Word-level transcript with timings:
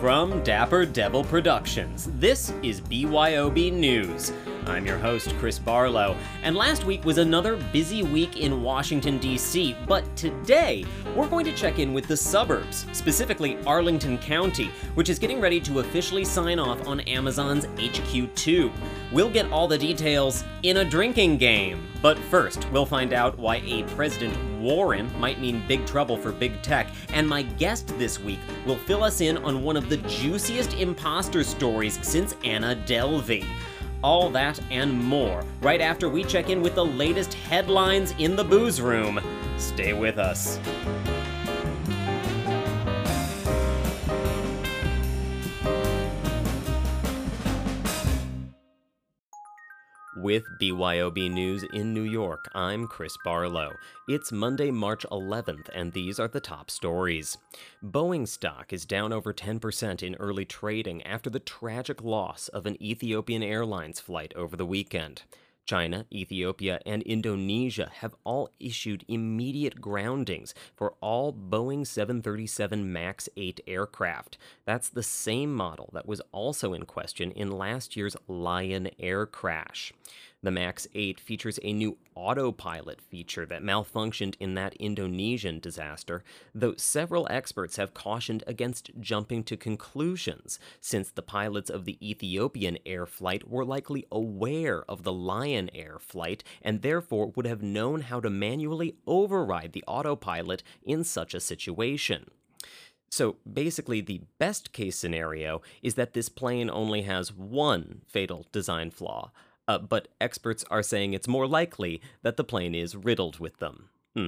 From 0.00 0.44
Dapper 0.44 0.86
Devil 0.86 1.24
Productions, 1.24 2.08
this 2.20 2.52
is 2.62 2.80
BYOB 2.80 3.72
News. 3.72 4.32
I'm 4.64 4.86
your 4.86 4.96
host, 4.96 5.34
Chris 5.40 5.58
Barlow, 5.58 6.16
and 6.44 6.54
last 6.54 6.84
week 6.84 7.04
was 7.04 7.18
another 7.18 7.56
busy 7.72 8.04
week 8.04 8.36
in 8.36 8.62
Washington, 8.62 9.18
D.C., 9.18 9.74
but 9.88 10.04
today 10.14 10.84
we're 11.16 11.26
going 11.26 11.44
to 11.46 11.52
check 11.52 11.80
in 11.80 11.92
with 11.92 12.06
the 12.06 12.16
suburbs, 12.16 12.86
specifically 12.92 13.58
Arlington 13.66 14.18
County, 14.18 14.70
which 14.94 15.08
is 15.08 15.18
getting 15.18 15.40
ready 15.40 15.60
to 15.62 15.80
officially 15.80 16.24
sign 16.24 16.60
off 16.60 16.86
on 16.86 17.00
Amazon's 17.00 17.66
HQ2. 17.66 18.70
We'll 19.10 19.30
get 19.30 19.50
all 19.50 19.66
the 19.66 19.78
details 19.78 20.44
in 20.62 20.76
a 20.76 20.84
drinking 20.84 21.38
game. 21.38 21.88
But 22.00 22.18
first, 22.18 22.70
we'll 22.70 22.86
find 22.86 23.12
out 23.12 23.36
why 23.36 23.56
a 23.64 23.82
President 23.94 24.36
Warren 24.60 25.10
might 25.18 25.40
mean 25.40 25.66
big 25.66 25.86
trouble 25.86 26.16
for 26.16 26.32
big 26.32 26.60
tech, 26.62 26.88
and 27.12 27.28
my 27.28 27.42
guest 27.42 27.88
this 27.98 28.18
week 28.20 28.40
will 28.66 28.76
fill 28.76 29.04
us 29.04 29.20
in 29.20 29.38
on 29.38 29.62
one 29.62 29.76
of 29.76 29.88
the 29.88 29.98
juiciest 29.98 30.74
imposter 30.74 31.44
stories 31.44 31.98
since 32.06 32.34
Anna 32.44 32.76
Delvey. 32.86 33.46
All 34.02 34.30
that 34.30 34.60
and 34.70 34.92
more 34.92 35.44
right 35.60 35.80
after 35.80 36.08
we 36.08 36.22
check 36.24 36.50
in 36.50 36.62
with 36.62 36.74
the 36.74 36.84
latest 36.84 37.34
headlines 37.34 38.14
in 38.18 38.36
the 38.36 38.44
booze 38.44 38.80
room. 38.80 39.20
Stay 39.56 39.92
with 39.92 40.18
us. 40.18 40.58
With 50.28 50.58
BYOB 50.60 51.30
News 51.30 51.62
in 51.72 51.94
New 51.94 52.02
York, 52.02 52.50
I'm 52.54 52.86
Chris 52.86 53.16
Barlow. 53.24 53.72
It's 54.08 54.30
Monday, 54.30 54.70
March 54.70 55.06
11th, 55.10 55.70
and 55.74 55.90
these 55.94 56.20
are 56.20 56.28
the 56.28 56.38
top 56.38 56.70
stories. 56.70 57.38
Boeing 57.82 58.28
stock 58.28 58.70
is 58.70 58.84
down 58.84 59.10
over 59.10 59.32
10% 59.32 60.02
in 60.02 60.14
early 60.16 60.44
trading 60.44 61.02
after 61.04 61.30
the 61.30 61.38
tragic 61.38 62.04
loss 62.04 62.48
of 62.48 62.66
an 62.66 62.76
Ethiopian 62.82 63.42
Airlines 63.42 64.00
flight 64.00 64.34
over 64.36 64.54
the 64.54 64.66
weekend. 64.66 65.22
China, 65.68 66.06
Ethiopia, 66.10 66.80
and 66.86 67.02
Indonesia 67.02 67.90
have 67.96 68.14
all 68.24 68.48
issued 68.58 69.04
immediate 69.06 69.82
groundings 69.82 70.54
for 70.74 70.94
all 71.02 71.30
Boeing 71.30 71.86
737 71.86 72.90
MAX 72.90 73.28
8 73.36 73.60
aircraft. 73.66 74.38
That's 74.64 74.88
the 74.88 75.02
same 75.02 75.54
model 75.54 75.90
that 75.92 76.08
was 76.08 76.22
also 76.32 76.72
in 76.72 76.86
question 76.86 77.32
in 77.32 77.50
last 77.50 77.96
year's 77.96 78.16
Lion 78.26 78.88
Air 78.98 79.26
crash. 79.26 79.92
The 80.40 80.52
MAX 80.52 80.86
8 80.94 81.18
features 81.18 81.58
a 81.64 81.72
new 81.72 81.98
autopilot 82.14 83.00
feature 83.00 83.44
that 83.46 83.62
malfunctioned 83.62 84.36
in 84.38 84.54
that 84.54 84.74
Indonesian 84.76 85.58
disaster, 85.58 86.22
though 86.54 86.76
several 86.76 87.26
experts 87.28 87.76
have 87.76 87.92
cautioned 87.92 88.44
against 88.46 88.92
jumping 89.00 89.42
to 89.44 89.56
conclusions, 89.56 90.60
since 90.80 91.10
the 91.10 91.22
pilots 91.22 91.70
of 91.70 91.86
the 91.86 91.98
Ethiopian 92.08 92.78
air 92.86 93.04
flight 93.04 93.48
were 93.48 93.64
likely 93.64 94.06
aware 94.12 94.84
of 94.88 95.02
the 95.02 95.12
Lion 95.12 95.70
Air 95.74 95.98
flight 95.98 96.44
and 96.62 96.82
therefore 96.82 97.32
would 97.34 97.46
have 97.46 97.62
known 97.62 98.02
how 98.02 98.20
to 98.20 98.30
manually 98.30 98.94
override 99.08 99.72
the 99.72 99.84
autopilot 99.88 100.62
in 100.84 101.02
such 101.02 101.34
a 101.34 101.40
situation. 101.40 102.26
So 103.10 103.36
basically, 103.50 104.00
the 104.02 104.20
best 104.38 104.72
case 104.72 104.96
scenario 104.96 105.62
is 105.82 105.94
that 105.94 106.12
this 106.12 106.28
plane 106.28 106.70
only 106.70 107.02
has 107.02 107.32
one 107.32 108.02
fatal 108.06 108.46
design 108.52 108.90
flaw, 108.90 109.32
uh, 109.68 109.78
but 109.78 110.08
experts 110.20 110.64
are 110.70 110.82
saying 110.82 111.12
it's 111.12 111.28
more 111.28 111.46
likely 111.46 112.00
that 112.22 112.36
the 112.36 112.44
plane 112.44 112.74
is 112.74 112.96
riddled 112.96 113.38
with 113.38 113.58
them. 113.58 113.90
Hmm. 114.16 114.26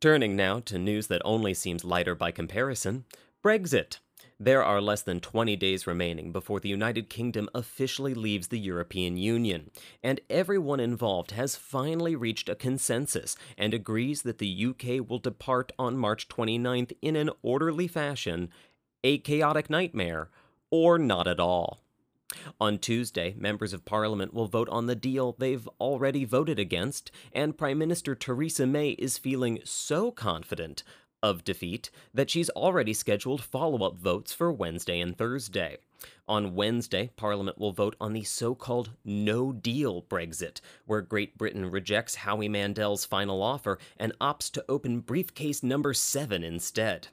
Turning 0.00 0.34
now 0.34 0.58
to 0.60 0.78
news 0.78 1.06
that 1.08 1.22
only 1.24 1.54
seems 1.54 1.84
lighter 1.84 2.14
by 2.14 2.30
comparison 2.30 3.04
Brexit. 3.44 3.98
There 4.40 4.64
are 4.64 4.80
less 4.80 5.02
than 5.02 5.20
20 5.20 5.54
days 5.56 5.86
remaining 5.86 6.32
before 6.32 6.58
the 6.58 6.68
United 6.68 7.08
Kingdom 7.08 7.48
officially 7.54 8.14
leaves 8.14 8.48
the 8.48 8.58
European 8.58 9.16
Union, 9.16 9.70
and 10.02 10.20
everyone 10.28 10.80
involved 10.80 11.32
has 11.32 11.54
finally 11.54 12.16
reached 12.16 12.48
a 12.48 12.56
consensus 12.56 13.36
and 13.56 13.72
agrees 13.72 14.22
that 14.22 14.38
the 14.38 14.66
UK 14.66 15.08
will 15.08 15.20
depart 15.20 15.70
on 15.78 15.96
March 15.96 16.28
29th 16.28 16.92
in 17.00 17.14
an 17.14 17.30
orderly 17.42 17.86
fashion, 17.86 18.48
a 19.04 19.18
chaotic 19.18 19.70
nightmare, 19.70 20.28
or 20.70 20.98
not 20.98 21.28
at 21.28 21.38
all. 21.38 21.82
On 22.60 22.78
Tuesday, 22.78 23.34
members 23.36 23.72
of 23.72 23.84
parliament 23.84 24.32
will 24.32 24.46
vote 24.46 24.68
on 24.68 24.86
the 24.86 24.94
deal 24.94 25.34
they've 25.38 25.68
already 25.80 26.24
voted 26.24 26.58
against, 26.58 27.10
and 27.32 27.58
Prime 27.58 27.78
Minister 27.78 28.14
Theresa 28.14 28.66
May 28.66 28.90
is 28.90 29.18
feeling 29.18 29.60
so 29.64 30.10
confident 30.10 30.82
of 31.22 31.44
defeat 31.44 31.90
that 32.12 32.30
she's 32.30 32.50
already 32.50 32.92
scheduled 32.92 33.42
follow 33.42 33.86
up 33.86 33.96
votes 33.96 34.32
for 34.32 34.52
Wednesday 34.52 35.00
and 35.00 35.16
Thursday. 35.16 35.78
On 36.26 36.54
Wednesday, 36.54 37.10
Parliament 37.16 37.58
will 37.58 37.72
vote 37.72 37.94
on 38.00 38.12
the 38.12 38.24
so 38.24 38.54
called 38.54 38.90
no 39.04 39.52
deal 39.52 40.02
Brexit, 40.02 40.60
where 40.84 41.00
Great 41.00 41.38
Britain 41.38 41.70
rejects 41.70 42.16
Howie 42.16 42.48
Mandel's 42.48 43.04
final 43.04 43.40
offer 43.40 43.78
and 43.96 44.12
opts 44.20 44.50
to 44.52 44.64
open 44.68 45.00
briefcase 45.00 45.62
number 45.62 45.94
7 45.94 46.42
instead. 46.42 47.08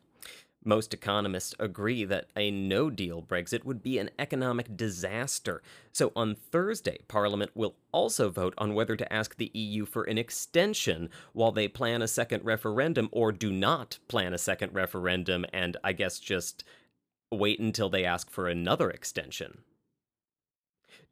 Most 0.69 0.93
economists 0.93 1.55
agree 1.57 2.05
that 2.05 2.29
a 2.35 2.51
no 2.51 2.91
deal 2.91 3.23
Brexit 3.23 3.65
would 3.65 3.81
be 3.81 3.97
an 3.97 4.11
economic 4.19 4.77
disaster. 4.77 5.63
So 5.91 6.11
on 6.15 6.35
Thursday, 6.35 6.99
Parliament 7.07 7.49
will 7.55 7.73
also 7.91 8.29
vote 8.29 8.53
on 8.55 8.75
whether 8.75 8.95
to 8.95 9.11
ask 9.11 9.35
the 9.35 9.49
EU 9.55 9.87
for 9.87 10.03
an 10.03 10.19
extension 10.19 11.09
while 11.33 11.51
they 11.51 11.67
plan 11.67 12.03
a 12.03 12.07
second 12.07 12.45
referendum 12.45 13.09
or 13.11 13.31
do 13.31 13.51
not 13.51 13.97
plan 14.07 14.31
a 14.31 14.37
second 14.37 14.75
referendum 14.75 15.43
and 15.51 15.75
I 15.83 15.93
guess 15.93 16.19
just 16.19 16.63
wait 17.31 17.59
until 17.59 17.89
they 17.89 18.05
ask 18.05 18.29
for 18.29 18.47
another 18.47 18.91
extension. 18.91 19.63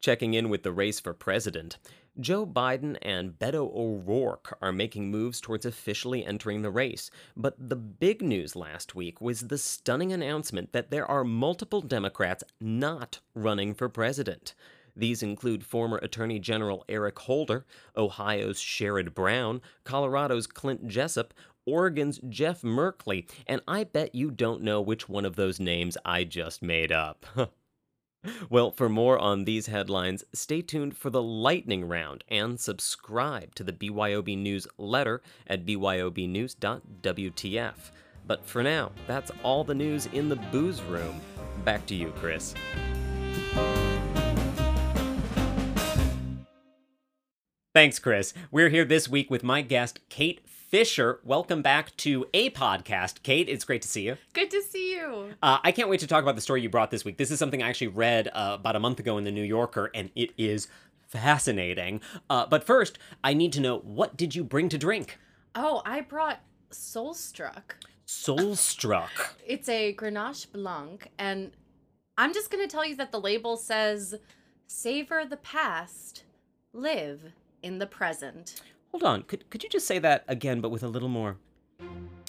Checking 0.00 0.34
in 0.34 0.50
with 0.50 0.62
the 0.62 0.70
race 0.70 1.00
for 1.00 1.12
president, 1.12 1.78
Joe 2.20 2.44
Biden 2.44 2.96
and 3.00 3.38
Beto 3.38 3.72
O'Rourke 3.72 4.58
are 4.60 4.72
making 4.72 5.08
moves 5.08 5.40
towards 5.40 5.64
officially 5.64 6.24
entering 6.26 6.62
the 6.62 6.70
race, 6.70 7.12
but 7.36 7.54
the 7.68 7.76
big 7.76 8.22
news 8.22 8.56
last 8.56 8.96
week 8.96 9.20
was 9.20 9.46
the 9.46 9.58
stunning 9.58 10.12
announcement 10.12 10.72
that 10.72 10.90
there 10.90 11.06
are 11.06 11.22
multiple 11.22 11.80
Democrats 11.80 12.42
not 12.60 13.20
running 13.34 13.72
for 13.72 13.88
president. 13.88 14.56
These 14.96 15.22
include 15.22 15.64
former 15.64 15.98
Attorney 15.98 16.40
General 16.40 16.84
Eric 16.88 17.20
Holder, 17.20 17.64
Ohio's 17.96 18.58
Sherrod 18.58 19.14
Brown, 19.14 19.60
Colorado's 19.84 20.48
Clint 20.48 20.88
Jessup, 20.88 21.32
Oregon's 21.66 22.18
Jeff 22.28 22.62
Merkley, 22.62 23.30
and 23.46 23.60
I 23.68 23.84
bet 23.84 24.16
you 24.16 24.32
don't 24.32 24.62
know 24.62 24.80
which 24.80 25.08
one 25.08 25.24
of 25.24 25.36
those 25.36 25.60
names 25.60 25.96
I 26.04 26.24
just 26.24 26.62
made 26.62 26.90
up. 26.90 27.26
Well, 28.50 28.72
for 28.72 28.88
more 28.88 29.18
on 29.18 29.44
these 29.44 29.66
headlines, 29.66 30.24
stay 30.32 30.62
tuned 30.62 30.96
for 30.96 31.10
the 31.10 31.22
lightning 31.22 31.86
round 31.86 32.24
and 32.28 32.58
subscribe 32.58 33.54
to 33.54 33.62
the 33.62 33.72
BYOB 33.72 34.36
News 34.36 34.66
letter 34.76 35.22
at 35.46 35.64
byobnews.wtf. 35.64 37.74
But 38.26 38.44
for 38.44 38.62
now, 38.62 38.92
that's 39.06 39.30
all 39.42 39.64
the 39.64 39.74
news 39.74 40.06
in 40.06 40.28
the 40.28 40.36
booze 40.36 40.82
room. 40.82 41.20
Back 41.64 41.86
to 41.86 41.94
you, 41.94 42.12
Chris. 42.16 42.54
Thanks, 47.74 47.98
Chris. 47.98 48.34
We're 48.50 48.70
here 48.70 48.84
this 48.84 49.08
week 49.08 49.30
with 49.30 49.44
my 49.44 49.62
guest, 49.62 50.00
Kate 50.08 50.40
Fisher. 50.68 51.18
Welcome 51.24 51.62
back 51.62 51.96
to 51.96 52.26
a 52.34 52.50
podcast. 52.50 53.22
Kate, 53.22 53.48
it's 53.48 53.64
great 53.64 53.80
to 53.80 53.88
see 53.88 54.02
you. 54.02 54.18
Good 54.34 54.50
to 54.50 54.60
see 54.60 54.92
you. 54.96 55.30
Uh, 55.42 55.56
I 55.64 55.72
can't 55.72 55.88
wait 55.88 56.00
to 56.00 56.06
talk 56.06 56.22
about 56.22 56.34
the 56.34 56.42
story 56.42 56.60
you 56.60 56.68
brought 56.68 56.90
this 56.90 57.06
week. 57.06 57.16
This 57.16 57.30
is 57.30 57.38
something 57.38 57.62
I 57.62 57.70
actually 57.70 57.88
read 57.88 58.28
uh, 58.34 58.58
about 58.60 58.76
a 58.76 58.78
month 58.78 59.00
ago 59.00 59.16
in 59.16 59.24
the 59.24 59.30
New 59.30 59.42
Yorker, 59.42 59.90
and 59.94 60.10
it 60.14 60.32
is 60.36 60.68
fascinating. 61.06 62.02
Uh, 62.28 62.44
but 62.44 62.64
first, 62.64 62.98
I 63.24 63.32
need 63.32 63.54
to 63.54 63.60
know 63.60 63.78
what 63.78 64.18
did 64.18 64.34
you 64.34 64.44
bring 64.44 64.68
to 64.68 64.76
drink? 64.76 65.18
Oh, 65.54 65.80
I 65.86 66.02
brought 66.02 66.40
Soulstruck. 66.70 67.72
Soulstruck. 68.06 69.08
It's 69.46 69.70
a 69.70 69.94
Grenache 69.94 70.52
Blanc, 70.52 71.10
and 71.18 71.52
I'm 72.18 72.34
just 72.34 72.50
going 72.50 72.62
to 72.62 72.70
tell 72.70 72.84
you 72.84 72.96
that 72.96 73.10
the 73.10 73.20
label 73.20 73.56
says 73.56 74.16
savor 74.66 75.24
the 75.24 75.38
past, 75.38 76.24
live 76.74 77.32
in 77.62 77.78
the 77.78 77.86
present. 77.86 78.60
Hold 78.92 79.04
on. 79.04 79.22
Could 79.22 79.48
could 79.50 79.62
you 79.62 79.68
just 79.68 79.86
say 79.86 79.98
that 79.98 80.24
again, 80.28 80.60
but 80.60 80.70
with 80.70 80.82
a 80.82 80.88
little 80.88 81.08
more 81.08 81.36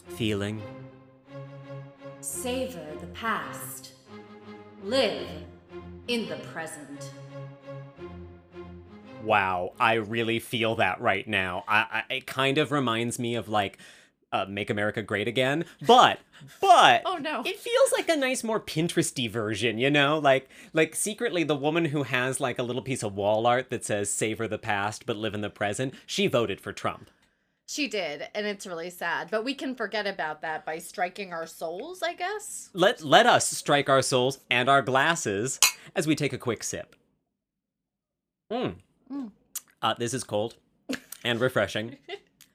feeling? 0.07 0.61
Savor 2.21 2.85
the 3.00 3.07
past. 3.07 3.94
Live 4.83 5.27
in 6.07 6.27
the 6.27 6.35
present. 6.38 7.11
Wow, 9.23 9.73
I 9.79 9.95
really 9.95 10.39
feel 10.39 10.75
that 10.75 11.01
right 11.01 11.27
now. 11.27 11.63
I, 11.67 12.03
I 12.09 12.13
it 12.15 12.25
kind 12.25 12.57
of 12.57 12.71
reminds 12.71 13.19
me 13.19 13.35
of 13.35 13.50
like 13.50 13.77
uh, 14.31 14.45
"Make 14.47 14.69
America 14.69 15.01
Great 15.01 15.27
Again," 15.27 15.65
but 15.85 16.19
but 16.61 17.01
Oh, 17.05 17.17
no. 17.17 17.41
it 17.45 17.59
feels 17.59 17.91
like 17.93 18.09
a 18.09 18.15
nice, 18.15 18.43
more 18.43 18.59
Pinteresty 18.59 19.29
version. 19.29 19.77
You 19.77 19.89
know, 19.89 20.19
like 20.19 20.49
like 20.73 20.95
secretly 20.95 21.43
the 21.43 21.55
woman 21.55 21.85
who 21.85 22.03
has 22.03 22.39
like 22.39 22.59
a 22.59 22.63
little 22.63 22.81
piece 22.81 23.03
of 23.03 23.15
wall 23.15 23.45
art 23.47 23.69
that 23.69 23.85
says 23.85 24.09
"Savor 24.11 24.47
the 24.47 24.57
past 24.57 25.05
but 25.05 25.17
live 25.17 25.33
in 25.33 25.41
the 25.41 25.49
present." 25.49 25.93
She 26.05 26.27
voted 26.27 26.61
for 26.61 26.73
Trump. 26.73 27.09
She 27.67 27.87
did, 27.87 28.27
and 28.33 28.47
it's 28.47 28.65
really 28.65 28.89
sad. 28.89 29.29
But 29.29 29.45
we 29.45 29.53
can 29.53 29.75
forget 29.75 30.07
about 30.07 30.41
that 30.41 30.65
by 30.65 30.79
striking 30.79 31.33
our 31.33 31.45
souls, 31.45 32.01
I 32.01 32.13
guess. 32.15 32.69
Let 32.73 33.03
let 33.03 33.27
us 33.27 33.47
strike 33.47 33.89
our 33.89 34.01
souls 34.01 34.39
and 34.49 34.67
our 34.67 34.81
glasses 34.81 35.59
as 35.95 36.07
we 36.07 36.15
take 36.15 36.33
a 36.33 36.37
quick 36.39 36.63
sip. 36.63 36.95
Mm. 38.51 38.75
Mm. 39.11 39.31
Uh, 39.81 39.93
this 39.99 40.13
is 40.13 40.23
cold 40.23 40.55
and 41.23 41.39
refreshing, 41.39 41.97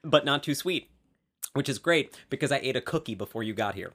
but 0.02 0.24
not 0.24 0.42
too 0.42 0.54
sweet, 0.54 0.90
which 1.54 1.68
is 1.68 1.78
great 1.78 2.14
because 2.28 2.52
I 2.52 2.58
ate 2.58 2.76
a 2.76 2.80
cookie 2.80 3.14
before 3.14 3.42
you 3.42 3.54
got 3.54 3.74
here. 3.74 3.92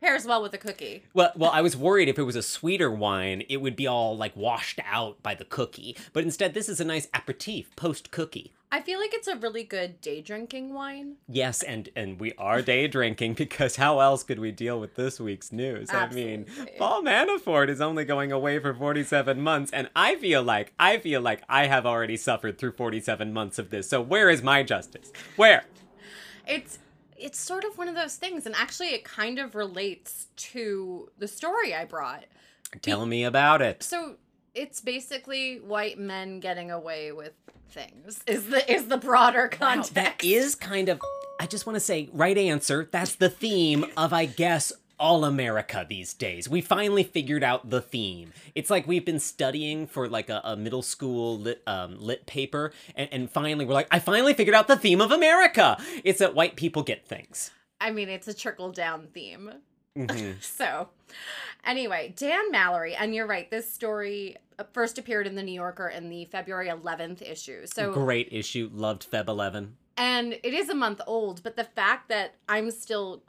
Pairs 0.00 0.26
well 0.26 0.42
with 0.42 0.54
a 0.54 0.58
cookie. 0.58 1.02
Well, 1.14 1.32
well, 1.34 1.50
I 1.50 1.62
was 1.62 1.76
worried 1.76 2.08
if 2.08 2.18
it 2.18 2.24
was 2.24 2.36
a 2.36 2.42
sweeter 2.42 2.90
wine, 2.90 3.42
it 3.48 3.58
would 3.58 3.74
be 3.74 3.86
all 3.86 4.16
like 4.16 4.36
washed 4.36 4.78
out 4.84 5.22
by 5.22 5.34
the 5.34 5.44
cookie. 5.44 5.96
But 6.12 6.24
instead, 6.24 6.54
this 6.54 6.68
is 6.68 6.78
a 6.78 6.84
nice 6.84 7.08
aperitif 7.14 7.74
post 7.74 8.10
cookie. 8.10 8.52
I 8.70 8.80
feel 8.80 9.00
like 9.00 9.14
it's 9.14 9.28
a 9.28 9.36
really 9.36 9.64
good 9.64 10.00
day 10.00 10.20
drinking 10.20 10.74
wine. 10.74 11.16
Yes, 11.26 11.62
and 11.62 11.88
and 11.96 12.20
we 12.20 12.32
are 12.34 12.60
day 12.60 12.86
drinking 12.86 13.34
because 13.38 13.76
how 13.76 14.00
else 14.00 14.22
could 14.22 14.38
we 14.38 14.52
deal 14.52 14.78
with 14.78 14.94
this 14.94 15.18
week's 15.18 15.52
news? 15.52 15.90
I 15.90 16.08
mean, 16.10 16.44
Absolutely. 16.48 16.78
Paul 16.78 17.02
Manafort 17.02 17.68
is 17.68 17.80
only 17.80 18.04
going 18.04 18.30
away 18.30 18.58
for 18.58 18.74
47 18.74 19.40
months 19.40 19.72
and 19.72 19.88
I 19.96 20.16
feel 20.16 20.42
like 20.42 20.74
I 20.78 20.98
feel 20.98 21.22
like 21.22 21.42
I 21.48 21.66
have 21.66 21.86
already 21.86 22.18
suffered 22.18 22.58
through 22.58 22.72
47 22.72 23.32
months 23.32 23.58
of 23.58 23.70
this. 23.70 23.88
So 23.88 24.02
where 24.02 24.28
is 24.28 24.42
my 24.42 24.62
justice? 24.62 25.12
Where? 25.36 25.64
It's 26.46 26.78
it's 27.18 27.38
sort 27.38 27.64
of 27.64 27.76
one 27.78 27.88
of 27.88 27.94
those 27.94 28.16
things, 28.16 28.46
and 28.46 28.54
actually, 28.56 28.88
it 28.88 29.04
kind 29.04 29.38
of 29.38 29.54
relates 29.54 30.28
to 30.36 31.10
the 31.18 31.28
story 31.28 31.74
I 31.74 31.84
brought. 31.84 32.24
Tell 32.82 33.06
me 33.06 33.24
about 33.24 33.62
it. 33.62 33.82
So 33.82 34.16
it's 34.54 34.80
basically 34.80 35.58
white 35.60 35.98
men 35.98 36.40
getting 36.40 36.70
away 36.70 37.12
with 37.12 37.32
things. 37.70 38.20
Is 38.26 38.48
the 38.48 38.70
is 38.72 38.86
the 38.86 38.96
broader 38.96 39.48
Wow, 39.52 39.58
context? 39.68 39.94
that 39.94 40.24
is 40.24 40.54
kind 40.54 40.88
of 40.88 41.00
I 41.40 41.46
just 41.46 41.66
want 41.66 41.74
to 41.76 41.80
say 41.80 42.08
right 42.12 42.36
answer. 42.38 42.88
That's 42.90 43.16
the 43.16 43.28
theme 43.28 43.84
of 43.96 44.12
I 44.12 44.26
guess 44.26 44.72
all 44.98 45.24
America 45.24 45.84
these 45.88 46.14
days. 46.14 46.48
We 46.48 46.60
finally 46.60 47.02
figured 47.02 47.42
out 47.42 47.70
the 47.70 47.80
theme. 47.80 48.32
It's 48.54 48.70
like 48.70 48.86
we've 48.86 49.04
been 49.04 49.18
studying 49.20 49.86
for 49.86 50.08
like 50.08 50.28
a, 50.30 50.40
a 50.44 50.56
middle 50.56 50.82
school 50.82 51.38
lit 51.38 51.62
um, 51.66 51.98
lit 51.98 52.26
paper, 52.26 52.72
and, 52.94 53.08
and 53.12 53.30
finally 53.30 53.64
we're 53.64 53.74
like, 53.74 53.88
I 53.90 53.98
finally 53.98 54.34
figured 54.34 54.54
out 54.54 54.68
the 54.68 54.76
theme 54.76 55.00
of 55.00 55.10
America. 55.12 55.76
It's 56.04 56.18
that 56.20 56.34
white 56.34 56.56
people 56.56 56.82
get 56.82 57.06
things. 57.06 57.50
I 57.80 57.90
mean, 57.90 58.08
it's 58.08 58.28
a 58.28 58.34
trickle 58.34 58.70
down 58.72 59.08
theme. 59.12 59.52
Mhm. 59.98 60.34
So, 60.42 60.88
anyway, 61.64 62.12
Dan 62.16 62.50
Mallory, 62.50 62.94
and 62.94 63.14
you're 63.14 63.26
right. 63.26 63.48
This 63.50 63.70
story 63.72 64.36
uh, 64.58 64.64
first 64.72 64.98
appeared 64.98 65.26
in 65.26 65.34
the 65.34 65.42
New 65.42 65.52
Yorker 65.54 65.88
in 65.88 66.08
the 66.08 66.24
February 66.26 66.68
11th 66.68 67.22
issue. 67.22 67.66
So 67.66 67.92
Great 67.92 68.28
issue. 68.32 68.70
Loved 68.72 69.08
Feb 69.10 69.28
11. 69.28 69.76
and 69.96 70.32
it 70.32 70.52
is 70.54 70.68
a 70.68 70.74
month 70.74 71.00
old, 71.06 71.42
but 71.44 71.54
the 71.56 71.62
fact 71.64 72.08
that 72.08 72.34
I'm 72.48 72.70
still 72.72 73.22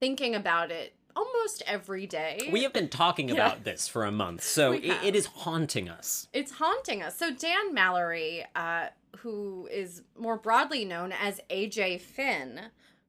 thinking 0.00 0.34
about 0.34 0.70
it 0.72 0.94
almost 1.20 1.62
every 1.66 2.06
day. 2.06 2.48
We 2.52 2.62
have 2.62 2.72
been 2.72 2.88
talking 2.88 3.28
Yeah. 3.28 3.34
about 3.34 3.64
this 3.64 3.88
for 3.88 4.04
a 4.04 4.10
month, 4.12 4.42
so 4.42 4.72
it, 4.72 4.84
it 5.04 5.14
is 5.14 5.26
haunting 5.26 5.88
us. 5.88 6.28
It's 6.32 6.52
haunting 6.52 7.02
us. 7.02 7.16
So 7.18 7.30
Dan 7.32 7.74
Mallory, 7.74 8.44
uh, 8.54 8.86
who 9.18 9.68
is 9.70 10.02
more 10.18 10.36
broadly 10.36 10.84
known 10.84 11.12
as 11.12 11.40
AJ 11.50 12.00
Finn, 12.00 12.60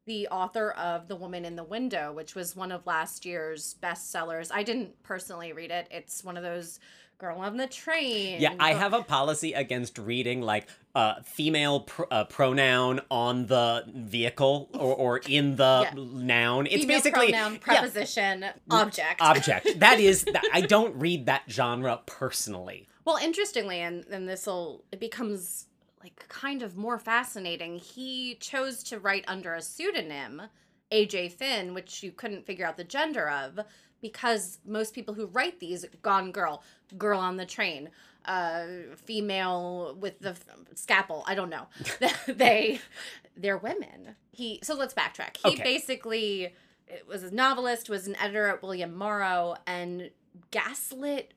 the 0.06 0.28
author 0.30 0.72
of 0.72 1.08
The 1.08 1.16
Woman 1.16 1.46
in 1.46 1.56
the 1.56 1.64
Window, 1.64 2.12
which 2.12 2.36
was 2.36 2.56
one 2.56 2.72
of 2.72 2.86
last 2.88 3.26
year's 3.26 3.76
bestsellers. 3.82 4.52
I 4.52 4.64
didn't 4.64 5.02
personally 5.04 5.54
read 5.54 5.72
it. 5.72 5.88
It's 5.92 6.24
one 6.24 6.38
of 6.38 6.44
those 6.44 6.80
girl 7.20 7.38
on 7.38 7.58
the 7.58 7.68
train. 7.68 8.42
Yeah, 8.42 8.56
I 8.60 8.74
have 8.74 8.94
a 8.94 9.04
policy 9.04 9.54
against 9.54 10.00
reading 10.00 10.42
like 10.42 10.68
uh, 10.96 11.22
female 11.24 11.82
pr- 11.82 12.04
uh, 12.12 12.24
pronoun 12.26 13.02
on 13.10 13.46
the 13.48 13.84
vehicle 13.94 14.70
or, 14.74 14.96
or 14.96 15.18
in 15.28 15.56
the 15.56 15.88
Yeah. 15.88 15.94
noun. 15.96 16.68
It's 16.68 16.84
female 16.84 16.98
basically 16.98 17.32
pronoun, 17.32 17.54
yeah, 17.54 17.60
preposition, 17.60 18.46
object. 18.70 19.22
object. 19.22 19.80
That 19.80 20.00
is, 20.00 20.26
I 20.54 20.62
don't 20.62 20.96
read 20.96 21.26
that 21.28 21.44
genre 21.50 22.02
personally. 22.06 22.88
Well, 23.06 23.18
interestingly, 23.18 23.80
and 23.80 24.06
and 24.12 24.28
this 24.30 24.46
will 24.46 24.84
it 24.92 25.00
becomes 25.00 25.68
like 26.04 26.28
kind 26.30 26.62
of 26.62 26.78
more 26.78 27.00
fascinating. 27.00 27.78
He 27.78 28.36
chose 28.36 28.84
to 28.84 29.00
write 29.00 29.24
under 29.28 29.54
a 29.56 29.62
pseudonym, 29.62 30.42
AJ 30.92 31.32
Finn, 31.34 31.74
which 31.74 32.04
you 32.04 32.12
couldn't 32.12 32.46
figure 32.46 32.66
out 32.66 32.78
the 32.78 32.84
gender 32.84 33.30
of, 33.30 33.60
because 34.02 34.60
most 34.66 34.94
people 34.94 35.14
who 35.14 35.28
write 35.28 35.60
these, 35.60 35.86
Gone 36.02 36.32
Girl, 36.32 36.64
Girl 36.98 37.20
on 37.20 37.38
the 37.38 37.46
Train, 37.46 37.90
uh, 38.26 38.66
female 39.06 39.96
with 40.00 40.20
the 40.20 40.30
f- 40.32 40.46
scalpel, 40.76 41.24
I 41.28 41.36
don't 41.36 41.50
know, 41.50 41.68
they 42.28 42.80
they're 43.36 43.58
women. 43.58 44.16
He 44.32 44.60
so 44.64 44.76
let's 44.76 44.94
backtrack. 44.94 45.38
He 45.38 45.50
Okay. 45.54 45.64
basically 45.64 46.54
was 47.08 47.24
a 47.24 47.32
novelist, 47.34 47.90
was 47.90 48.08
an 48.08 48.16
editor 48.18 48.48
at 48.48 48.62
William 48.62 48.96
Morrow, 48.96 49.56
and 49.66 50.10
gaslit 50.52 51.34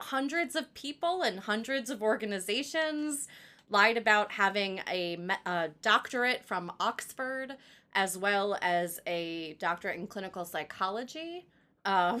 hundreds 0.00 0.54
of 0.54 0.72
people 0.74 1.22
and 1.22 1.40
hundreds 1.40 1.90
of 1.90 2.02
organizations 2.02 3.28
lied 3.70 3.96
about 3.96 4.32
having 4.32 4.80
a, 4.88 5.18
a 5.46 5.70
doctorate 5.82 6.44
from 6.44 6.70
Oxford 6.78 7.54
as 7.94 8.16
well 8.18 8.58
as 8.60 9.00
a 9.06 9.54
doctorate 9.58 9.96
in 9.98 10.06
clinical 10.06 10.44
psychology. 10.44 11.46
Um, 11.86 12.20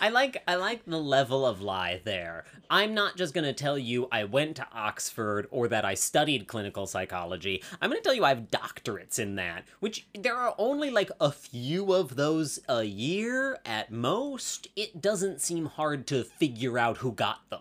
I 0.00 0.08
like 0.08 0.42
I 0.48 0.54
like 0.54 0.86
the 0.86 0.98
level 0.98 1.44
of 1.44 1.60
lie 1.60 2.00
there. 2.04 2.44
I'm 2.70 2.94
not 2.94 3.16
just 3.16 3.34
going 3.34 3.44
to 3.44 3.52
tell 3.52 3.76
you 3.76 4.08
I 4.10 4.24
went 4.24 4.56
to 4.56 4.66
Oxford 4.72 5.46
or 5.50 5.68
that 5.68 5.84
I 5.84 5.94
studied 5.94 6.46
clinical 6.46 6.86
psychology. 6.86 7.62
I'm 7.80 7.90
going 7.90 8.00
to 8.00 8.04
tell 8.04 8.14
you 8.14 8.24
I 8.24 8.30
have 8.30 8.50
doctorates 8.50 9.18
in 9.18 9.34
that, 9.36 9.64
which 9.80 10.06
there 10.18 10.36
are 10.36 10.54
only 10.56 10.88
like 10.90 11.10
a 11.20 11.30
few 11.30 11.92
of 11.92 12.16
those 12.16 12.58
a 12.68 12.84
year 12.84 13.58
at 13.66 13.90
most. 13.92 14.68
It 14.76 15.02
doesn't 15.02 15.42
seem 15.42 15.66
hard 15.66 16.06
to 16.08 16.24
figure 16.24 16.78
out 16.78 16.98
who 16.98 17.12
got 17.12 17.48
them. 17.50 17.60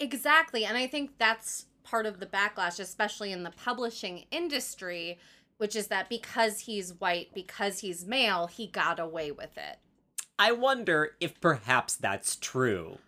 exactly. 0.00 0.64
And 0.64 0.76
I 0.78 0.86
think 0.86 1.18
that's 1.18 1.66
part 1.84 2.06
of 2.06 2.18
the 2.18 2.26
backlash, 2.26 2.80
especially 2.80 3.30
in 3.32 3.42
the 3.42 3.50
publishing 3.50 4.24
industry, 4.30 5.18
which 5.58 5.76
is 5.76 5.88
that 5.88 6.08
because 6.08 6.60
he's 6.60 6.94
white, 6.94 7.34
because 7.34 7.80
he's 7.80 8.06
male, 8.06 8.46
he 8.46 8.66
got 8.66 8.98
away 8.98 9.30
with 9.30 9.56
it. 9.58 9.78
I 10.38 10.52
wonder 10.52 11.12
if 11.20 11.40
perhaps 11.40 11.96
that's 11.96 12.36
true. 12.36 12.98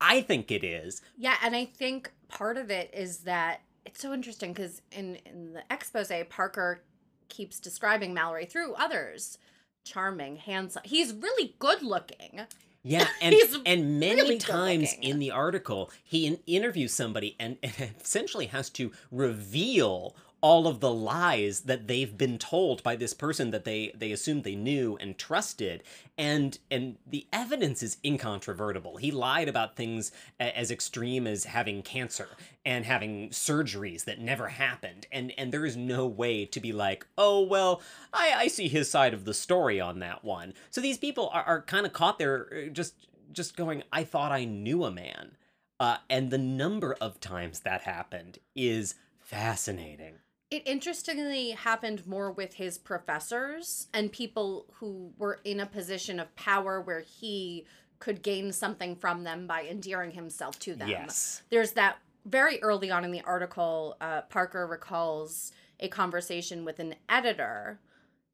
I 0.00 0.20
think 0.20 0.50
it 0.50 0.62
is. 0.62 1.02
Yeah, 1.16 1.36
and 1.42 1.56
I 1.56 1.64
think 1.64 2.12
part 2.28 2.56
of 2.56 2.70
it 2.70 2.90
is 2.92 3.18
that 3.18 3.60
it's 3.84 4.00
so 4.00 4.12
interesting 4.12 4.52
because 4.52 4.82
in 4.92 5.16
in 5.26 5.54
the 5.54 5.62
expose, 5.70 6.12
Parker 6.28 6.80
keeps 7.28 7.58
describing 7.58 8.14
Mallory 8.14 8.46
through 8.46 8.74
others, 8.74 9.38
charming, 9.84 10.36
handsome. 10.36 10.82
He's 10.84 11.12
really 11.12 11.54
good 11.58 11.82
looking. 11.82 12.42
Yeah, 12.82 13.08
and 13.20 13.34
and 13.64 13.98
many 13.98 14.22
really 14.22 14.38
times 14.38 14.94
in 15.00 15.18
the 15.18 15.30
article, 15.30 15.90
he 16.04 16.26
in- 16.26 16.38
interviews 16.46 16.92
somebody 16.92 17.36
and, 17.40 17.56
and 17.62 17.74
essentially 18.00 18.46
has 18.46 18.70
to 18.70 18.92
reveal 19.10 20.14
all 20.46 20.68
of 20.68 20.78
the 20.78 20.92
lies 20.92 21.62
that 21.62 21.88
they've 21.88 22.16
been 22.16 22.38
told 22.38 22.80
by 22.84 22.94
this 22.94 23.12
person 23.12 23.50
that 23.50 23.64
they 23.64 23.90
they 23.98 24.12
assumed 24.12 24.44
they 24.44 24.54
knew 24.54 24.96
and 25.00 25.18
trusted. 25.18 25.82
And 26.16 26.56
and 26.70 26.98
the 27.04 27.26
evidence 27.32 27.82
is 27.82 27.96
incontrovertible. 28.04 28.98
He 28.98 29.10
lied 29.10 29.48
about 29.48 29.74
things 29.74 30.12
as 30.38 30.70
extreme 30.70 31.26
as 31.26 31.42
having 31.42 31.82
cancer 31.82 32.28
and 32.64 32.84
having 32.84 33.30
surgeries 33.30 34.04
that 34.04 34.20
never 34.20 34.46
happened. 34.46 35.08
And 35.10 35.32
and 35.36 35.50
there 35.50 35.66
is 35.66 35.76
no 35.76 36.06
way 36.06 36.46
to 36.46 36.60
be 36.60 36.70
like 36.70 37.04
oh 37.18 37.40
well 37.40 37.82
i 38.12 38.32
i 38.36 38.46
see 38.46 38.68
his 38.68 38.88
side 38.88 39.14
of 39.14 39.24
the 39.24 39.34
story 39.34 39.80
on 39.80 39.98
that 39.98 40.22
one. 40.22 40.54
So 40.70 40.80
these 40.80 40.96
people 40.96 41.28
are, 41.32 41.42
are 41.42 41.62
kind 41.62 41.86
of 41.86 41.92
caught 41.92 42.20
there 42.20 42.46
uh, 42.52 42.68
just 42.68 42.94
just 43.32 43.56
going 43.56 43.82
i 43.92 44.04
thought 44.04 44.30
i 44.30 44.44
knew 44.44 44.84
a 44.84 44.92
man. 44.92 45.32
Uh, 45.80 45.96
and 46.08 46.30
the 46.30 46.38
number 46.38 46.96
of 47.00 47.18
times 47.18 47.60
that 47.60 47.82
happened 47.82 48.38
is 48.54 48.94
fascinating 49.18 50.20
It 50.50 50.62
interestingly 50.66 51.50
happened 51.50 52.06
more 52.06 52.30
with 52.30 52.54
his 52.54 52.78
professors 52.78 53.88
and 53.92 54.12
people 54.12 54.66
who 54.74 55.12
were 55.18 55.40
in 55.44 55.58
a 55.58 55.66
position 55.66 56.20
of 56.20 56.34
power 56.36 56.80
where 56.80 57.00
he 57.00 57.66
could 57.98 58.22
gain 58.22 58.52
something 58.52 58.94
from 58.94 59.24
them 59.24 59.46
by 59.46 59.64
endearing 59.64 60.12
himself 60.12 60.58
to 60.60 60.74
them. 60.74 60.88
yes. 60.88 61.42
There's 61.50 61.72
that 61.72 61.96
very 62.24 62.60
early 62.62 62.90
on 62.90 63.04
in 63.04 63.10
the 63.12 63.22
article 63.22 63.96
uh, 64.00 64.22
parker 64.22 64.66
recalls 64.66 65.52
a 65.80 65.88
conversation 65.88 66.64
with 66.64 66.78
an 66.78 66.94
editor 67.08 67.80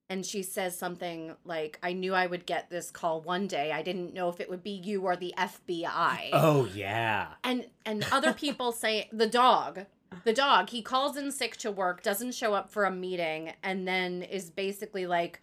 and 0.08 0.26
she 0.26 0.42
says 0.42 0.76
something 0.78 1.34
like 1.44 1.78
i 1.82 1.92
knew 1.92 2.14
i 2.14 2.26
would 2.26 2.46
get 2.46 2.70
this 2.70 2.90
call 2.90 3.20
one 3.20 3.46
day. 3.46 3.72
I 3.72 3.82
didn't 3.82 4.14
know 4.14 4.28
if 4.28 4.40
it 4.40 4.48
would 4.50 4.62
be 4.62 4.70
you 4.70 5.02
or 5.02 5.16
the 5.16 5.34
fbi 5.36 6.30
oh 6.32 6.68
yeah. 6.74 7.28
And 7.44 7.66
and 7.84 8.06
other 8.12 8.32
people 8.32 8.72
say 8.72 9.08
the 9.12 9.26
dog 9.26 9.86
the 10.24 10.32
dog 10.32 10.70
he 10.70 10.82
calls 10.82 11.16
in 11.16 11.30
sick 11.32 11.56
to 11.58 11.70
work 11.70 12.02
doesn't 12.02 12.32
show 12.34 12.54
up 12.54 12.70
for 12.70 12.84
a 12.84 12.90
meeting 12.90 13.52
and 13.62 13.86
then 13.86 14.22
is 14.22 14.50
basically 14.50 15.06
like 15.06 15.40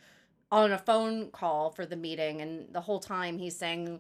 on 0.52 0.72
a 0.72 0.78
phone 0.78 1.30
call 1.32 1.70
for 1.72 1.86
the 1.86 1.96
meeting 1.96 2.42
and 2.42 2.74
the 2.74 2.82
whole 2.82 3.00
time 3.00 3.38
he's 3.38 3.56
saying 3.56 4.00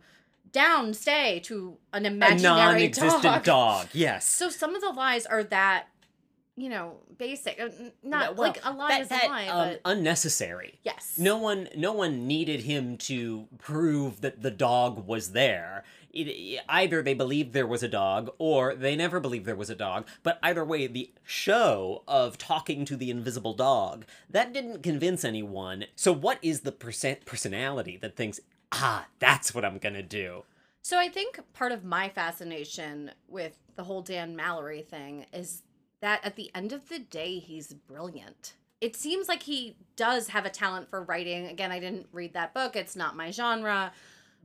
down 0.51 0.93
stay 0.93 1.39
to 1.41 1.77
an 1.93 2.05
a 2.05 2.07
imaginary 2.07 2.41
non-existent 2.41 3.21
dog. 3.23 3.43
dog 3.43 3.87
yes 3.93 4.27
So 4.27 4.49
some 4.49 4.73
of 4.75 4.81
the 4.81 4.89
lies 4.89 5.25
are 5.27 5.43
that, 5.43 5.85
you 6.57 6.69
know, 6.69 6.97
basic. 7.17 7.59
uh, 7.61 7.69
Not 8.03 8.35
Well, 8.35 8.47
like 8.47 8.59
a 8.65 8.73
lie 8.73 8.89
that- 8.89 9.01
is 9.01 9.07
that, 9.09 9.25
a 9.25 9.27
lie, 9.27 9.47
um, 9.47 9.67
but 9.69 9.81
unnecessary. 9.85 10.79
yes. 10.83 11.15
No 11.19 11.37
one, 11.37 11.69
no 11.77 11.93
one 11.93 12.25
needed 12.27 12.61
him 12.61 12.97
to 13.09 13.47
prove 13.59 14.21
that 14.21 14.41
the 14.41 14.49
dog 14.51 15.05
was 15.07 15.31
there. 15.33 15.83
It, 16.11 16.61
either 16.67 17.01
they 17.01 17.13
believed 17.13 17.53
there 17.53 17.67
was 17.67 17.83
a 17.83 17.87
dog, 17.87 18.31
or 18.37 18.75
they 18.75 18.95
never 18.95 19.19
believed 19.19 19.45
there 19.45 19.55
was 19.55 19.69
a 19.69 19.75
dog. 19.75 20.07
But 20.23 20.39
either 20.41 20.65
way, 20.65 20.87
the 20.87 21.11
show 21.23 22.03
of 22.07 22.37
talking 22.37 22.85
to 22.85 22.95
the 22.95 23.11
invisible 23.11 23.53
dog 23.53 24.05
that 24.29 24.53
didn't 24.53 24.83
convince 24.83 25.23
anyone. 25.23 25.85
So, 25.95 26.11
what 26.11 26.39
is 26.41 26.61
the 26.61 26.71
percent 26.71 27.25
personality 27.25 27.97
that 27.97 28.15
thinks, 28.15 28.39
ah, 28.71 29.07
that's 29.19 29.53
what 29.53 29.65
I'm 29.65 29.77
gonna 29.77 30.03
do? 30.03 30.43
So 30.81 30.97
I 30.97 31.09
think 31.09 31.39
part 31.53 31.71
of 31.71 31.83
my 31.83 32.09
fascination 32.09 33.11
with 33.27 33.57
the 33.75 33.83
whole 33.83 34.01
Dan 34.01 34.35
Mallory 34.35 34.81
thing 34.81 35.25
is 35.33 35.63
that 36.01 36.25
at 36.25 36.35
the 36.35 36.49
end 36.55 36.73
of 36.73 36.89
the 36.89 36.99
day, 36.99 37.39
he's 37.39 37.73
brilliant. 37.73 38.53
It 38.81 38.95
seems 38.95 39.27
like 39.27 39.43
he 39.43 39.75
does 39.97 40.29
have 40.29 40.45
a 40.45 40.49
talent 40.49 40.89
for 40.89 41.03
writing. 41.03 41.47
Again, 41.47 41.71
I 41.71 41.79
didn't 41.79 42.07
read 42.13 42.33
that 42.33 42.53
book, 42.53 42.75
it's 42.75 42.95
not 42.95 43.15
my 43.15 43.29
genre. 43.29 43.91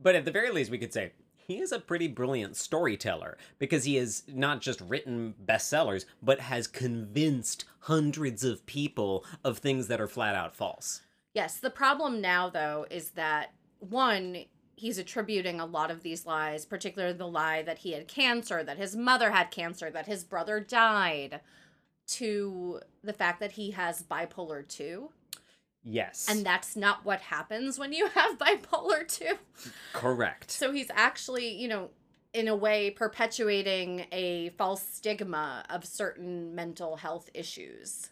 But 0.01 0.15
at 0.15 0.25
the 0.25 0.31
very 0.31 0.51
least, 0.51 0.69
we 0.69 0.77
could 0.77 0.93
say 0.93 1.13
he 1.47 1.59
is 1.59 1.71
a 1.71 1.79
pretty 1.79 2.07
brilliant 2.07 2.55
storyteller 2.55 3.37
because 3.59 3.83
he 3.83 3.95
has 3.95 4.23
not 4.27 4.61
just 4.61 4.81
written 4.81 5.35
bestsellers, 5.45 6.05
but 6.21 6.39
has 6.39 6.67
convinced 6.67 7.65
hundreds 7.81 8.43
of 8.43 8.65
people 8.65 9.23
of 9.43 9.59
things 9.59 9.87
that 9.87 10.01
are 10.01 10.07
flat 10.07 10.35
out 10.35 10.55
false. 10.55 11.01
Yes, 11.33 11.57
the 11.57 11.69
problem 11.69 12.21
now, 12.21 12.49
though, 12.49 12.85
is 12.89 13.11
that 13.11 13.53
one, 13.79 14.45
he's 14.75 14.97
attributing 14.97 15.59
a 15.59 15.65
lot 15.65 15.91
of 15.91 16.01
these 16.01 16.25
lies, 16.25 16.65
particularly 16.65 17.13
the 17.13 17.27
lie 17.27 17.61
that 17.61 17.79
he 17.79 17.91
had 17.91 18.07
cancer, 18.07 18.63
that 18.63 18.77
his 18.77 18.95
mother 18.95 19.31
had 19.31 19.51
cancer, 19.51 19.91
that 19.91 20.07
his 20.07 20.23
brother 20.23 20.59
died, 20.59 21.41
to 22.07 22.79
the 23.03 23.13
fact 23.13 23.39
that 23.39 23.53
he 23.53 23.71
has 23.71 24.03
bipolar 24.03 24.67
2. 24.67 25.09
Yes. 25.85 26.27
And 26.29 26.43
that's 26.45 26.75
not 26.75 27.05
what 27.05 27.21
happens 27.21 27.77
when 27.77 27.93
you 27.93 28.07
have 28.15 28.37
bipolar 28.37 29.07
2. 29.07 29.37
correct. 29.93 30.51
So 30.51 30.71
he's 30.71 30.89
actually, 30.93 31.49
you 31.55 31.67
know, 31.67 31.91
in 32.33 32.47
a 32.49 32.55
way 32.55 32.89
perpetuating 32.89 34.07
a 34.11 34.49
false 34.57 34.81
stigma 34.85 35.63
of 35.69 35.85
certain 35.85 36.53
mental 36.53 36.97
health 36.97 37.29
issues. 37.33 38.09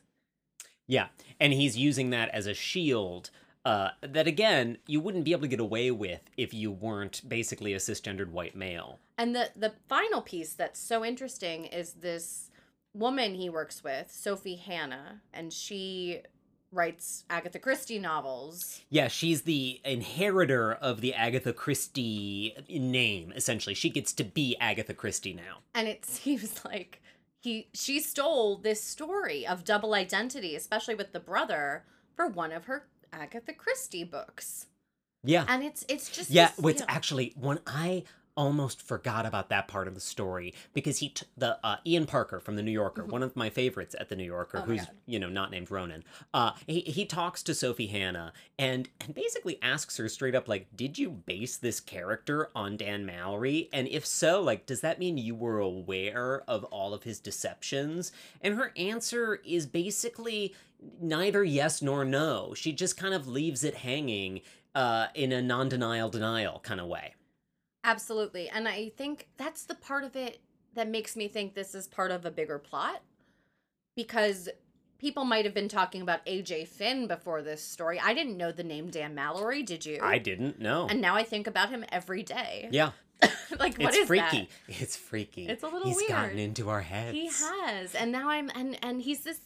Yeah. 0.87 1.07
And 1.39 1.51
he's 1.51 1.77
using 1.77 2.11
that 2.11 2.29
as 2.29 2.45
a 2.45 2.53
shield. 2.53 3.31
Uh, 3.65 3.89
that 4.01 4.27
again, 4.27 4.77
you 4.87 4.99
wouldn't 4.99 5.23
be 5.23 5.31
able 5.31 5.41
to 5.41 5.47
get 5.47 5.59
away 5.59 5.89
with 5.89 6.21
if 6.37 6.53
you 6.53 6.69
weren't 6.71 7.21
basically 7.27 7.73
a 7.73 7.77
cisgendered 7.77 8.29
white 8.29 8.55
male. 8.55 8.99
And 9.17 9.33
the 9.35 9.51
the 9.55 9.73
final 9.87 10.21
piece 10.21 10.53
that's 10.53 10.79
so 10.79 11.03
interesting 11.03 11.65
is 11.65 11.93
this 11.93 12.49
woman 12.93 13.35
he 13.35 13.49
works 13.49 13.83
with, 13.83 14.11
Sophie 14.11 14.57
Hannah, 14.57 15.21
and 15.33 15.51
she 15.53 16.21
writes 16.73 17.23
Agatha 17.29 17.59
Christie 17.59 17.99
novels. 17.99 18.81
Yeah, 18.89 19.07
she's 19.07 19.43
the 19.43 19.79
inheritor 19.85 20.73
of 20.73 21.01
the 21.01 21.13
Agatha 21.13 21.53
Christie 21.53 22.55
name, 22.69 23.31
essentially. 23.35 23.75
She 23.75 23.89
gets 23.89 24.13
to 24.13 24.23
be 24.23 24.55
Agatha 24.59 24.93
Christie 24.93 25.33
now. 25.33 25.59
And 25.73 25.87
it 25.87 26.05
seems 26.05 26.63
like 26.65 27.01
he 27.41 27.67
she 27.73 27.99
stole 27.99 28.57
this 28.57 28.81
story 28.83 29.45
of 29.45 29.63
double 29.63 29.93
identity, 29.93 30.55
especially 30.55 30.95
with 30.95 31.11
the 31.13 31.19
brother, 31.19 31.83
for 32.15 32.27
one 32.27 32.51
of 32.51 32.65
her 32.65 32.87
Agatha 33.11 33.53
Christie 33.53 34.03
books. 34.03 34.67
Yeah. 35.23 35.45
And 35.47 35.63
it's 35.63 35.85
it's 35.87 36.09
just 36.09 36.29
Yeah, 36.29 36.51
this, 36.57 36.65
it's 36.65 36.79
you 36.81 36.85
know- 36.87 36.93
actually 36.93 37.33
when 37.39 37.59
I 37.67 38.03
almost 38.35 38.81
forgot 38.81 39.25
about 39.25 39.49
that 39.49 39.67
part 39.67 39.87
of 39.87 39.93
the 39.93 39.99
story 39.99 40.53
because 40.73 40.97
he 40.99 41.09
t- 41.09 41.25
the 41.37 41.57
uh, 41.65 41.77
Ian 41.85 42.05
Parker 42.05 42.39
from 42.39 42.55
the 42.55 42.63
New 42.63 42.71
Yorker, 42.71 43.03
Mhm. 43.03 43.09
one 43.09 43.23
of 43.23 43.35
my 43.35 43.49
favorites 43.49 43.95
at 43.99 44.09
the 44.09 44.15
New 44.15 44.23
Yorker, 44.23 44.59
Oh 44.59 44.61
who's 44.61 44.81
you 45.05 45.19
know 45.19 45.29
not 45.29 45.51
named 45.51 45.69
Ronan. 45.71 46.03
Uh, 46.33 46.51
he 46.67 46.81
he 46.81 47.05
talks 47.05 47.43
to 47.43 47.53
Sophie 47.53 47.87
Hannah 47.87 48.33
and 48.57 48.89
and 49.01 49.13
basically 49.13 49.59
asks 49.61 49.97
her 49.97 50.09
straight 50.09 50.35
up 50.35 50.47
like, 50.47 50.67
did 50.75 50.97
you 50.97 51.09
base 51.09 51.57
this 51.57 51.79
character 51.79 52.49
on 52.55 52.77
Dan 52.77 53.05
Mallory? 53.05 53.69
And 53.71 53.87
if 53.87 54.05
so, 54.05 54.41
like, 54.41 54.65
does 54.65 54.81
that 54.81 54.99
mean 54.99 55.17
you 55.17 55.35
were 55.35 55.59
aware 55.59 56.43
of 56.47 56.63
all 56.65 56.93
of 56.93 57.03
his 57.03 57.19
deceptions? 57.19 58.11
And 58.41 58.55
her 58.55 58.71
answer 58.75 59.35
is 59.45 59.65
basically 59.67 60.55
neither 60.99 61.43
yes 61.43 61.81
nor 61.81 62.03
no. 62.03 62.53
She 62.55 62.71
just 62.73 62.97
kind 62.97 63.13
of 63.13 63.27
leaves 63.27 63.63
it 63.63 63.75
hanging 63.75 64.41
uh, 64.75 65.07
in 65.13 65.31
a 65.31 65.41
non-denial 65.41 66.09
denial 66.09 66.59
kind 66.63 66.79
of 66.81 66.87
way. 66.87 67.13
Absolutely. 67.83 68.49
And 68.49 68.67
I 68.67 68.89
think 68.95 69.27
that's 69.37 69.65
the 69.65 69.75
part 69.75 70.03
of 70.03 70.15
it 70.15 70.39
that 70.73 70.87
makes 70.87 71.15
me 71.15 71.27
think 71.27 71.53
this 71.53 71.75
is 71.75 71.87
part 71.87 72.11
of 72.11 72.25
a 72.25 72.31
bigger 72.31 72.57
plot 72.57 73.01
because 73.95 74.49
people 74.97 75.25
might 75.25 75.45
have 75.45 75.53
been 75.53 75.67
talking 75.67 76.01
about 76.01 76.25
AJ 76.25 76.67
Finn 76.67 77.07
before 77.07 77.41
this 77.41 77.61
story. 77.61 77.99
I 77.99 78.13
didn't 78.13 78.37
know 78.37 78.51
the 78.51 78.63
name 78.63 78.89
Dan 78.89 79.13
Mallory, 79.13 79.63
did 79.63 79.85
you? 79.85 79.99
I 80.01 80.17
didn't 80.17 80.59
know. 80.59 80.87
And 80.89 81.01
now 81.01 81.15
I 81.15 81.23
think 81.23 81.47
about 81.47 81.69
him 81.69 81.85
every 81.91 82.23
day. 82.23 82.69
yeah, 82.71 82.91
like 83.59 83.77
what 83.77 83.89
it's 83.89 83.97
is 83.97 84.07
freaky. 84.07 84.49
It's 84.67 84.95
freaky. 84.95 85.47
It's 85.47 85.63
a 85.63 85.67
little 85.67 85.87
He's 85.87 86.07
gotten 86.07 86.39
into 86.39 86.69
our 86.69 86.79
that? 86.79 86.85
heads. 86.85 87.17
He 87.17 87.27
has. 87.27 87.95
And 87.95 88.11
now 88.11 88.29
I'm 88.29 88.49
and 88.55 88.77
and 88.81 89.01
he's 89.01 89.23
this 89.23 89.39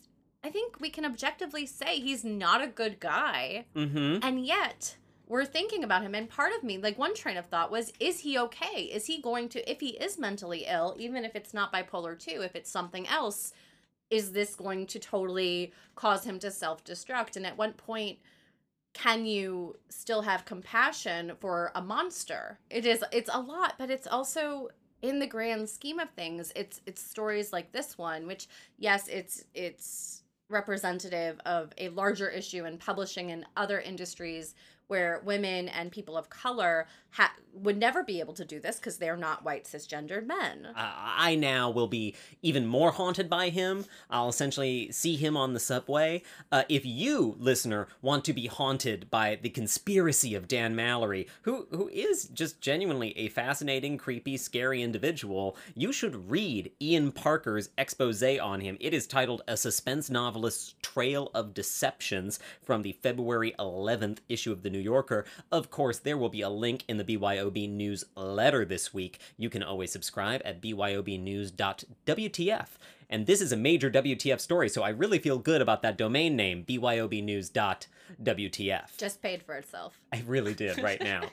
I 0.44 0.50
think 0.50 0.80
we 0.80 0.90
can 0.90 1.06
objectively 1.06 1.66
say 1.66 2.00
he's 2.00 2.24
not 2.24 2.62
a 2.64 2.68
good 2.68 3.00
guy. 3.00 3.66
Mm-hmm. 3.76 4.20
And 4.22 4.46
yet, 4.46 4.96
we're 5.28 5.46
thinking 5.46 5.84
about 5.84 6.02
him. 6.02 6.16
And 6.16 6.30
part 6.30 6.54
of 6.56 6.64
me, 6.64 6.78
like 6.78 6.98
one 6.98 7.14
train 7.14 7.38
of 7.38 7.46
thought 7.48 7.72
was, 7.72 7.92
is 8.00 8.20
he 8.20 8.38
okay? 8.40 8.84
Is 8.84 9.06
he 9.06 9.22
going 9.22 9.50
to, 9.50 9.72
if 9.72 9.80
he 9.80 9.90
is 9.90 10.18
mentally 10.18 10.66
ill, 10.68 10.96
even 10.98 11.26
if 11.26 11.36
it's 11.36 11.54
not 11.54 11.74
bipolar 11.74 12.18
2, 12.18 12.42
if 12.42 12.56
it's 12.56 12.72
something 12.72 13.08
else, 13.08 13.54
is 14.10 14.32
this 14.32 14.56
going 14.56 14.88
to 14.88 15.00
totally 15.00 15.74
cause 15.96 16.24
him 16.24 16.40
to 16.40 16.50
self 16.50 16.84
destruct? 16.84 17.36
And 17.36 17.46
at 17.46 17.58
what 17.58 17.76
point 17.78 18.20
can 18.94 19.26
you 19.26 19.76
still 19.90 20.22
have 20.22 20.46
compassion 20.46 21.34
for 21.40 21.72
a 21.76 21.82
monster? 21.82 22.60
It 22.70 22.86
is, 22.86 23.04
it's 23.12 23.30
a 23.34 23.42
lot, 23.42 23.74
but 23.78 23.90
it's 23.90 24.08
also 24.08 24.70
in 25.02 25.20
the 25.20 25.28
grand 25.28 25.70
scheme 25.70 26.00
of 26.00 26.10
things 26.12 26.52
it's 26.56 26.82
it's 26.88 27.02
stories 27.02 27.54
like 27.54 27.72
this 27.72 28.00
one 28.00 28.26
which 28.26 28.48
yes 28.80 29.08
it's 29.08 29.46
it's 29.54 30.24
representative 30.50 31.40
of 31.46 31.72
a 31.78 31.90
larger 31.90 32.30
issue 32.30 32.66
in 32.66 32.78
publishing 32.78 33.32
and 33.32 33.46
other 33.56 33.80
industries 33.80 34.56
where 34.88 35.22
women 35.24 35.68
and 35.68 35.92
people 35.92 36.18
of 36.18 36.30
color 36.30 36.88
ha- 37.12 37.34
would 37.54 37.78
never 37.78 38.04
be 38.04 38.20
able 38.20 38.34
to 38.34 38.46
do 38.46 38.60
this 38.60 38.78
because 38.78 38.98
they're 38.98 39.18
not 39.18 39.44
white 39.44 39.66
cisgendered 39.66 40.26
men. 40.26 40.68
Uh, 40.68 40.74
I 40.76 41.36
now 41.36 41.70
will 41.70 41.88
be 41.88 42.16
even 42.42 42.66
more 42.66 42.92
haunted 42.92 43.30
by 43.30 43.50
him. 43.50 43.86
I'll 44.10 44.30
essentially 44.30 44.92
see 44.92 45.16
him 45.16 45.36
on 45.36 45.54
the 45.54 45.60
subway. 45.60 46.22
Uh, 46.52 46.64
if 46.70 46.86
you, 46.86 47.36
listener, 47.40 47.88
want 48.02 48.24
to 48.26 48.34
be 48.34 48.48
haunted 48.48 49.10
by 49.10 49.40
the 49.42 49.50
conspiracy 49.50 50.36
of 50.36 50.48
Dan 50.48 50.76
Mallory, 50.76 51.28
who 51.42 51.68
who 51.72 51.90
is 51.90 52.26
just 52.26 52.62
genuinely 52.62 53.18
a 53.18 53.30
fascinating, 53.30 53.98
creepy, 53.98 54.38
scary 54.38 54.82
individual, 54.82 55.58
you 55.76 55.92
should 55.92 56.30
read 56.30 56.72
Ian 56.82 57.12
Parker's 57.12 57.70
expose 57.78 58.24
on 58.24 58.62
him. 58.62 58.78
It 58.80 58.94
is 58.94 59.08
titled 59.08 59.42
"A 59.48 59.58
Suspense 59.58 60.10
Novelist's 60.10 60.76
Trail 60.82 61.32
of 61.34 61.54
Deceptions" 61.54 62.40
from 62.62 62.82
the 62.82 62.94
February 62.94 63.54
11th 63.60 64.20
issue 64.30 64.52
of 64.52 64.64
the 64.64 64.70
New 64.70 64.77
Yorker. 64.78 65.26
Of 65.52 65.70
course, 65.70 66.00
there 66.00 66.18
will 66.18 66.30
be 66.30 66.42
a 66.42 66.50
link 66.50 66.84
in 66.88 66.98
the 66.98 67.04
BYOB 67.04 67.70
newsletter 67.70 68.66
this 68.66 68.94
week. 68.94 69.20
You 69.38 69.50
can 69.50 69.64
always 69.64 69.92
subscribe 69.92 70.42
at 70.46 70.62
byobnews.wtf. 70.62 72.68
And 73.10 73.26
this 73.26 73.42
is 73.42 73.54
a 73.54 73.58
major 73.58 73.90
WTF 73.90 74.40
story, 74.40 74.70
so 74.70 74.84
I 74.84 74.90
really 74.90 75.20
feel 75.20 75.38
good 75.38 75.62
about 75.62 75.82
that 75.82 75.98
domain 75.98 76.36
name, 76.36 76.66
byobnews.wtf. 76.66 77.88
Just 78.98 79.22
paid 79.22 79.44
for 79.44 79.56
itself. 79.56 80.00
I 80.14 80.24
really 80.26 80.54
did 80.54 80.78
right 80.84 81.02
now. 81.02 81.24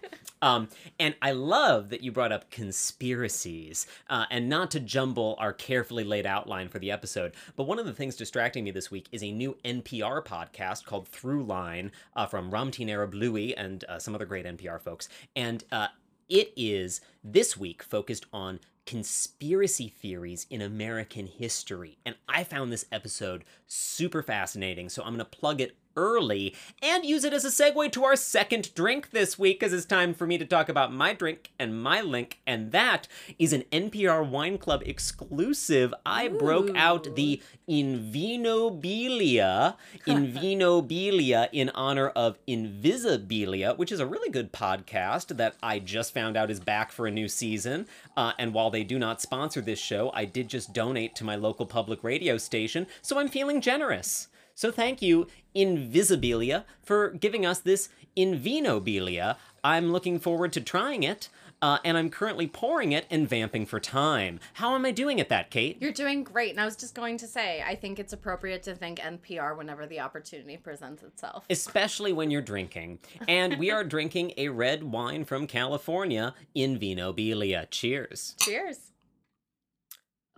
um, 0.43 0.69
and 0.99 1.14
I 1.23 1.33
love 1.33 1.90
that 1.90 2.02
you 2.02 2.12
brought 2.12 2.33
up 2.33 2.50
conspiracies, 2.50 3.87
uh, 4.09 4.25
and 4.31 4.49
not 4.49 4.71
to 4.73 4.81
jumble 4.81 5.37
our 5.38 5.52
carefully 5.52 6.04
laid 6.04 6.26
outline 6.26 6.69
for 6.69 6.78
the 6.78 6.90
episode, 6.90 7.35
but 7.57 7.64
one 7.64 7.78
of 7.78 7.87
the 7.87 7.93
things 7.93 8.16
distracting 8.16 8.64
me 8.64 8.71
this 8.71 8.90
week 8.90 9.09
is 9.12 9.23
a 9.23 9.33
new 9.33 9.57
NPR 9.64 10.25
podcast 10.25 10.85
called 10.85 11.11
Throughline 11.11 11.90
uh, 12.16 12.26
from 12.26 12.50
Ramtin 12.50 12.88
Arablouei 12.88 13.54
and 13.57 13.85
uh, 13.88 13.99
some 13.99 14.14
other 14.14 14.26
great 14.26 14.47
NPR 14.47 14.81
folks. 14.81 15.09
And 15.37 15.64
uh, 15.73 15.88
it 16.28 16.52
is 16.57 17.00
this 17.23 17.57
week 17.57 17.83
focused 17.83 18.26
on 18.33 18.61
conspiracy 18.87 19.88
theories 19.88 20.47
in 20.50 20.61
American 20.61 21.26
history. 21.26 21.99
And 22.04 22.16
I 22.28 22.45
found 22.45 22.71
this 22.73 22.87
episode 22.93 23.45
super 23.66 24.23
fascinating, 24.23 24.88
so 24.88 25.02
I'm 25.02 25.14
going 25.14 25.19
to 25.19 25.25
plug 25.25 25.61
it 25.61 25.76
early 25.97 26.55
and 26.83 27.05
use 27.05 27.25
it 27.25 27.33
as 27.33 27.45
a 27.45 27.49
segue 27.49 27.93
to 27.93 28.05
our 28.05 28.17
second 28.17 28.75
drink 28.75 29.11
this 29.11 29.39
week, 29.39 29.63
as 29.63 29.73
it's 29.73 29.85
time 29.85 30.15
for 30.15 30.27
me 30.27 30.39
to 30.39 30.45
talk 30.45 30.69
about 30.69 30.93
my 30.93 31.13
drink 31.13 31.53
and 31.59 31.83
my 31.83 32.01
link, 32.01 32.41
and 32.47 32.73
that 32.73 33.09
is 33.39 33.53
an 33.53 33.65
NPR 33.73 34.29
Wine 34.29 34.59
Club 34.59 34.83
exclusive. 34.85 35.95
I 36.05 36.29
broke 36.29 36.75
out 36.77 37.17
the 37.17 37.41
Invinobilia, 37.69 39.77
Invinobilia 40.07 41.49
in 41.53 41.71
honor 41.71 42.09
of 42.09 42.39
Invisibilia, 42.47 43.77
which 43.79 43.93
is 43.93 44.01
a 44.01 44.07
really 44.07 44.31
good 44.31 44.53
podcast 44.53 45.37
that 45.37 45.57
I 45.63 45.79
just 45.79 46.13
found 46.13 46.37
out 46.37 46.51
is 46.51 46.61
back 46.61 46.93
for 46.93 47.07
a 47.07 47.11
new 47.11 47.29
season. 47.29 47.87
Uh, 48.17 48.33
and 48.39 48.53
while 48.53 48.71
they 48.71 48.85
do 48.85 48.99
not 48.99 49.21
sponsor 49.21 49.61
this 49.61 49.79
show, 49.79 50.11
I 50.15 50.25
did 50.25 50.49
just 50.49 50.73
donate 50.73 51.15
to 51.17 51.25
my 51.25 51.37
local 51.37 51.67
public 51.67 52.05
radio 52.05 52.39
station, 52.39 52.87
so 53.03 53.19
I'm 53.19 53.29
feeling 53.29 53.61
generous. 53.61 54.29
So 54.55 54.71
thank 54.71 55.03
you, 55.03 55.27
Invisibilia, 55.55 56.65
for 56.83 57.11
giving 57.11 57.45
us 57.45 57.59
this 57.59 57.89
Invinobilia. 58.17 59.37
I'm 59.65 59.91
looking 59.91 60.21
forward 60.21 60.53
to 60.53 60.61
trying 60.61 61.03
it, 61.03 61.29
uh, 61.61 61.79
and 61.85 61.99
I'm 61.99 62.09
currently 62.09 62.47
pouring 62.47 62.93
it 62.93 63.07
and 63.11 63.29
vamping 63.29 63.67
for 63.67 63.81
time. 63.81 64.39
How 64.55 64.77
am 64.77 64.85
I 64.85 64.93
doing 64.93 65.21
at 65.21 65.29
that, 65.29 65.51
Kate? 65.51 65.79
You're 65.81 65.91
doing 65.91 66.23
great. 66.23 66.51
And 66.53 66.61
I 66.61 66.65
was 66.65 66.77
just 66.77 66.95
going 66.95 67.19
to 67.19 67.27
say, 67.27 67.65
I 67.67 67.75
think 67.75 67.99
it's 67.99 68.13
appropriate 68.13 68.63
to 68.65 68.77
thank 68.77 69.01
NPR 69.01 69.57
whenever 69.57 69.87
the 69.87 69.99
opportunity 69.99 70.57
presents 70.57 71.03
itself. 71.03 71.47
Especially 71.51 72.13
when 72.13 72.31
you're 72.31 72.43
drinking. 72.43 73.01
And 73.27 73.59
we 73.59 73.73
are 73.73 73.83
drinking 73.83 74.35
a 74.37 74.51
red 74.51 74.85
wine 74.85 75.25
from 75.25 75.49
California, 75.49 76.35
Invinobilia. 76.55 77.69
Cheers. 77.71 78.37
Cheers. 78.39 78.79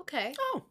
Okay. 0.01 0.35
Oh. 0.41 0.63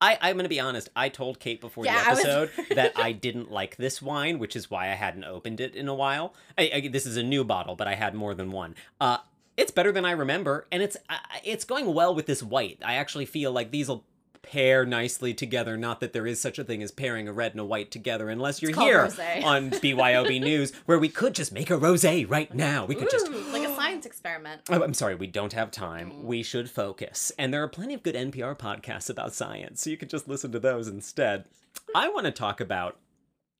I, 0.00 0.16
I'm 0.20 0.36
going 0.36 0.44
to 0.44 0.48
be 0.48 0.60
honest. 0.60 0.88
I 0.96 1.08
told 1.10 1.40
Kate 1.40 1.60
before 1.60 1.84
Yeah, 1.84 2.02
the 2.02 2.06
I 2.06 2.10
was- 2.10 2.18
episode 2.24 2.50
that 2.76 2.92
I 2.96 3.12
didn't 3.12 3.50
like 3.50 3.76
this 3.76 4.00
wine, 4.00 4.38
which 4.38 4.56
is 4.56 4.70
why 4.70 4.84
I 4.90 4.94
hadn't 4.94 5.24
opened 5.24 5.60
it 5.60 5.74
in 5.74 5.88
a 5.88 5.94
while. 5.94 6.34
I, 6.56 6.70
I, 6.74 6.88
this 6.88 7.06
is 7.06 7.16
a 7.16 7.22
new 7.22 7.44
bottle, 7.44 7.76
but 7.76 7.86
I 7.86 7.94
had 7.94 8.14
more 8.14 8.34
than 8.34 8.50
one. 8.50 8.74
Uh, 9.00 9.18
it's 9.56 9.70
better 9.70 9.92
than 9.92 10.04
I 10.06 10.12
remember, 10.12 10.66
and 10.72 10.82
it's 10.82 10.96
I- 11.08 11.18
it's 11.44 11.64
going 11.64 11.92
well 11.92 12.14
with 12.14 12.26
this 12.26 12.42
white. 12.42 12.78
I 12.84 12.94
actually 12.94 13.26
feel 13.26 13.52
like 13.52 13.70
these 13.70 13.88
will 13.88 14.04
pair 14.42 14.86
nicely 14.86 15.34
together. 15.34 15.76
Not 15.76 16.00
that 16.00 16.14
there 16.14 16.26
is 16.26 16.40
such 16.40 16.58
a 16.58 16.64
thing 16.64 16.82
as 16.82 16.90
pairing 16.90 17.28
a 17.28 17.32
red 17.32 17.52
and 17.52 17.60
a 17.60 17.64
white 17.64 17.90
together, 17.90 18.30
unless 18.30 18.62
you're 18.62 18.74
here 18.74 19.04
rosé. 19.04 19.44
on 19.44 19.70
BYOB 19.70 20.40
News, 20.42 20.72
where 20.86 20.98
we 20.98 21.10
could 21.10 21.34
just 21.34 21.52
make 21.52 21.68
a 21.70 21.76
rosé 21.76 22.28
right 22.28 22.52
now. 22.54 22.86
We 22.86 22.94
could 22.94 23.10
just 23.10 23.28
Ooh, 23.28 23.32
a 23.36 23.52
science 23.90 24.06
experiment. 24.06 24.62
Oh, 24.70 24.82
I'm 24.82 24.94
sorry, 24.94 25.16
we 25.16 25.26
don't 25.26 25.52
have 25.52 25.70
time. 25.70 26.12
Mm. 26.12 26.22
We 26.22 26.42
should 26.42 26.70
focus. 26.70 27.32
And 27.36 27.52
there 27.52 27.62
are 27.62 27.68
plenty 27.68 27.94
of 27.94 28.02
good 28.02 28.14
NPR 28.14 28.56
podcasts 28.56 29.10
about 29.10 29.34
science, 29.34 29.82
so 29.82 29.90
you 29.90 29.96
could 29.96 30.10
just 30.10 30.28
listen 30.28 30.52
to 30.52 30.60
those 30.60 30.86
instead. 30.86 31.46
I 31.94 32.08
want 32.08 32.26
to 32.26 32.32
talk 32.32 32.60
about 32.60 32.98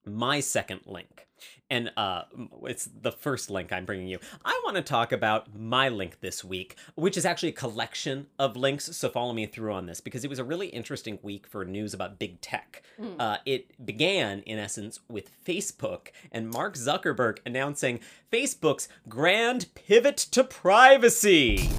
my 0.05 0.41
second 0.41 0.81
link. 0.87 1.27
And 1.71 1.91
uh, 1.97 2.25
it's 2.65 2.87
the 3.01 3.13
first 3.13 3.49
link 3.49 3.73
I'm 3.73 3.87
bringing 3.87 4.09
you. 4.09 4.19
I 4.45 4.61
want 4.65 4.77
to 4.77 4.83
talk 4.83 5.13
about 5.13 5.57
my 5.57 5.89
link 5.89 6.21
this 6.21 6.45
week, 6.45 6.77
which 6.97 7.17
is 7.17 7.25
actually 7.25 7.51
a 7.51 7.53
collection 7.53 8.27
of 8.39 8.57
links. 8.57 8.95
So 8.97 9.09
follow 9.09 9.33
me 9.33 9.47
through 9.47 9.73
on 9.73 9.87
this 9.87 10.01
because 10.01 10.25
it 10.25 10.29
was 10.29 10.39
a 10.39 10.45
really 10.45 10.67
interesting 10.67 11.19
week 11.23 11.47
for 11.47 11.65
news 11.65 11.95
about 11.95 12.19
big 12.19 12.41
tech. 12.41 12.83
Uh, 13.19 13.37
it 13.47 13.87
began, 13.87 14.41
in 14.41 14.59
essence, 14.59 15.01
with 15.09 15.31
Facebook 15.45 16.09
and 16.33 16.51
Mark 16.51 16.75
Zuckerberg 16.75 17.39
announcing 17.47 18.01
Facebook's 18.31 18.89
grand 19.09 19.73
pivot 19.75 20.17
to 20.17 20.45
privacy. 20.45 21.71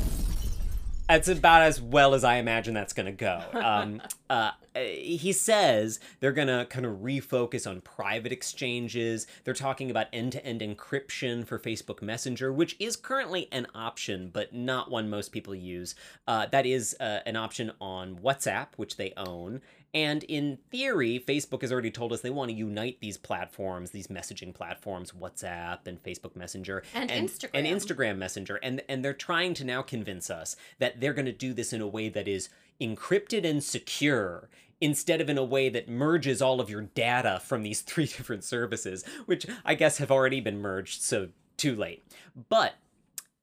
That's 1.08 1.28
about 1.28 1.64
as 1.64 1.82
well 1.82 2.14
as 2.14 2.24
I 2.24 2.36
imagine 2.36 2.74
that's 2.74 2.94
going 2.94 3.06
to 3.08 3.12
go. 3.12 3.42
Um, 3.62 4.02
uh, 4.30 4.52
he 4.76 5.32
says 5.34 6.00
they're 6.20 6.32
going 6.32 6.48
to 6.48 6.66
kind 6.70 6.86
of 6.86 6.98
refocus 7.00 7.70
on 7.70 7.82
private 7.82 8.32
exchanges. 8.32 9.28
They're 9.44 9.54
talking 9.54 9.92
about 9.92 10.08
end 10.12 10.32
to 10.34 10.46
end 10.46 10.62
encryption 10.62 11.46
for 11.46 11.60
Facebook 11.60 12.02
Messenger, 12.02 12.52
which 12.52 12.76
is 12.80 12.96
currently 12.96 13.48
an 13.52 13.68
option, 13.76 14.30
but 14.34 14.54
not 14.54 14.90
one 14.90 15.10
most 15.10 15.32
people 15.32 15.54
use. 15.54 15.96
Uh, 16.28 16.48
that 16.48 16.66
is 16.66 16.96
uh, 17.00 17.20
an 17.26 17.36
option 17.36 17.72
on 17.80 18.16
WhatsApp, 18.16 18.68
which 18.78 18.98
they 18.98 19.14
own. 19.16 19.62
And 19.94 20.24
in 20.24 20.58
theory, 20.70 21.24
Facebook 21.26 21.62
has 21.62 21.72
already 21.72 21.92
told 21.92 22.14
us 22.14 22.22
they 22.22 22.30
want 22.30 22.50
to 22.50 22.56
unite 22.56 22.98
these 23.02 23.18
platforms, 23.18 23.92
these 23.92 24.08
messaging 24.08 24.54
platforms, 24.54 25.12
WhatsApp 25.12 25.86
and 25.86 26.02
Facebook 26.02 26.36
Messenger 26.36 26.84
And 26.94 27.12
and 27.12 27.28
Instagram. 27.28 27.68
Instagram 27.68 28.18
Messenger, 28.18 28.56
and 28.58 28.82
and 28.88 29.04
they're 29.04 29.14
trying 29.14 29.54
to 29.56 29.66
now 29.66 29.82
convince 29.82 30.30
us 30.30 30.56
that 30.80 31.02
they're 31.02 31.14
going 31.14 31.26
to 31.26 31.32
do 31.32 31.54
this 31.54 31.74
in 31.74 31.82
a 31.82 31.88
way 31.88 32.10
that 32.10 32.28
is 32.28 32.50
encrypted 32.80 33.46
and 33.46 33.64
secure 33.64 34.50
instead 34.80 35.22
of 35.22 35.30
in 35.30 35.38
a 35.38 35.44
way 35.44 35.70
that 35.70 35.88
merges 35.88 36.42
all 36.42 36.60
of 36.60 36.70
your 36.70 36.82
data 36.82 37.40
from 37.44 37.64
these 37.64 37.82
three 37.82 38.06
different 38.06 38.44
services, 38.44 39.04
which 39.26 39.46
I 39.64 39.76
guess 39.76 39.98
have 39.98 40.12
already 40.12 40.42
been 40.42 40.60
merged, 40.60 41.02
so 41.02 41.30
too 41.58 41.76
late. 41.76 42.04
But 42.50 42.76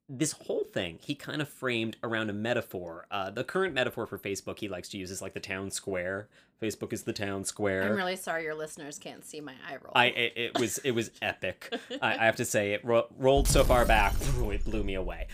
this 0.09 0.33
whole 0.33 0.65
thing 0.65 0.99
he 1.01 1.15
kind 1.15 1.43
of 1.43 1.49
framed 1.49 1.97
around 2.03 2.31
a 2.31 2.33
metaphor. 2.33 3.07
Uh, 3.11 3.31
the 3.31 3.45
current 3.45 3.75
metaphor 3.75 4.07
for 4.07 4.19
Facebook 4.19 4.59
he 4.59 4.69
likes 4.69 4.89
to 4.91 4.99
use 4.99 5.11
is 5.11 5.21
like 5.21 5.35
the 5.35 5.41
town 5.41 5.71
square. 5.71 6.29
Facebook 6.63 6.93
is 6.93 7.03
the 7.05 7.13
town 7.13 7.45
square. 7.45 7.85
I'm 7.85 7.95
really 7.95 8.17
sorry 8.17 8.45
your 8.45 8.55
listeners 8.55 8.99
can't 8.99 9.25
see 9.25 9.41
my 9.41 9.53
eye 9.69 9.77
roll. 9.83 9.93
I 9.95 10.07
it, 10.07 10.33
it 10.37 10.59
was 10.59 10.79
it 10.79 10.93
was 10.93 11.11
epic. 11.21 11.73
I, 12.03 12.15
I 12.15 12.25
have 12.25 12.37
to 12.37 12.45
say 12.45 12.73
it 12.73 12.85
ro- 12.85 13.09
rolled 13.19 13.49
so 13.49 13.65
far 13.65 13.85
back, 13.85 14.15
it 14.21 14.65
blew 14.65 14.83
me 14.83 14.95
away. 14.95 15.29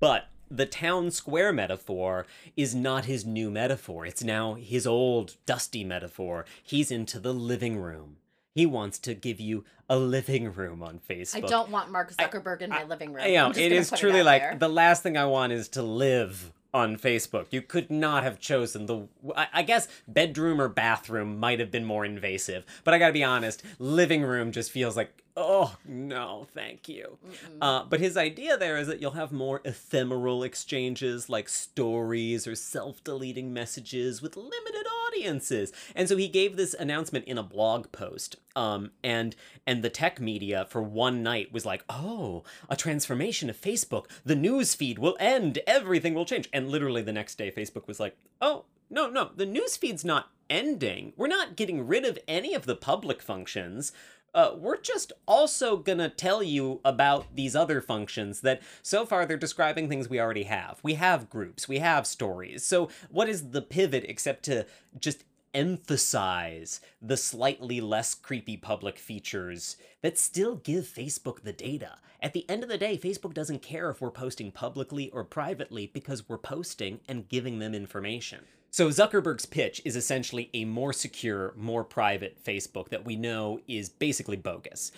But 0.00 0.28
the 0.50 0.66
town 0.66 1.10
square 1.10 1.52
metaphor 1.52 2.26
is 2.56 2.74
not 2.74 3.06
his 3.06 3.24
new 3.24 3.50
metaphor. 3.50 4.06
It's 4.06 4.22
now 4.22 4.54
his 4.54 4.86
old 4.86 5.36
dusty 5.46 5.82
metaphor. 5.82 6.44
He's 6.62 6.90
into 6.90 7.18
the 7.18 7.34
living 7.34 7.78
room. 7.78 8.18
He 8.54 8.66
wants 8.66 9.00
to 9.00 9.14
give 9.14 9.40
you 9.40 9.64
a 9.88 9.98
living 9.98 10.52
room 10.52 10.82
on 10.82 11.00
Facebook. 11.08 11.44
I 11.44 11.46
don't 11.48 11.70
want 11.70 11.90
Mark 11.90 12.12
Zuckerberg 12.14 12.62
in 12.62 12.70
my 12.70 12.84
living 12.84 13.12
room. 13.12 13.24
I 13.24 13.32
know 13.32 13.46
I'm 13.46 13.52
just 13.52 13.60
it 13.60 13.72
is 13.72 13.90
truly 13.90 14.22
like 14.22 14.42
there. 14.42 14.56
the 14.56 14.68
last 14.68 15.02
thing 15.02 15.16
I 15.16 15.26
want 15.26 15.52
is 15.52 15.68
to 15.70 15.82
live 15.82 16.52
on 16.72 16.96
Facebook. 16.96 17.46
You 17.50 17.62
could 17.62 17.90
not 17.90 18.22
have 18.22 18.38
chosen 18.38 18.86
the. 18.86 19.08
I, 19.36 19.48
I 19.52 19.62
guess 19.62 19.88
bedroom 20.06 20.60
or 20.60 20.68
bathroom 20.68 21.38
might 21.40 21.58
have 21.58 21.72
been 21.72 21.84
more 21.84 22.04
invasive, 22.04 22.64
but 22.84 22.94
I 22.94 22.98
gotta 22.98 23.12
be 23.12 23.24
honest, 23.24 23.62
living 23.78 24.22
room 24.22 24.52
just 24.52 24.70
feels 24.70 24.96
like. 24.96 25.23
Oh 25.36 25.74
no, 25.84 26.46
thank 26.54 26.88
you. 26.88 27.18
Uh, 27.60 27.84
but 27.84 27.98
his 27.98 28.16
idea 28.16 28.56
there 28.56 28.76
is 28.76 28.86
that 28.86 29.00
you'll 29.00 29.12
have 29.12 29.32
more 29.32 29.60
ephemeral 29.64 30.44
exchanges 30.44 31.28
like 31.28 31.48
stories 31.48 32.46
or 32.46 32.54
self-deleting 32.54 33.52
messages 33.52 34.22
with 34.22 34.36
limited 34.36 34.86
audiences. 35.08 35.72
And 35.96 36.08
so 36.08 36.16
he 36.16 36.28
gave 36.28 36.56
this 36.56 36.74
announcement 36.74 37.24
in 37.24 37.36
a 37.36 37.42
blog 37.42 37.90
post. 37.90 38.36
Um, 38.54 38.92
and 39.02 39.34
and 39.66 39.82
the 39.82 39.90
tech 39.90 40.20
media 40.20 40.66
for 40.70 40.82
one 40.82 41.24
night 41.24 41.52
was 41.52 41.66
like, 41.66 41.84
"Oh, 41.88 42.44
a 42.68 42.76
transformation 42.76 43.50
of 43.50 43.60
Facebook. 43.60 44.06
The 44.24 44.36
news 44.36 44.76
feed 44.76 45.00
will 45.00 45.16
end. 45.18 45.58
Everything 45.66 46.14
will 46.14 46.26
change." 46.26 46.48
And 46.52 46.68
literally 46.70 47.02
the 47.02 47.12
next 47.12 47.36
day, 47.38 47.50
Facebook 47.50 47.88
was 47.88 47.98
like, 47.98 48.16
"Oh, 48.40 48.66
no, 48.88 49.10
no, 49.10 49.30
the 49.34 49.46
news 49.46 49.76
feed's 49.76 50.04
not 50.04 50.30
ending. 50.48 51.12
We're 51.16 51.26
not 51.26 51.56
getting 51.56 51.86
rid 51.86 52.04
of 52.04 52.18
any 52.28 52.54
of 52.54 52.66
the 52.66 52.76
public 52.76 53.20
functions." 53.20 53.92
Uh, 54.34 54.52
we're 54.56 54.80
just 54.80 55.12
also 55.26 55.76
gonna 55.76 56.08
tell 56.08 56.42
you 56.42 56.80
about 56.84 57.36
these 57.36 57.54
other 57.54 57.80
functions 57.80 58.40
that 58.40 58.60
so 58.82 59.06
far 59.06 59.24
they're 59.24 59.36
describing 59.36 59.88
things 59.88 60.08
we 60.08 60.20
already 60.20 60.42
have. 60.42 60.80
We 60.82 60.94
have 60.94 61.30
groups, 61.30 61.68
we 61.68 61.78
have 61.78 62.06
stories. 62.06 62.64
So, 62.64 62.88
what 63.10 63.28
is 63.28 63.50
the 63.50 63.62
pivot 63.62 64.04
except 64.08 64.44
to 64.46 64.66
just 64.98 65.24
emphasize 65.54 66.80
the 67.00 67.16
slightly 67.16 67.80
less 67.80 68.14
creepy 68.14 68.56
public 68.56 68.98
features 68.98 69.76
that 70.02 70.18
still 70.18 70.56
give 70.56 70.84
Facebook 70.84 71.42
the 71.42 71.52
data. 71.52 71.98
At 72.20 72.32
the 72.32 72.48
end 72.50 72.62
of 72.62 72.68
the 72.68 72.78
day, 72.78 72.98
Facebook 72.98 73.34
doesn't 73.34 73.62
care 73.62 73.88
if 73.90 74.00
we're 74.00 74.10
posting 74.10 74.50
publicly 74.50 75.10
or 75.10 75.24
privately 75.24 75.86
because 75.86 76.28
we're 76.28 76.38
posting 76.38 77.00
and 77.08 77.28
giving 77.28 77.60
them 77.60 77.74
information. 77.74 78.46
So 78.74 78.88
Zuckerberg's 78.88 79.46
pitch 79.46 79.80
is 79.84 79.94
essentially 79.94 80.50
a 80.52 80.64
more 80.64 80.92
secure, 80.92 81.54
more 81.56 81.84
private 81.84 82.42
Facebook 82.42 82.88
that 82.88 83.04
we 83.04 83.14
know 83.14 83.60
is 83.68 83.88
basically 83.88 84.36
bogus. 84.36 84.90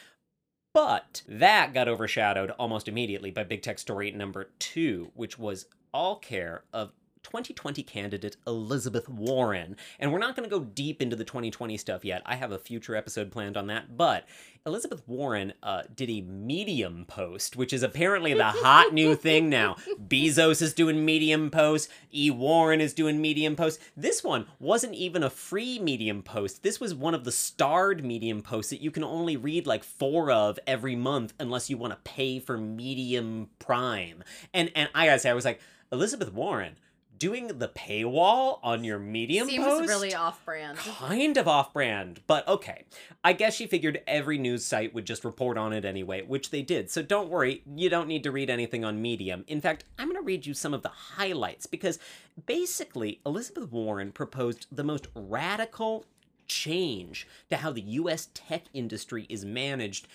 But 0.72 1.22
that 1.28 1.74
got 1.74 1.86
overshadowed 1.86 2.52
almost 2.52 2.88
immediately 2.88 3.30
by 3.30 3.44
big 3.44 3.60
tech 3.60 3.78
story 3.78 4.10
number 4.12 4.48
two, 4.58 5.12
which 5.12 5.38
was 5.38 5.66
all 5.92 6.16
care 6.16 6.64
of 6.72 6.92
2020 7.26 7.82
candidate 7.82 8.36
Elizabeth 8.46 9.08
Warren. 9.08 9.76
And 9.98 10.12
we're 10.12 10.20
not 10.20 10.36
going 10.36 10.48
to 10.48 10.58
go 10.58 10.62
deep 10.62 11.02
into 11.02 11.16
the 11.16 11.24
2020 11.24 11.76
stuff 11.76 12.04
yet. 12.04 12.22
I 12.24 12.36
have 12.36 12.52
a 12.52 12.58
future 12.58 12.94
episode 12.94 13.32
planned 13.32 13.56
on 13.56 13.66
that. 13.66 13.96
But 13.96 14.28
Elizabeth 14.64 15.02
Warren 15.08 15.52
uh, 15.60 15.82
did 15.92 16.08
a 16.08 16.20
Medium 16.20 17.04
post, 17.04 17.56
which 17.56 17.72
is 17.72 17.82
apparently 17.82 18.32
the 18.32 18.44
hot 18.44 18.94
new 18.94 19.16
thing 19.16 19.50
now. 19.50 19.74
Bezos 20.00 20.62
is 20.62 20.72
doing 20.72 21.04
Medium 21.04 21.50
posts. 21.50 21.92
E. 22.12 22.30
Warren 22.30 22.80
is 22.80 22.94
doing 22.94 23.20
Medium 23.20 23.56
posts. 23.56 23.82
This 23.96 24.22
one 24.22 24.46
wasn't 24.60 24.94
even 24.94 25.24
a 25.24 25.30
free 25.30 25.80
Medium 25.80 26.22
post. 26.22 26.62
This 26.62 26.78
was 26.78 26.94
one 26.94 27.14
of 27.14 27.24
the 27.24 27.32
starred 27.32 28.04
Medium 28.04 28.40
posts 28.40 28.70
that 28.70 28.80
you 28.80 28.92
can 28.92 29.02
only 29.02 29.36
read 29.36 29.66
like 29.66 29.82
four 29.82 30.30
of 30.30 30.60
every 30.64 30.94
month 30.94 31.34
unless 31.40 31.68
you 31.68 31.76
want 31.76 31.92
to 31.92 32.10
pay 32.10 32.38
for 32.38 32.56
Medium 32.56 33.50
Prime. 33.58 34.22
And 34.54 34.70
and 34.76 34.88
I 34.94 35.06
gotta 35.06 35.18
say, 35.18 35.30
I 35.30 35.34
was 35.34 35.44
like, 35.44 35.60
Elizabeth 35.90 36.32
Warren 36.32 36.76
doing 37.18 37.46
the 37.59 37.68
paywall 37.68 38.59
on 38.62 38.85
your 38.85 38.98
Medium 38.98 39.48
Seems 39.48 39.64
post 39.64 39.88
really 39.88 40.14
off-brand. 40.14 40.79
kind 40.79 41.37
of 41.37 41.48
off 41.48 41.72
brand, 41.72 42.20
but 42.26 42.46
okay. 42.48 42.85
I 43.24 43.33
guess 43.33 43.55
she 43.55 43.66
figured 43.66 44.02
every 44.07 44.38
news 44.38 44.64
site 44.64 44.94
would 44.94 45.07
just 45.07 45.24
report 45.24 45.59
on 45.59 45.72
it 45.72 45.85
anyway, 45.85 46.22
which 46.22 46.50
they 46.50 46.62
did. 46.62 46.90
So 46.90 47.02
don't 47.02 47.29
worry, 47.29 47.62
you 47.74 47.88
don't 47.88 48.09
need 48.09 48.22
to 48.24 48.31
read 48.31 48.50
anything 48.50 48.85
on 48.85 49.00
Medium. 49.02 49.44
In 49.46 49.61
fact, 49.61 49.85
I'm 49.98 50.09
going 50.09 50.20
to 50.20 50.26
read 50.26 50.46
you 50.46 50.55
some 50.55 50.74
of 50.74 50.83
the 50.83 50.88
highlights 50.88 51.66
because 51.66 51.98
basically, 52.46 53.20
Elizabeth 53.24 53.70
Warren 53.70 54.12
proposed 54.12 54.66
the 54.70 54.85
most 54.85 55.09
radical 55.14 56.05
change 56.46 57.26
to 57.50 57.57
how 57.57 57.72
the 57.72 57.81
US 57.83 58.29
tech 58.35 58.64
industry 58.72 59.26
is 59.29 59.44
managed 59.44 60.07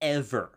ever. 0.00 0.52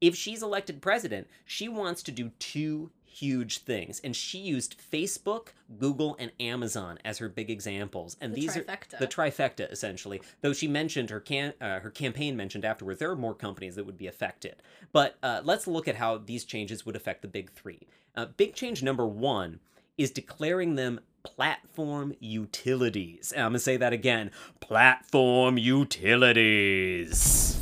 If 0.00 0.16
she's 0.16 0.42
elected 0.42 0.80
president, 0.80 1.26
she 1.44 1.68
wants 1.68 2.02
to 2.04 2.12
do 2.12 2.30
two 2.38 2.90
huge 3.10 3.58
things 3.58 4.00
and 4.04 4.14
she 4.14 4.38
used 4.38 4.76
Facebook, 4.80 5.48
Google 5.78 6.16
and 6.18 6.30
Amazon 6.40 6.98
as 7.04 7.18
her 7.18 7.28
big 7.28 7.50
examples. 7.50 8.16
And 8.20 8.32
The 8.32 8.40
these 8.40 8.56
trifecta. 8.56 8.94
are 8.94 8.98
the 9.00 9.06
trifecta 9.06 9.70
essentially. 9.70 10.22
Though 10.40 10.52
she 10.52 10.68
mentioned 10.68 11.10
her 11.10 11.20
can 11.20 11.52
uh, 11.60 11.80
her 11.80 11.90
campaign 11.90 12.36
mentioned 12.36 12.64
afterwards 12.64 13.00
there 13.00 13.10
are 13.10 13.16
more 13.16 13.34
companies 13.34 13.74
that 13.74 13.84
would 13.84 13.98
be 13.98 14.06
affected. 14.06 14.56
But 14.92 15.16
uh, 15.22 15.40
let's 15.44 15.66
look 15.66 15.88
at 15.88 15.96
how 15.96 16.18
these 16.18 16.44
changes 16.44 16.86
would 16.86 16.96
affect 16.96 17.22
the 17.22 17.28
big 17.28 17.50
3. 17.52 17.86
Uh, 18.16 18.26
big 18.36 18.54
change 18.54 18.82
number 18.82 19.06
1 19.06 19.60
is 19.98 20.10
declaring 20.10 20.76
them 20.76 21.00
platform 21.22 22.14
utilities. 22.20 23.32
And 23.32 23.42
I'm 23.44 23.50
going 23.52 23.58
to 23.58 23.60
say 23.60 23.76
that 23.76 23.92
again. 23.92 24.30
Platform 24.60 25.58
utilities. 25.58 27.59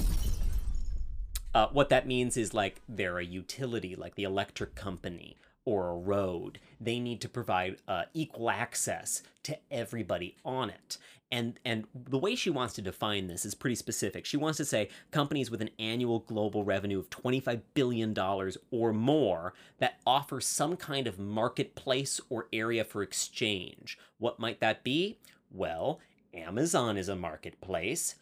Uh, 1.55 1.69
what 1.73 1.89
that 1.89 2.07
means 2.07 2.37
is 2.37 2.55
like 2.55 2.81
they're 2.89 3.19
a 3.19 3.25
utility, 3.25 3.97
like 3.97 4.15
the 4.15 4.25
electric 4.25 4.75
company 4.75 5.37
or 5.65 5.89
a 5.89 5.97
road. 5.97 6.59
They 6.81 6.99
need 6.99 7.21
to 7.21 7.29
provide 7.29 7.77
uh, 7.87 8.05
equal 8.15 8.51
access 8.51 9.23
to 9.43 9.59
everybody 9.71 10.37
on 10.45 10.71
it. 10.71 10.99
And 11.31 11.61
and 11.63 11.85
the 11.95 12.17
way 12.17 12.35
she 12.35 12.49
wants 12.49 12.73
to 12.75 12.83
define 12.83 13.27
this 13.27 13.45
is 13.45 13.55
pretty 13.55 13.75
specific. 13.75 14.25
She 14.25 14.39
wants 14.39 14.57
to 14.57 14.65
say 14.65 14.89
companies 15.11 15.51
with 15.51 15.61
an 15.61 15.69
annual 15.79 16.21
global 16.21 16.65
revenue 16.65 16.99
of 16.99 17.11
25 17.11 17.75
billion 17.75 18.15
dollars 18.15 18.57
or 18.71 18.95
more 18.95 19.53
that 19.79 20.01
offer 20.07 20.41
some 20.41 20.75
kind 20.75 21.07
of 21.07 21.19
marketplace 21.19 22.19
or 22.31 22.49
area 22.51 22.83
for 22.83 23.03
exchange. 23.03 23.99
What 24.17 24.39
might 24.39 24.61
that 24.61 24.83
be? 24.85 25.19
Well, 25.51 26.01
Amazon 26.33 26.97
is 26.97 27.11
a 27.11 27.17
marketplace. 27.17 28.15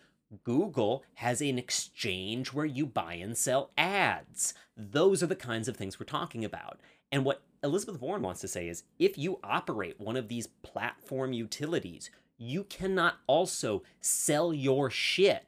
Google 0.45 1.05
has 1.15 1.41
an 1.41 1.59
exchange 1.59 2.53
where 2.53 2.65
you 2.65 2.87
buy 2.87 3.15
and 3.15 3.37
sell 3.37 3.71
ads. 3.77 4.55
Those 4.77 5.23
are 5.23 5.29
the 5.29 5.37
kinds 5.37 5.69
of 5.69 5.77
things 5.77 5.99
we're 5.99 6.07
talking 6.07 6.45
about. 6.45 6.81
And 7.13 7.25
what 7.25 7.43
Elizabeth 7.63 8.01
Warren 8.01 8.23
wants 8.23 8.41
to 8.41 8.49
say 8.49 8.69
is 8.69 8.85
if 8.99 9.17
you 9.17 9.39
operate 9.43 10.01
one 10.01 10.17
of 10.17 10.29
these 10.29 10.49
platform 10.63 11.33
utilities, 11.33 12.11
you 12.39 12.65
cannot 12.65 13.17
also 13.27 13.83
sell 14.01 14.53
your 14.53 14.91
shit 14.91 15.47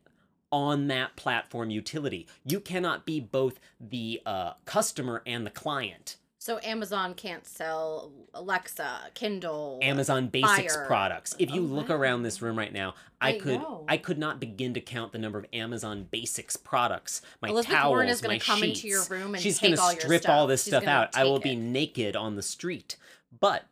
on 0.51 0.88
that 0.88 1.17
platform 1.17 1.71
utility. 1.71 2.27
You 2.45 2.61
cannot 2.61 3.05
be 3.05 3.21
both 3.21 3.61
the 3.81 4.23
uh, 4.25 4.53
customer 4.64 5.23
and 5.27 5.45
the 5.45 5.51
client. 5.51 6.17
So 6.49 6.59
Amazon 6.63 7.13
can't 7.13 7.47
sell 7.47 8.11
Alexa, 8.33 9.11
Kindle. 9.13 9.81
Amazon 9.83 10.29
Basics 10.29 10.77
Fire. 10.77 10.87
products. 10.87 11.37
If 11.39 11.51
you 11.51 11.61
Oh, 11.61 11.65
look 11.65 11.91
around 11.91 12.23
this 12.23 12.41
room 12.41 12.57
right 12.57 12.73
now, 12.73 12.95
I, 13.21 13.35
I 13.35 13.39
could 13.39 13.61
know. 13.61 13.85
I 13.87 13.99
could 13.99 14.17
not 14.17 14.41
begin 14.41 14.73
to 14.73 14.81
count 14.81 15.13
the 15.13 15.19
number 15.19 15.39
of 15.39 15.45
Amazon 15.53 16.09
Basics 16.11 16.57
products. 16.57 17.21
My 17.43 17.51
Elizabeth 17.51 17.77
towels, 17.77 17.91
Warren 17.91 18.09
is 18.09 18.23
gonna 18.23 18.35
my 18.37 18.39
come 18.39 18.61
sheets. 18.61 18.79
into 18.83 18.89
your 18.89 19.05
room 19.11 19.35
and 19.35 19.43
She's 19.43 19.59
gonna 19.59 19.79
all 19.79 19.93
your 19.93 20.01
strip 20.01 20.27
all 20.27 20.47
this 20.47 20.65
She's 20.65 20.71
stuff 20.71 20.85
gonna 20.85 20.97
out. 20.97 21.15
I 21.15 21.25
will 21.25 21.39
be 21.39 21.53
it. 21.53 21.57
naked 21.57 22.17
on 22.17 22.37
the 22.37 22.43
street. 22.43 22.97
But 23.39 23.67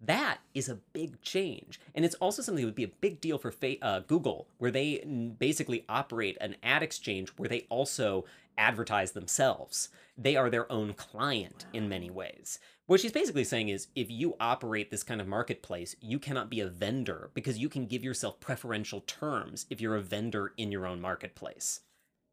that 0.00 0.38
is 0.54 0.70
a 0.70 0.76
big 0.94 1.20
change, 1.20 1.78
and 1.94 2.06
it's 2.06 2.14
also 2.14 2.40
something 2.40 2.62
that 2.64 2.66
would 2.68 2.74
be 2.74 2.84
a 2.84 2.88
big 2.88 3.20
deal 3.20 3.36
for 3.36 3.50
fa- 3.50 3.84
uh, 3.84 4.00
Google, 4.00 4.46
where 4.56 4.70
they 4.70 5.02
mm, 5.06 5.38
basically 5.38 5.84
operate 5.86 6.38
an 6.40 6.56
ad 6.62 6.82
exchange 6.82 7.28
where 7.36 7.50
they 7.50 7.66
also 7.68 8.24
advertise 8.60 9.12
themselves. 9.12 9.88
They 10.16 10.36
are 10.36 10.50
their 10.50 10.70
own 10.70 10.92
client 10.92 11.64
in 11.72 11.88
many 11.88 12.10
ways. 12.10 12.58
What 12.86 13.00
she's 13.00 13.12
basically 13.12 13.44
saying 13.44 13.70
is 13.70 13.88
if 13.96 14.10
you 14.10 14.34
operate 14.38 14.90
this 14.90 15.02
kind 15.02 15.20
of 15.20 15.26
marketplace, 15.26 15.96
you 16.00 16.18
cannot 16.18 16.50
be 16.50 16.60
a 16.60 16.68
vendor 16.68 17.30
because 17.34 17.58
you 17.58 17.68
can 17.68 17.86
give 17.86 18.04
yourself 18.04 18.38
preferential 18.38 19.00
terms 19.00 19.66
if 19.70 19.80
you're 19.80 19.96
a 19.96 20.02
vendor 20.02 20.52
in 20.56 20.70
your 20.70 20.86
own 20.86 21.00
marketplace. 21.00 21.80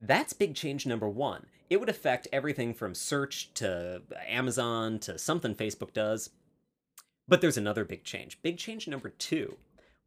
That's 0.02 0.34
big 0.34 0.54
change 0.54 0.86
number 0.86 1.08
one. 1.08 1.46
It 1.70 1.80
would 1.80 1.90
affect 1.90 2.28
everything 2.34 2.74
from 2.74 2.94
search 2.94 3.54
to 3.56 4.02
Amazon 4.28 5.00
to 5.00 5.18
something 5.18 5.56
Facebook 5.56 5.94
does. 5.94 6.30
But 7.28 7.42
there's 7.42 7.58
another 7.58 7.86
big 7.86 8.04
change. 8.04 8.42
Big 8.42 8.58
change 8.58 8.88
number 8.88 9.10
two 9.10 9.58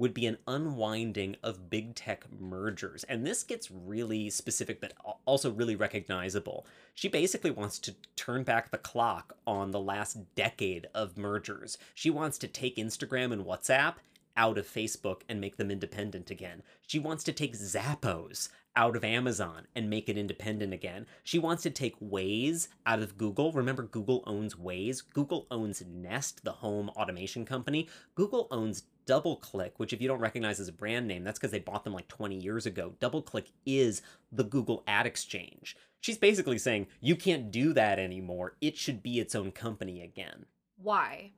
would 0.01 0.15
be 0.15 0.25
an 0.25 0.39
unwinding 0.49 1.37
of 1.43 1.69
big 1.69 1.95
tech 1.95 2.25
mergers. 2.41 3.05
And 3.05 3.25
this 3.25 3.43
gets 3.43 3.71
really 3.71 4.31
specific, 4.31 4.81
but 4.81 4.95
also 5.27 5.53
really 5.53 5.77
recognizable. 5.77 6.67
She 6.95 7.07
basically 7.07 7.51
wants 7.51 7.79
to 7.81 7.95
turn 8.17 8.43
back 8.43 8.71
the 8.71 8.79
clock 8.79 9.37
on 9.47 9.73
the 9.73 9.79
last 9.79 10.35
decade 10.35 10.89
of 10.95 11.19
mergers. 11.19 11.77
She 11.95 12.09
wants 12.09 12.39
to 12.39 12.49
take 12.49 12.77
Instagram 12.77 13.31
and 13.31 13.45
WhatsApp 13.45 13.97
out 14.39 14.57
of 14.57 14.67
Facebook 14.67 15.21
and 15.29 15.39
make 15.39 15.59
them 15.59 15.71
independent 15.71 16.31
again. 16.31 16.63
She 16.87 16.99
wants 16.99 17.23
to 17.25 17.33
take 17.33 17.55
Zappos 17.55 18.49
out 18.77 18.97
of 18.97 19.05
Amazon 19.05 19.67
and 19.75 19.91
make 19.91 20.09
it 20.09 20.17
independent 20.17 20.73
again. 20.73 21.05
She 21.25 21.39
wants 21.39 21.63
to 21.65 21.71
take 21.71 21.99
Waze 22.01 22.69
out 22.87 23.01
of 23.03 23.19
Google. 23.19 23.53
Remember, 23.53 23.83
Google 23.83 24.23
owns 24.27 24.55
Waze. 24.55 25.03
Google 25.13 25.47
owns 25.51 25.83
Nest, 25.87 26.45
the 26.45 26.53
home 26.53 26.89
automation 26.91 27.45
company. 27.45 27.89
Google 28.15 28.47
owns 28.51 28.85
DoubleClick, 29.07 29.73
which, 29.77 29.93
if 29.93 30.01
you 30.01 30.09
don't 30.09 30.21
recognize 30.21 30.61
as 30.61 30.69
a 30.69 30.73
brand 30.73 31.07
name, 31.07 31.25
that's 31.25 31.39
because 31.39 31.51
they 31.51 31.59
bought 31.59 31.85
them 31.85 31.95
like 31.95 32.09
20 32.09 32.37
years 32.37 32.67
ago. 32.67 32.95
DoubleClick 33.01 33.49
is 33.67 34.03
the 34.33 34.45
Google 34.45 34.83
Ad 34.87 35.07
Exchange. 35.07 35.77
She's 36.01 36.19
basically 36.19 36.59
saying, 36.59 36.87
you 37.01 37.17
can't 37.17 37.51
do 37.51 37.73
that 37.75 37.99
anymore. 37.99 38.57
It 38.61 38.77
should 38.77 39.03
be 39.03 39.21
its 39.21 39.35
own 39.35 39.53
company 39.53 40.03
again. 40.03 40.47
Why? 40.77 41.33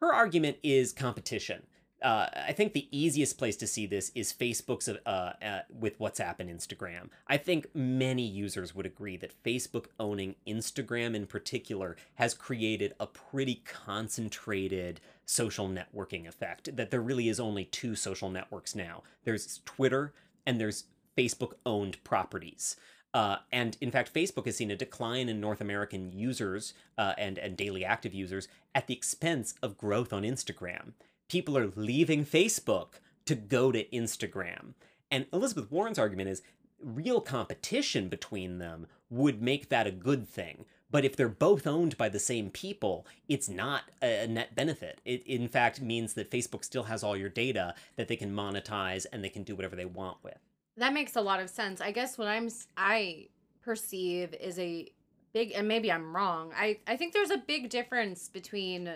Her 0.00 0.12
argument 0.12 0.58
is 0.62 0.92
competition. 0.92 1.66
Uh, 2.00 2.28
I 2.46 2.52
think 2.52 2.72
the 2.72 2.88
easiest 2.96 3.38
place 3.38 3.56
to 3.56 3.66
see 3.66 3.86
this 3.86 4.12
is 4.14 4.32
Facebook's 4.32 4.88
uh, 4.88 5.08
uh, 5.08 5.60
with 5.68 5.98
WhatsApp 5.98 6.36
and 6.38 6.48
Instagram. 6.48 7.08
I 7.26 7.36
think 7.38 7.74
many 7.74 8.24
users 8.24 8.74
would 8.74 8.86
agree 8.86 9.16
that 9.16 9.42
Facebook 9.42 9.86
owning 9.98 10.36
Instagram 10.46 11.14
in 11.16 11.26
particular 11.26 11.96
has 12.14 12.34
created 12.34 12.94
a 13.00 13.06
pretty 13.06 13.62
concentrated 13.64 15.00
social 15.24 15.68
networking 15.68 16.28
effect. 16.28 16.76
That 16.76 16.90
there 16.90 17.00
really 17.00 17.28
is 17.28 17.40
only 17.40 17.64
two 17.64 17.96
social 17.96 18.30
networks 18.30 18.74
now 18.74 19.02
there's 19.24 19.60
Twitter 19.64 20.14
and 20.46 20.60
there's 20.60 20.84
Facebook 21.16 21.54
owned 21.66 22.02
properties. 22.04 22.76
Uh, 23.12 23.36
and 23.50 23.76
in 23.80 23.90
fact, 23.90 24.12
Facebook 24.12 24.46
has 24.46 24.56
seen 24.56 24.70
a 24.70 24.76
decline 24.76 25.28
in 25.28 25.40
North 25.40 25.60
American 25.60 26.12
users 26.12 26.74
uh, 26.96 27.14
and, 27.18 27.38
and 27.38 27.56
daily 27.56 27.84
active 27.84 28.14
users 28.14 28.48
at 28.74 28.86
the 28.86 28.94
expense 28.94 29.54
of 29.62 29.76
growth 29.76 30.12
on 30.12 30.22
Instagram. 30.22 30.92
People 31.28 31.56
are 31.58 31.72
leaving 31.76 32.24
Facebook 32.24 33.00
to 33.26 33.34
go 33.34 33.70
to 33.70 33.84
Instagram. 33.90 34.72
And 35.10 35.26
Elizabeth 35.32 35.70
Warren's 35.70 35.98
argument 35.98 36.30
is 36.30 36.42
real 36.82 37.20
competition 37.20 38.08
between 38.08 38.58
them 38.58 38.86
would 39.10 39.42
make 39.42 39.68
that 39.68 39.86
a 39.86 39.90
good 39.90 40.26
thing. 40.26 40.64
But 40.90 41.04
if 41.04 41.16
they're 41.16 41.28
both 41.28 41.66
owned 41.66 41.98
by 41.98 42.08
the 42.08 42.18
same 42.18 42.50
people, 42.50 43.06
it's 43.28 43.48
not 43.48 43.82
a 44.00 44.26
net 44.26 44.54
benefit. 44.54 45.00
It, 45.04 45.26
in 45.26 45.48
fact, 45.48 45.82
means 45.82 46.14
that 46.14 46.30
Facebook 46.30 46.64
still 46.64 46.84
has 46.84 47.04
all 47.04 47.16
your 47.16 47.28
data 47.28 47.74
that 47.96 48.08
they 48.08 48.16
can 48.16 48.34
monetize 48.34 49.04
and 49.12 49.22
they 49.22 49.28
can 49.28 49.42
do 49.42 49.54
whatever 49.54 49.76
they 49.76 49.84
want 49.84 50.16
with. 50.22 50.38
That 50.78 50.94
makes 50.94 51.16
a 51.16 51.20
lot 51.20 51.40
of 51.40 51.50
sense. 51.50 51.80
I 51.82 51.90
guess 51.90 52.16
what 52.16 52.28
I'm 52.28 52.48
I 52.76 53.26
perceive 53.60 54.32
is 54.34 54.58
a 54.58 54.88
big 55.34 55.52
and 55.54 55.68
maybe 55.68 55.92
I'm 55.92 56.16
wrong. 56.16 56.52
I 56.56 56.78
I 56.86 56.96
think 56.96 57.12
there's 57.12 57.30
a 57.30 57.38
big 57.38 57.68
difference 57.68 58.28
between 58.28 58.90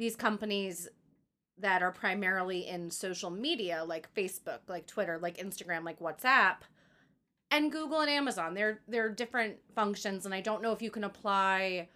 these 0.00 0.16
companies 0.16 0.88
that 1.58 1.82
are 1.82 1.92
primarily 1.92 2.66
in 2.66 2.90
social 2.90 3.28
media 3.28 3.84
like 3.86 4.12
Facebook, 4.14 4.60
like 4.66 4.86
Twitter, 4.86 5.18
like 5.18 5.36
Instagram, 5.36 5.84
like 5.84 6.00
WhatsApp 6.00 6.56
and 7.50 7.70
Google 7.70 8.00
and 8.00 8.08
Amazon. 8.08 8.54
They're 8.54 8.80
they're 8.88 9.10
different 9.10 9.58
functions 9.74 10.24
and 10.24 10.34
I 10.34 10.40
don't 10.40 10.62
know 10.62 10.72
if 10.72 10.80
you 10.80 10.90
can 10.90 11.04
apply 11.04 11.90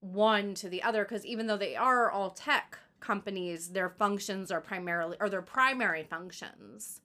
one 0.00 0.54
to 0.54 0.68
the 0.68 0.82
other 0.82 1.04
cuz 1.04 1.24
even 1.24 1.46
though 1.46 1.56
they 1.56 1.76
are 1.76 2.10
all 2.10 2.30
tech 2.30 2.80
companies, 2.98 3.68
their 3.68 3.90
functions 3.90 4.50
are 4.50 4.60
primarily 4.60 5.16
or 5.20 5.28
their 5.28 5.40
primary 5.40 6.02
functions 6.02 7.00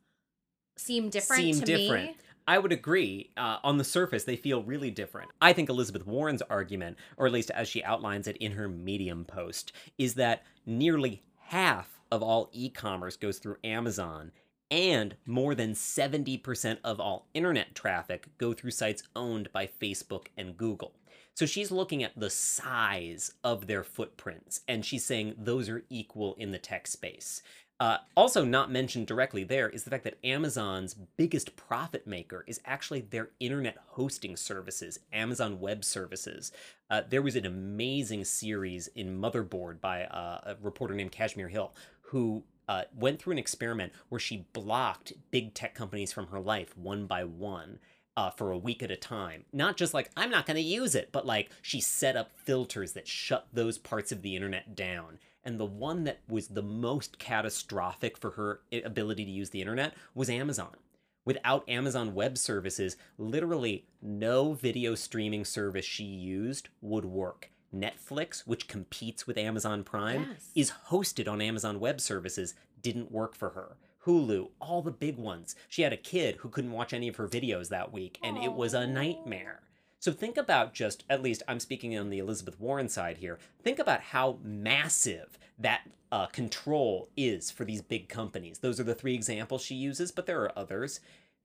seem 0.78 1.10
different 1.10 1.42
Seem 1.42 1.60
to 1.60 1.66
different. 1.66 2.10
me. 2.12 2.18
I 2.48 2.58
would 2.58 2.72
agree. 2.72 3.30
Uh, 3.38 3.58
on 3.64 3.78
the 3.78 3.84
surface, 3.84 4.24
they 4.24 4.36
feel 4.36 4.64
really 4.64 4.90
different. 4.92 5.32
I 5.42 5.54
think 5.54 5.70
Elizabeth 5.70 6.06
Warren's 6.08 6.42
argument, 6.44 6.98
or 7.18 7.28
at 7.28 7.34
least 7.34 7.52
as 7.52 7.68
she 7.68 7.84
outlines 7.84 8.28
it 8.28 8.38
in 8.38 8.54
her 8.54 8.68
Medium 8.68 9.26
post, 9.26 9.72
is 9.98 10.16
that 10.16 10.44
nearly 10.66 11.22
half 11.38 12.00
of 12.12 12.22
all 12.24 12.50
e 12.52 12.70
commerce 12.70 13.16
goes 13.16 13.38
through 13.40 13.58
Amazon, 13.64 14.32
And 14.72 15.16
more 15.26 15.54
than 15.54 15.74
70% 15.74 16.78
of 16.84 17.00
all 17.00 17.28
internet 17.34 17.76
traffic 17.76 18.28
go 18.38 18.54
through 18.54 18.72
sites 18.72 19.04
owned 19.16 19.52
by 19.52 19.68
Facebook 19.68 20.28
and 20.38 20.58
Google. 20.58 20.94
So 21.34 21.46
she's 21.46 21.72
looking 21.72 22.04
at 22.04 22.18
the 22.20 22.30
size 22.30 23.34
of 23.44 23.68
their 23.68 23.84
footprints 23.84 24.62
and 24.68 24.86
she's 24.86 25.06
saying 25.06 25.36
those 25.38 25.70
are 25.70 25.84
equal 25.90 26.36
in 26.36 26.52
the 26.52 26.58
tech 26.58 26.88
space. 26.88 27.42
Uh, 27.82 27.98
also, 28.16 28.46
not 28.46 28.70
mentioned 28.70 29.08
directly 29.08 29.44
there 29.44 29.68
is 29.68 29.86
the 29.86 29.90
fact 29.90 30.04
that 30.04 30.20
Amazon's 30.24 30.94
biggest 30.94 31.56
profit 31.56 32.06
maker 32.06 32.44
is 32.46 32.62
actually 32.64 33.02
their 33.02 33.30
internet 33.40 33.76
hosting 33.88 34.38
services, 34.38 35.00
Amazon 35.12 35.60
Web 35.60 35.84
Services. 35.84 36.52
Uh, 36.92 37.02
there 37.10 37.24
was 37.24 37.36
an 37.36 37.48
amazing 37.48 38.24
series 38.24 38.86
in 38.90 39.20
Motherboard 39.20 39.82
by 39.82 40.04
uh, 40.04 40.42
a 40.44 40.56
reporter 40.62 40.94
named 40.94 41.12
Kashmir 41.12 41.48
Hill 41.48 41.74
who 42.02 42.44
uh, 42.70 42.84
went 42.96 43.20
through 43.20 43.32
an 43.32 43.40
experiment 43.40 43.94
where 44.10 44.20
she 44.20 44.46
blocked 44.54 45.14
big 45.32 45.56
tech 45.56 45.74
companies 45.74 46.14
from 46.14 46.28
her 46.28 46.40
life 46.40 46.78
one 46.78 47.08
by 47.08 47.24
one. 47.24 47.80
Uh, 48.18 48.30
for 48.30 48.52
a 48.52 48.58
week 48.58 48.84
at 48.84 48.92
a 48.92 48.98
time. 48.98 49.46
Not 49.54 49.78
just 49.78 49.94
like, 49.94 50.12
I'm 50.18 50.30
not 50.30 50.46
going 50.46 50.58
to 50.58 50.62
use 50.62 50.96
it, 50.96 51.14
but 51.14 51.26
like 51.26 51.50
she 51.62 51.80
set 51.80 52.18
up 52.18 52.30
filters 52.36 52.92
that 52.92 53.08
shut 53.08 53.48
those 53.54 53.78
parts 53.78 54.12
of 54.12 54.22
the 54.22 54.36
internet 54.36 54.76
down 54.76 55.18
and 55.44 55.60
the 55.60 55.66
one 55.66 56.04
that 56.04 56.20
was 56.28 56.50
the 56.50 56.62
most 56.62 57.20
catastrophic 57.20 58.18
for 58.18 58.32
her 58.32 58.62
ability 58.84 59.26
to 59.26 59.32
use 59.32 59.50
the 59.50 59.62
internet 59.62 59.94
was 60.14 60.30
Amazon. 60.30 60.76
Without 61.24 61.68
Amazon 61.70 62.16
Web 62.16 62.38
Services, 62.38 62.98
literally 63.18 63.86
no 64.02 64.54
video 64.54 64.96
streaming 64.96 65.46
service 65.46 65.86
she 65.86 66.04
used 66.04 66.70
would 66.82 67.06
work. 67.06 67.52
Netflix, 67.74 68.46
which 68.48 68.68
competes 68.68 69.28
with 69.28 69.38
Amazon 69.38 69.84
Prime, 69.84 70.28
yes. 70.32 70.50
is 70.56 70.74
hosted 70.90 71.32
on 71.32 71.42
Amazon 71.42 71.80
Web 71.80 72.02
Services, 72.02 72.56
didn't 72.82 73.12
work 73.12 73.36
for 73.36 73.52
her. 73.52 73.78
Hulu, 74.06 74.50
all 74.60 74.82
the 74.82 74.92
big 74.92 75.18
ones. 75.18 75.56
She 75.70 75.84
had 75.84 75.94
a 75.94 75.98
kid 75.98 76.38
who 76.38 76.50
couldn't 76.50 76.72
watch 76.72 76.92
any 76.92 77.08
of 77.08 77.18
her 77.18 77.28
videos 77.28 77.70
that 77.70 77.94
week, 77.94 78.18
and 78.24 78.38
Aww. 78.38 78.46
it 78.46 78.54
was 78.54 78.74
a 78.74 78.88
nightmare. 78.88 79.62
So 80.02 80.12
think 80.12 80.36
about 80.36 80.74
just, 80.74 81.04
at 81.12 81.22
least 81.22 81.44
I'm 81.48 81.60
speaking 81.60 81.96
on 81.96 82.10
the 82.10 82.18
Elizabeth 82.18 82.60
Warren 82.60 82.90
side 82.90 83.18
here, 83.18 83.38
think 83.62 83.78
about 83.78 84.02
how 84.02 84.40
massive 84.44 85.38
that 85.60 85.82
uh, 86.12 86.26
control 86.26 87.10
is 87.16 87.52
for 87.52 87.66
these 87.66 87.84
big 87.84 88.10
companies. 88.10 88.58
Those 88.58 88.80
are 88.80 88.84
the 88.84 88.96
three 88.96 89.14
examples 89.14 89.62
she 89.62 89.76
uses, 89.76 90.12
but 90.12 90.26
there 90.26 90.42
are 90.42 90.58
others. 90.58 91.02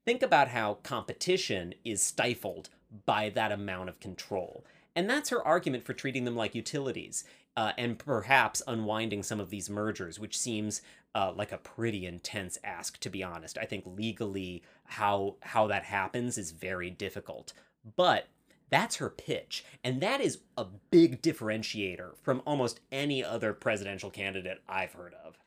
Think 0.07 0.23
about 0.23 0.49
how 0.49 0.79
competition 0.83 1.75
is 1.85 2.03
stifled 2.03 2.71
by 3.05 3.29
that 3.29 3.53
amount 3.53 3.91
of 3.91 4.01
control. 4.01 4.65
And 4.95 5.09
that's 5.11 5.29
her 5.29 5.47
argument 5.47 5.85
for 5.85 5.93
treating 5.93 6.25
them 6.25 6.35
like 6.35 6.55
utilities. 6.55 7.25
Uh, 7.59 7.73
and 7.77 7.99
perhaps 7.99 8.63
unwinding 8.67 9.23
some 9.23 9.39
of 9.39 9.51
these 9.51 9.69
mergers, 9.69 10.19
which 10.19 10.39
seems 10.39 10.81
uh, 11.15 11.31
like 11.37 11.53
a 11.53 11.59
pretty 11.59 12.07
intense 12.07 12.57
ask, 12.65 12.99
to 13.01 13.11
be 13.11 13.23
honest. 13.23 13.59
I 13.59 13.67
think 13.67 13.85
legally, 13.87 14.63
how 14.85 15.37
how 15.41 15.67
that 15.67 15.85
happens 15.85 16.39
is 16.39 16.53
very 16.53 16.91
difficult. 16.91 17.53
But 17.97 18.29
that's 18.71 18.97
her 18.97 19.11
pitch. 19.11 19.65
And 19.85 20.01
that 20.01 20.21
is 20.21 20.39
a 20.57 20.67
big 20.91 21.23
differentiator 21.23 22.17
from 22.23 22.43
almost 22.47 22.81
any 22.91 23.23
other 23.23 23.53
presidential 23.53 24.11
candidate 24.11 24.63
I've 24.69 24.93
heard 24.93 25.15
of. 25.25 25.39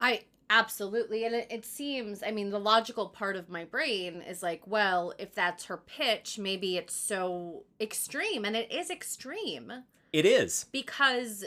I 0.00 0.22
absolutely. 0.50 1.24
And 1.24 1.34
it, 1.34 1.46
it, 1.50 1.64
seems, 1.64 2.22
I 2.22 2.30
mean, 2.30 2.50
the 2.50 2.60
logical 2.60 3.08
part 3.08 3.36
of 3.36 3.48
my 3.48 3.64
brain 3.64 4.22
is 4.22 4.42
like, 4.42 4.62
well, 4.66 5.12
if 5.18 5.34
that's 5.34 5.66
her 5.66 5.76
pitch, 5.76 6.38
maybe 6.38 6.76
it's 6.76 6.94
so 6.94 7.64
extreme. 7.80 8.44
And 8.44 8.56
it 8.56 8.72
is 8.72 8.90
extreme. 8.90 9.72
It 10.12 10.24
is. 10.24 10.66
Because 10.72 11.44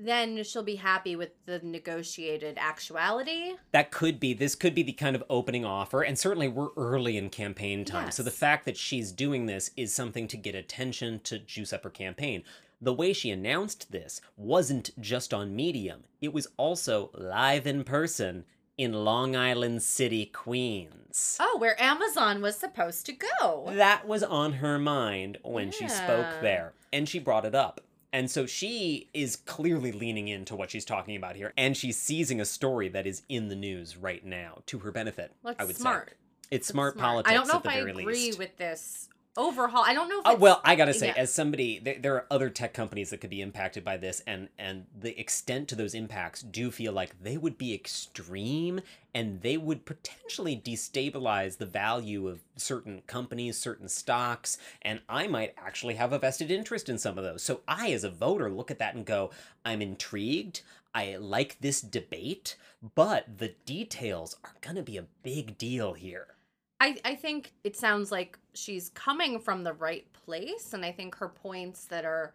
then 0.00 0.42
she'll 0.44 0.62
be 0.62 0.76
happy 0.76 1.16
with 1.16 1.30
the 1.46 1.60
negotiated 1.62 2.56
actuality. 2.58 3.54
That 3.72 3.90
could 3.90 4.20
be. 4.20 4.34
This 4.34 4.54
could 4.54 4.74
be 4.74 4.82
the 4.82 4.92
kind 4.92 5.16
of 5.16 5.24
opening 5.28 5.64
offer. 5.64 6.02
And 6.02 6.18
certainly 6.18 6.48
we're 6.48 6.70
early 6.76 7.16
in 7.16 7.30
campaign 7.30 7.84
time. 7.84 8.06
Yes. 8.06 8.16
So 8.16 8.22
the 8.22 8.30
fact 8.30 8.64
that 8.66 8.76
she's 8.76 9.12
doing 9.12 9.46
this 9.46 9.70
is 9.76 9.94
something 9.94 10.28
to 10.28 10.36
get 10.36 10.54
attention 10.54 11.20
to 11.24 11.38
juice 11.38 11.72
up 11.72 11.84
her 11.84 11.90
campaign. 11.90 12.44
The 12.80 12.94
way 12.94 13.12
she 13.12 13.30
announced 13.30 13.90
this 13.90 14.20
wasn't 14.36 14.90
just 15.00 15.34
on 15.34 15.56
Medium, 15.56 16.04
it 16.20 16.32
was 16.32 16.46
also 16.56 17.10
live 17.14 17.66
in 17.66 17.82
person 17.82 18.44
in 18.76 18.92
Long 18.92 19.34
Island 19.34 19.82
City, 19.82 20.26
Queens. 20.26 21.36
Oh, 21.40 21.56
where 21.58 21.80
Amazon 21.82 22.40
was 22.40 22.56
supposed 22.56 23.04
to 23.06 23.12
go. 23.40 23.72
That 23.74 24.06
was 24.06 24.22
on 24.22 24.54
her 24.54 24.78
mind 24.78 25.38
when 25.42 25.66
yeah. 25.66 25.72
she 25.72 25.88
spoke 25.88 26.40
there. 26.40 26.74
And 26.92 27.08
she 27.08 27.18
brought 27.18 27.44
it 27.44 27.56
up. 27.56 27.80
And 28.12 28.30
so 28.30 28.46
she 28.46 29.08
is 29.12 29.36
clearly 29.36 29.92
leaning 29.92 30.28
into 30.28 30.56
what 30.56 30.70
she's 30.70 30.84
talking 30.84 31.14
about 31.14 31.36
here, 31.36 31.52
and 31.56 31.76
she's 31.76 31.98
seizing 31.98 32.40
a 32.40 32.44
story 32.44 32.88
that 32.88 33.06
is 33.06 33.22
in 33.28 33.48
the 33.48 33.56
news 33.56 33.96
right 33.96 34.24
now 34.24 34.62
to 34.66 34.78
her 34.78 34.90
benefit. 34.90 35.32
Well, 35.42 35.54
I 35.58 35.64
would 35.64 35.76
smart. 35.76 36.10
say 36.10 36.14
it's 36.50 36.68
smart, 36.68 36.94
smart, 36.94 37.04
politics. 37.04 37.30
I 37.30 37.34
don't 37.34 37.48
know 37.48 37.58
if 37.58 37.66
I 37.66 37.78
agree 37.80 38.04
least. 38.04 38.38
with 38.38 38.56
this 38.56 39.08
overhaul. 39.38 39.84
I 39.86 39.94
don't 39.94 40.08
know. 40.08 40.20
Oh 40.26 40.34
well, 40.34 40.60
I 40.64 40.74
gotta 40.74 40.92
say, 40.92 41.06
yeah. 41.06 41.14
as 41.16 41.32
somebody, 41.32 41.78
there, 41.78 41.96
there, 41.98 42.14
are 42.16 42.26
other 42.30 42.50
tech 42.50 42.74
companies 42.74 43.10
that 43.10 43.20
could 43.20 43.30
be 43.30 43.40
impacted 43.40 43.84
by 43.84 43.96
this, 43.96 44.20
and 44.26 44.48
and 44.58 44.86
the 44.98 45.18
extent 45.18 45.68
to 45.68 45.74
those 45.74 45.94
impacts 45.94 46.42
do 46.42 46.70
feel 46.70 46.92
like 46.92 47.22
they 47.22 47.38
would 47.38 47.56
be 47.56 47.72
extreme, 47.72 48.80
and 49.14 49.40
they 49.40 49.56
would 49.56 49.86
potentially 49.86 50.60
destabilize 50.62 51.56
the 51.56 51.66
value 51.66 52.28
of 52.28 52.40
certain 52.56 53.02
companies, 53.06 53.56
certain 53.56 53.88
stocks, 53.88 54.58
and 54.82 55.00
I 55.08 55.28
might 55.28 55.54
actually 55.56 55.94
have 55.94 56.12
a 56.12 56.18
vested 56.18 56.50
interest 56.50 56.88
in 56.88 56.98
some 56.98 57.16
of 57.16 57.24
those. 57.24 57.42
So 57.42 57.60
I, 57.66 57.92
as 57.92 58.04
a 58.04 58.10
voter, 58.10 58.50
look 58.50 58.70
at 58.70 58.80
that 58.80 58.94
and 58.94 59.06
go, 59.06 59.30
I'm 59.64 59.80
intrigued. 59.80 60.60
I 60.94 61.16
like 61.16 61.58
this 61.60 61.80
debate, 61.80 62.56
but 62.94 63.38
the 63.38 63.54
details 63.64 64.36
are 64.42 64.54
gonna 64.60 64.82
be 64.82 64.96
a 64.96 65.06
big 65.22 65.56
deal 65.56 65.92
here. 65.92 66.34
I, 66.80 66.96
I 67.04 67.14
think 67.14 67.52
it 67.64 67.76
sounds 67.76 68.12
like 68.12 68.38
she's 68.54 68.90
coming 68.90 69.40
from 69.40 69.64
the 69.64 69.72
right 69.72 70.06
place. 70.12 70.72
And 70.72 70.84
I 70.84 70.92
think 70.92 71.16
her 71.16 71.28
points 71.28 71.86
that 71.86 72.04
are 72.04 72.32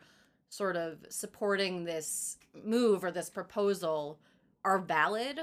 sort 0.49 0.75
of 0.75 0.97
supporting 1.09 1.83
this 1.83 2.37
move 2.63 3.03
or 3.03 3.11
this 3.11 3.29
proposal 3.29 4.19
are 4.65 4.79
valid. 4.79 5.39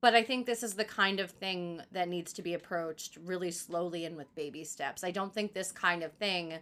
But 0.00 0.14
I 0.14 0.22
think 0.24 0.46
this 0.46 0.64
is 0.64 0.74
the 0.74 0.84
kind 0.84 1.20
of 1.20 1.30
thing 1.30 1.80
that 1.92 2.08
needs 2.08 2.32
to 2.34 2.42
be 2.42 2.54
approached 2.54 3.16
really 3.24 3.52
slowly 3.52 4.04
and 4.04 4.16
with 4.16 4.34
baby 4.34 4.64
steps. 4.64 5.04
I 5.04 5.12
don't 5.12 5.32
think 5.32 5.52
this 5.52 5.70
kind 5.70 6.02
of 6.02 6.12
thing 6.14 6.58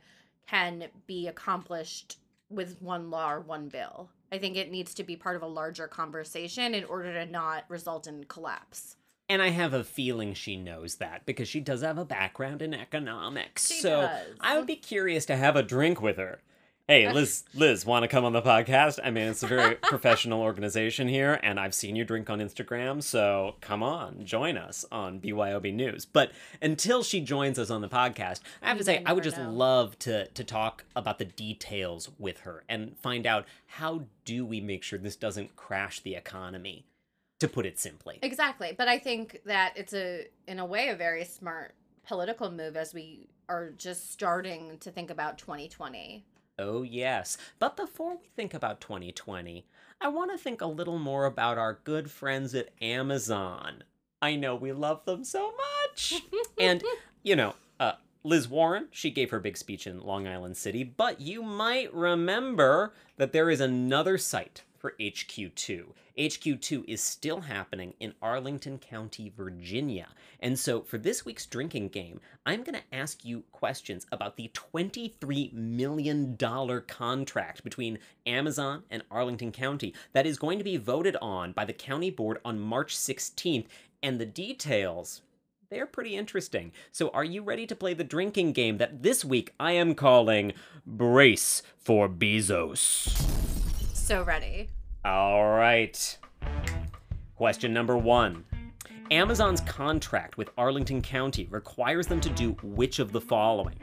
can 0.46 0.84
be 1.06 1.26
accomplished 1.26 2.18
with 2.50 2.82
one 2.82 3.10
law 3.10 3.32
or 3.32 3.40
one 3.40 3.68
bill. 3.68 4.10
I 4.30 4.38
think 4.38 4.56
it 4.56 4.70
needs 4.70 4.92
to 4.94 5.04
be 5.04 5.16
part 5.16 5.36
of 5.36 5.42
a 5.42 5.46
larger 5.46 5.88
conversation 5.88 6.74
in 6.74 6.84
order 6.84 7.12
to 7.14 7.26
not 7.26 7.64
result 7.68 8.06
in 8.06 8.24
collapse. 8.24 8.96
And 9.30 9.40
I 9.40 9.50
have 9.50 9.72
a 9.72 9.84
feeling 9.84 10.34
she 10.34 10.56
knows 10.56 10.96
that 10.96 11.24
because 11.24 11.46
she 11.46 11.60
does 11.60 11.82
have 11.82 11.98
a 11.98 12.04
background 12.04 12.62
in 12.62 12.74
economics. 12.74 13.68
She 13.68 13.80
so 13.80 14.00
does. 14.00 14.26
I 14.40 14.58
would 14.58 14.66
be 14.66 14.74
curious 14.74 15.24
to 15.26 15.36
have 15.36 15.54
a 15.54 15.62
drink 15.62 16.02
with 16.02 16.16
her. 16.16 16.40
Hey, 16.88 17.08
Liz, 17.12 17.44
Liz, 17.54 17.86
want 17.86 18.02
to 18.02 18.08
come 18.08 18.24
on 18.24 18.32
the 18.32 18.42
podcast? 18.42 18.98
I 19.04 19.12
mean, 19.12 19.28
it's 19.28 19.44
a 19.44 19.46
very 19.46 19.74
professional 19.82 20.42
organization 20.42 21.06
here, 21.06 21.38
and 21.44 21.60
I've 21.60 21.74
seen 21.76 21.94
you 21.94 22.04
drink 22.04 22.28
on 22.28 22.40
Instagram, 22.40 23.00
so 23.00 23.54
come 23.60 23.84
on, 23.84 24.24
join 24.24 24.58
us 24.58 24.84
on 24.90 25.20
BYOB 25.20 25.72
News. 25.72 26.04
But 26.04 26.32
until 26.60 27.04
she 27.04 27.20
joins 27.20 27.60
us 27.60 27.70
on 27.70 27.82
the 27.82 27.88
podcast, 27.88 28.40
I 28.60 28.66
have 28.66 28.78
to 28.78 28.82
say, 28.82 29.04
I 29.06 29.12
would 29.12 29.22
just 29.22 29.36
know. 29.36 29.52
love 29.52 29.96
to 30.00 30.26
to 30.26 30.42
talk 30.42 30.82
about 30.96 31.20
the 31.20 31.24
details 31.24 32.10
with 32.18 32.40
her 32.40 32.64
and 32.68 32.98
find 32.98 33.24
out 33.28 33.46
how 33.66 34.06
do 34.24 34.44
we 34.44 34.60
make 34.60 34.82
sure 34.82 34.98
this 34.98 35.14
doesn't 35.14 35.54
crash 35.54 36.00
the 36.00 36.16
economy 36.16 36.86
to 37.40 37.48
put 37.48 37.66
it 37.66 37.79
simply. 37.79 38.18
Exactly. 38.22 38.74
But 38.76 38.88
I 38.88 38.98
think 38.98 39.40
that 39.46 39.72
it's 39.76 39.92
a 39.92 40.29
in 40.46 40.59
a 40.59 40.64
way 40.64 40.88
a 40.88 40.96
very 40.96 41.24
smart 41.24 41.74
political 42.07 42.50
move 42.50 42.76
as 42.76 42.94
we 42.94 43.29
are 43.48 43.70
just 43.70 44.12
starting 44.12 44.79
to 44.79 44.90
think 44.90 45.11
about 45.11 45.38
2020. 45.38 46.24
Oh, 46.59 46.83
yes. 46.83 47.38
But 47.59 47.76
before 47.76 48.12
we 48.12 48.29
think 48.37 48.55
about 48.55 48.81
2020, 48.81 49.66
I 50.00 50.09
want 50.09 50.31
to 50.31 50.38
think 50.38 50.61
a 50.61 50.66
little 50.66 50.98
more 50.98 51.24
about 51.24 51.59
our 51.59 51.81
good 51.85 52.11
friends 52.11 52.55
at 52.55 52.68
Amazon. 52.81 53.83
I 54.22 54.37
know 54.37 54.55
we 54.55 54.72
love 54.72 55.05
them 55.07 55.24
so 55.24 55.53
much. 55.87 56.22
and, 56.61 56.83
you 57.22 57.35
know, 57.35 57.55
uh, 57.81 57.92
Liz 58.22 58.46
Warren, 58.46 58.88
she 58.90 59.11
gave 59.11 59.31
her 59.31 59.40
big 59.40 59.57
speech 59.57 59.87
in 59.87 60.00
Long 60.00 60.29
Island 60.29 60.59
City, 60.59 60.85
but 60.85 61.20
you 61.20 61.42
might 61.42 61.92
remember 61.94 62.92
that 63.16 63.33
there 63.33 63.48
is 63.48 63.61
another 63.61 64.18
site 64.18 64.62
for 64.80 64.94
HQ2. 64.98 65.84
HQ2 66.18 66.84
is 66.88 67.02
still 67.02 67.42
happening 67.42 67.94
in 68.00 68.14
Arlington 68.20 68.78
County, 68.78 69.32
Virginia. 69.36 70.08
And 70.40 70.58
so 70.58 70.80
for 70.80 70.96
this 70.96 71.24
week's 71.24 71.46
drinking 71.46 71.90
game, 71.90 72.20
I'm 72.46 72.64
going 72.64 72.78
to 72.78 72.96
ask 72.96 73.24
you 73.24 73.44
questions 73.52 74.06
about 74.10 74.36
the 74.36 74.50
$23 74.54 75.52
million 75.52 76.36
contract 76.88 77.62
between 77.62 77.98
Amazon 78.26 78.82
and 78.90 79.02
Arlington 79.10 79.52
County 79.52 79.94
that 80.14 80.26
is 80.26 80.38
going 80.38 80.58
to 80.58 80.64
be 80.64 80.78
voted 80.78 81.16
on 81.20 81.52
by 81.52 81.66
the 81.66 81.72
county 81.74 82.10
board 82.10 82.38
on 82.44 82.58
March 82.58 82.96
16th. 82.96 83.66
And 84.02 84.18
the 84.18 84.26
details, 84.26 85.20
they're 85.70 85.86
pretty 85.86 86.16
interesting. 86.16 86.72
So, 86.90 87.10
are 87.10 87.24
you 87.24 87.42
ready 87.42 87.66
to 87.66 87.76
play 87.76 87.92
the 87.92 88.02
drinking 88.02 88.52
game 88.52 88.78
that 88.78 89.02
this 89.02 89.26
week 89.26 89.52
I 89.60 89.72
am 89.72 89.94
calling 89.94 90.54
Brace 90.86 91.62
for 91.76 92.08
Bezos? 92.08 93.39
So 94.10 94.24
ready. 94.24 94.68
All 95.04 95.50
right. 95.50 96.18
Question 97.36 97.72
number 97.72 97.96
one 97.96 98.44
Amazon's 99.12 99.60
contract 99.60 100.36
with 100.36 100.50
Arlington 100.58 101.00
County 101.00 101.46
requires 101.48 102.08
them 102.08 102.20
to 102.22 102.28
do 102.30 102.56
which 102.64 102.98
of 102.98 103.12
the 103.12 103.20
following? 103.20 103.78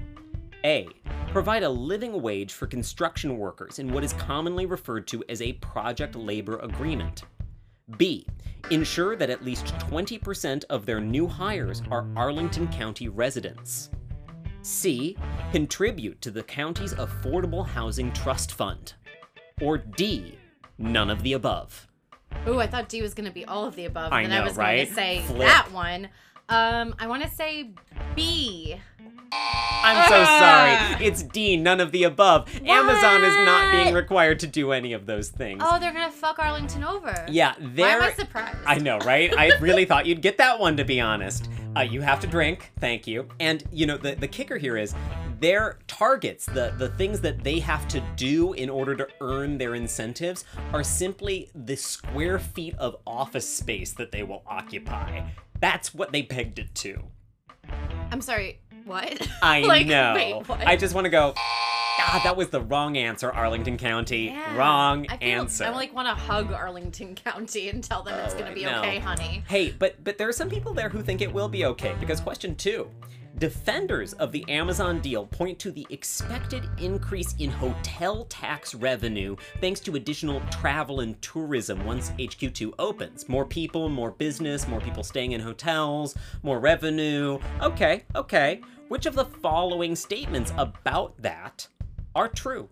A. 0.65 0.89
Provide 1.29 1.63
a 1.63 1.69
living 1.69 2.21
wage 2.21 2.51
for 2.51 2.67
construction 2.67 3.37
workers 3.37 3.79
in 3.79 3.93
what 3.93 4.03
is 4.03 4.11
commonly 4.13 4.65
referred 4.65 5.07
to 5.07 5.23
as 5.29 5.41
a 5.41 5.53
project 5.53 6.13
labor 6.13 6.59
agreement. 6.59 7.23
B. 7.97 8.27
Ensure 8.69 9.15
that 9.15 9.29
at 9.29 9.45
least 9.45 9.67
20% 9.77 10.65
of 10.69 10.85
their 10.85 10.99
new 10.99 11.25
hires 11.25 11.81
are 11.89 12.05
Arlington 12.17 12.67
County 12.67 13.07
residents. 13.07 13.91
C. 14.61 15.15
Contribute 15.53 16.19
to 16.19 16.31
the 16.31 16.43
county's 16.43 16.93
Affordable 16.95 17.65
Housing 17.65 18.11
Trust 18.11 18.51
Fund. 18.51 18.93
Or 19.62 19.78
D. 19.78 20.38
None 20.78 21.10
of 21.10 21.24
the 21.24 21.34
above. 21.34 21.88
Ooh, 22.48 22.60
I 22.60 22.67
thought 22.67 22.89
D 22.89 23.02
was 23.02 23.13
going 23.15 23.26
to 23.28 23.34
be 23.34 23.43
all 23.46 23.65
of 23.65 23.76
the 23.76 23.86
above. 23.86 24.13
I 24.13 24.22
and 24.22 24.30
know, 24.32 24.41
I 24.41 24.43
was 24.43 24.56
going 24.58 24.86
to 24.88 24.93
say 24.93 25.22
Flip. 25.26 25.39
that 25.39 25.72
one. 25.72 26.10
Um, 26.50 26.93
I 27.00 27.08
want 27.08 27.24
to 27.24 27.30
say 27.30 27.72
B. 28.15 28.76
I'm 29.34 30.08
so 30.08 30.15
Ah. 30.26 30.96
sorry. 30.96 31.06
It's 31.08 31.24
D, 31.24 31.58
none 31.58 31.80
of 31.82 31.91
the 31.91 32.04
above. 32.04 32.48
Amazon 32.65 33.24
is 33.24 33.34
not 33.46 33.72
being 33.72 33.93
required 33.93 34.39
to 34.41 34.48
do 34.48 34.72
any 34.72 34.93
of 34.93 35.06
those 35.08 35.30
things. 35.30 35.62
Oh, 35.65 35.80
they're 35.80 35.91
going 35.91 36.06
to 36.10 36.15
fuck 36.15 36.38
Arlington 36.39 36.84
over. 36.84 37.26
yeah, 37.28 37.54
Why 37.58 37.67
they're. 37.74 37.98
am 37.98 38.04
I 38.04 38.13
surprised? 38.13 38.58
I 38.65 38.78
know, 38.78 39.00
right? 39.00 39.34
I 39.38 39.58
really 39.60 39.86
thought 39.86 40.06
you'd 40.06 40.22
get 40.22 40.38
that 40.38 40.60
one, 40.60 40.78
to 40.78 40.86
be 40.86 41.02
honest. 41.02 41.50
Uh, 41.76 41.82
you 41.82 42.02
have 42.02 42.20
to 42.22 42.28
drink, 42.28 42.72
thank 42.80 43.08
you. 43.08 43.28
And, 43.39 43.63
you 43.72 43.86
know, 43.86 43.98
the, 43.98 44.15
the 44.15 44.28
kicker 44.28 44.58
here 44.58 44.78
is 44.78 44.93
their 45.39 45.80
targets, 45.88 46.45
the, 46.45 46.73
the 46.78 46.89
things 46.89 47.21
that 47.21 47.43
they 47.43 47.60
have 47.60 47.88
to 47.89 48.02
do 48.15 48.54
in 48.54 48.69
order 48.69 48.95
to 48.95 49.08
earn 49.21 49.58
their 49.58 49.76
incentives, 49.76 50.45
are 50.73 50.84
simply 50.84 51.50
the 51.54 51.76
square 51.76 52.39
feet 52.39 52.76
of 52.78 52.97
office 53.06 53.47
space 53.47 53.93
that 53.93 54.12
they 54.12 54.23
will 54.23 54.43
occupy. 54.47 55.21
That's 55.60 55.93
what 55.93 56.12
they 56.12 56.23
pegged 56.23 56.60
it 56.60 56.73
to. 56.76 57.04
I'm 58.12 58.21
sorry. 58.21 58.60
What? 58.86 59.28
I 59.41 59.62
Like, 59.67 59.88
know. 59.88 60.13
wait, 60.15 60.47
what? 60.47 60.65
I 60.65 60.76
just 60.78 60.95
want 60.95 61.06
to 61.06 61.10
go. 61.10 61.34
God, 61.97 62.21
that 62.23 62.38
was 62.38 62.50
the 62.50 62.62
wrong 62.62 62.95
answer, 62.95 63.32
Arlington 63.32 63.76
County. 63.78 64.26
Yeah. 64.28 64.56
Wrong 64.56 65.08
I 65.10 65.17
feel, 65.17 65.28
answer. 65.30 65.65
I 65.65 65.69
like 65.71 65.93
want 65.95 66.08
to 66.08 66.13
hug 66.13 66.54
Arlington 66.54 67.15
County 67.15 67.69
and 67.69 67.84
tell 67.84 68.04
them 68.04 68.13
it's 68.23 68.36
Oh, 68.36 68.38
going 68.38 68.52
I 68.52 68.54
to 68.54 68.56
be 68.56 68.65
know. 68.65 68.80
okay, 68.82 69.00
honey. 69.00 69.43
Hey, 69.47 69.71
but 69.78 70.02
but 70.04 70.17
there 70.19 70.30
are 70.30 70.34
some 70.34 70.47
people 70.47 70.73
there 70.76 70.89
who 70.89 71.02
think 71.02 71.21
it 71.21 71.34
will 71.34 71.50
be 71.50 71.65
okay 71.65 71.95
because 72.00 72.21
question 72.21 72.56
2. 72.56 72.88
Defenders 73.39 74.13
of 74.13 74.32
the 74.32 74.43
Amazon 74.50 75.00
deal 75.00 75.28
point 75.28 75.60
to 75.60 75.69
the 75.69 75.86
expected 75.91 76.67
increase 76.80 77.36
in 77.38 77.52
hotel 77.52 78.26
tax 78.26 78.73
revenue 78.73 79.36
thanks 79.62 79.80
to 79.82 79.95
additional 79.95 80.41
travel 80.50 81.02
and 81.02 81.21
tourism 81.21 81.86
once 81.86 82.10
HQ2 82.17 82.73
opens. 82.80 83.30
More 83.30 83.45
people, 83.45 83.89
more 83.89 84.10
business, 84.10 84.67
more 84.67 84.82
people 84.82 85.04
staying 85.04 85.34
in 85.34 85.41
hotels, 85.41 86.15
more 86.41 86.60
revenue. 86.60 87.38
Okay, 87.62 88.06
okay. 88.15 88.62
Which 88.88 89.06
of 89.06 89.13
the 89.13 89.26
following 89.26 89.95
statements 89.95 90.52
about 90.58 91.15
that 91.21 91.67
are 92.15 92.30
true? 92.30 92.67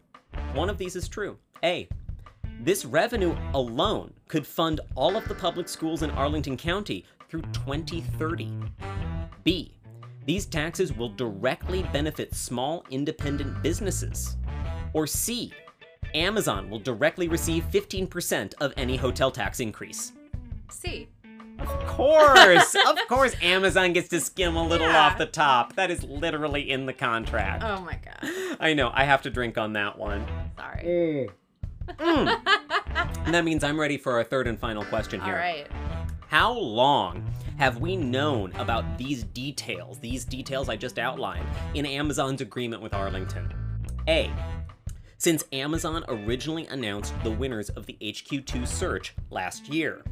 One 0.56 0.72
of 0.72 0.80
these 0.80 0.96
is 0.96 1.08
true. 1.08 1.38
A. 1.64 1.88
This 2.62 2.86
revenue 2.86 3.38
alone 3.54 4.14
could 4.28 4.48
fund 4.48 4.80
all 4.96 5.16
of 5.16 5.28
the 5.28 5.36
public 5.36 5.70
schools 5.70 6.02
in 6.02 6.10
Arlington 6.10 6.58
County 6.58 7.06
through 7.30 7.44
2030. 7.54 8.52
B. 9.44 9.76
These 10.26 10.46
taxes 10.48 10.92
will 10.94 11.10
directly 11.10 11.84
benefit 11.94 12.34
small 12.34 12.84
independent 12.90 13.62
businesses. 13.62 14.38
Or 14.94 15.06
C. 15.08 15.52
Amazon 16.14 16.70
will 16.70 16.80
directly 16.80 17.28
receive 17.28 17.66
15% 17.72 18.54
of 18.62 18.74
any 18.78 18.96
hotel 18.96 19.30
tax 19.32 19.60
increase. 19.60 20.14
C. 20.70 21.08
Of 21.60 21.68
course! 21.88 22.76
of 22.88 22.98
course, 23.08 23.36
Amazon 23.42 23.94
gets 23.94 24.10
to 24.10 24.20
skim 24.20 24.56
a 24.56 24.64
little 24.68 24.88
Yeah. 24.88 25.00
off 25.06 25.18
the 25.18 25.26
top. 25.26 25.76
That 25.76 25.90
is 25.92 26.04
literally 26.04 26.70
in 26.70 26.86
the 26.86 26.94
contract. 26.94 27.64
Oh 27.64 27.82
my 27.82 27.98
god. 28.04 28.58
I 28.60 28.74
know, 28.74 28.92
I 28.94 29.04
have 29.06 29.22
to 29.24 29.30
drink 29.30 29.58
on 29.58 29.74
that 29.74 29.98
one. 29.98 30.26
Sorry. 30.58 31.30
Mm. 32.00 32.42
And 33.26 33.34
that 33.34 33.44
means 33.44 33.64
I'm 33.64 33.80
ready 33.80 33.98
for 33.98 34.14
our 34.14 34.24
third 34.24 34.48
and 34.48 34.60
final 34.60 34.84
question 34.86 35.20
here. 35.22 35.36
right. 35.36 35.68
How 36.38 36.52
long 36.52 37.24
have 37.58 37.78
we 37.78 37.96
known 37.96 38.52
about 38.56 38.98
these 38.98 39.24
details, 39.24 40.00
these 40.00 40.26
details 40.26 40.68
I 40.68 40.76
just 40.76 41.00
outlined, 41.00 41.48
in 41.76 41.86
Amazon's 41.86 42.42
agreement 42.42 42.82
with 42.82 42.94
Arlington? 42.94 43.54
A. 44.10 44.30
Since 45.18 45.46
Amazon 45.54 46.04
originally 46.10 46.68
announced 46.68 47.14
the 47.24 47.32
winners 47.32 47.70
of 47.70 47.86
the 47.86 47.96
HQ2 48.02 48.68
search 48.68 49.16
last 49.30 49.70
year. 49.70 50.04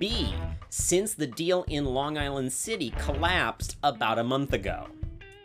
B. 0.00 0.34
Since 0.68 1.14
the 1.14 1.28
deal 1.28 1.64
in 1.68 1.84
Long 1.84 2.18
Island 2.18 2.52
City 2.52 2.92
collapsed 2.98 3.76
about 3.84 4.18
a 4.18 4.24
month 4.24 4.52
ago. 4.52 4.88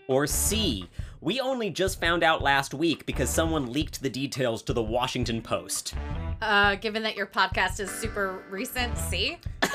Or 0.08 0.26
C. 0.26 0.90
We 1.22 1.42
only 1.42 1.70
just 1.70 2.00
found 2.00 2.24
out 2.24 2.42
last 2.42 2.74
week 2.74 3.06
because 3.06 3.30
someone 3.30 3.74
leaked 3.74 4.02
the 4.02 4.10
details 4.10 4.62
to 4.64 4.74
the 4.74 4.82
Washington 4.82 5.42
Post. 5.42 5.94
Uh, 6.42 6.76
given 6.76 7.04
that 7.04 7.18
your 7.18 7.28
podcast 7.28 7.82
is 7.82 7.92
super 7.92 8.42
recent, 8.50 8.98
see? 8.98 9.38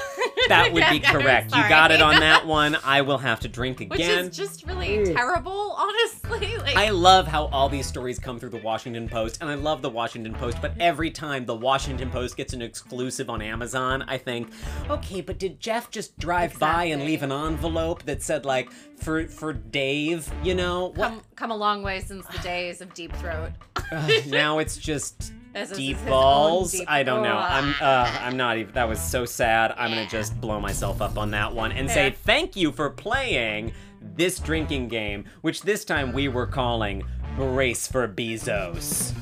That 0.48 0.72
would 0.72 0.84
be 0.90 1.00
correct. 1.04 1.54
You 1.54 1.62
got 1.68 1.90
it 1.90 2.02
on 2.02 2.16
that 2.20 2.46
one. 2.46 2.76
I 2.84 3.02
will 3.02 3.18
have 3.18 3.40
to 3.40 3.48
drink 3.48 3.80
again. 3.80 4.24
Which 4.24 4.30
is 4.30 4.36
just 4.36 4.66
really 4.66 5.14
terrible, 5.14 5.74
honestly. 5.78 6.56
Like, 6.58 6.76
I 6.76 6.90
love 6.90 7.26
how 7.26 7.46
all 7.46 7.68
these 7.68 7.86
stories 7.86 8.18
come 8.18 8.38
through 8.38 8.50
the 8.50 8.58
Washington 8.58 9.08
Post, 9.08 9.38
and 9.40 9.50
I 9.50 9.54
love 9.54 9.82
the 9.82 9.90
Washington 9.90 10.34
Post, 10.34 10.58
but 10.60 10.74
every 10.78 11.10
time 11.10 11.46
the 11.46 11.54
Washington 11.54 12.10
Post 12.10 12.36
gets 12.36 12.52
an 12.52 12.62
exclusive 12.62 13.30
on 13.30 13.40
Amazon, 13.42 14.04
I 14.06 14.18
think, 14.18 14.50
okay, 14.90 15.20
but 15.20 15.38
did 15.38 15.60
Jeff 15.60 15.90
just 15.90 16.18
drive 16.18 16.58
by 16.58 16.84
and 16.84 17.04
leave 17.04 17.22
an 17.22 17.32
envelope 17.32 18.02
that 18.04 18.22
said, 18.22 18.44
like, 18.44 18.70
for 18.96 19.26
for 19.28 19.52
Dave, 19.52 20.30
you 20.42 20.54
know? 20.54 20.86
What? 20.94 21.08
come 21.10 21.22
come 21.36 21.50
a 21.50 21.56
long 21.56 21.82
way 21.82 22.00
since 22.00 22.26
the 22.26 22.38
days 22.38 22.80
of 22.80 22.94
Deep 22.94 23.14
Throat. 23.16 23.52
Ugh, 23.92 24.26
now 24.26 24.58
it's 24.58 24.76
just 24.76 25.32
This 25.54 25.70
deep 25.70 25.96
balls. 26.04 26.72
deep- 26.72 26.90
I 26.90 27.04
don't 27.04 27.22
know. 27.22 27.36
I'm 27.36 27.74
uh, 27.80 28.18
I'm 28.20 28.36
not 28.36 28.58
even. 28.58 28.74
That 28.74 28.88
was 28.88 29.00
so 29.00 29.24
sad. 29.24 29.72
I'm 29.76 29.90
gonna 29.90 30.08
just 30.08 30.40
blow 30.40 30.58
myself 30.60 31.00
up 31.00 31.16
on 31.16 31.30
that 31.30 31.54
one 31.54 31.70
and 31.70 31.88
say 31.88 32.10
thank 32.24 32.56
you 32.56 32.72
for 32.72 32.90
playing 32.90 33.72
this 34.16 34.40
drinking 34.40 34.88
game, 34.88 35.24
which 35.42 35.62
this 35.62 35.84
time 35.84 36.12
we 36.12 36.26
were 36.26 36.46
calling 36.46 37.04
Brace 37.36 37.86
for 37.86 38.08
Bezos. 38.08 39.12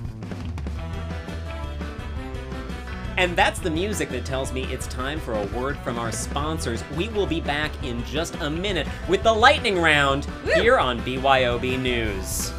And 3.16 3.36
that's 3.36 3.58
the 3.58 3.70
music 3.70 4.08
that 4.10 4.24
tells 4.24 4.52
me 4.52 4.64
it's 4.64 4.86
time 4.86 5.20
for 5.20 5.34
a 5.34 5.46
word 5.48 5.76
from 5.78 5.98
our 5.98 6.12
sponsors. 6.12 6.82
We 6.96 7.08
will 7.08 7.26
be 7.26 7.40
back 7.40 7.70
in 7.84 8.04
just 8.04 8.34
a 8.36 8.48
minute 8.48 8.86
with 9.08 9.22
the 9.22 9.32
lightning 9.32 9.78
round 9.78 10.26
here 10.54 10.78
on 10.78 11.00
BYOB 11.00 11.78
News. 11.78 12.52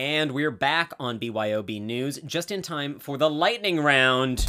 And 0.00 0.32
we're 0.32 0.50
back 0.50 0.94
on 0.98 1.18
BYOB 1.18 1.82
News 1.82 2.18
just 2.24 2.50
in 2.50 2.62
time 2.62 2.98
for 2.98 3.18
the 3.18 3.28
lightning 3.28 3.78
round 3.78 4.46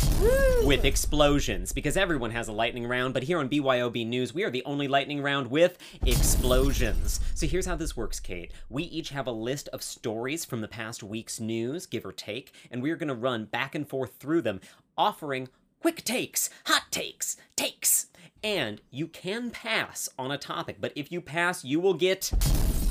with 0.64 0.86
explosions. 0.86 1.74
Because 1.74 1.98
everyone 1.98 2.32
has 2.32 2.48
a 2.48 2.54
lightning 2.54 2.88
round, 2.88 3.14
but 3.14 3.24
here 3.24 3.38
on 3.38 3.50
BYOB 3.50 4.08
News, 4.08 4.34
we 4.34 4.46
are 4.46 4.50
the 4.50 4.64
only 4.64 4.88
lightning 4.88 5.22
round 5.22 5.48
with 5.52 5.78
explosions. 6.06 7.20
So 7.36 7.48
here's 7.48 7.66
how 7.66 7.76
this 7.76 7.98
works, 7.98 8.18
Kate. 8.18 8.54
We 8.70 8.84
each 8.84 9.10
have 9.10 9.28
a 9.28 9.34
list 9.34 9.68
of 9.74 9.84
stories 9.84 10.46
from 10.46 10.62
the 10.62 10.70
past 10.70 11.04
week's 11.04 11.42
news, 11.42 11.86
give 11.86 12.06
or 12.06 12.14
take, 12.14 12.54
and 12.72 12.82
we're 12.82 12.96
going 12.96 13.10
to 13.10 13.14
run 13.14 13.44
back 13.44 13.76
and 13.76 13.86
forth 13.86 14.14
through 14.22 14.44
them, 14.44 14.62
offering 14.98 15.50
quick 15.82 16.06
takes, 16.06 16.50
hot 16.68 16.84
takes, 16.92 17.36
takes. 17.58 18.06
And 18.42 18.80
you 18.90 19.06
can 19.06 19.52
pass 19.52 20.08
on 20.18 20.32
a 20.32 20.38
topic, 20.38 20.78
but 20.80 20.94
if 20.96 21.12
you 21.12 21.20
pass, 21.20 21.66
you 21.66 21.82
will 21.82 21.96
get 21.96 22.32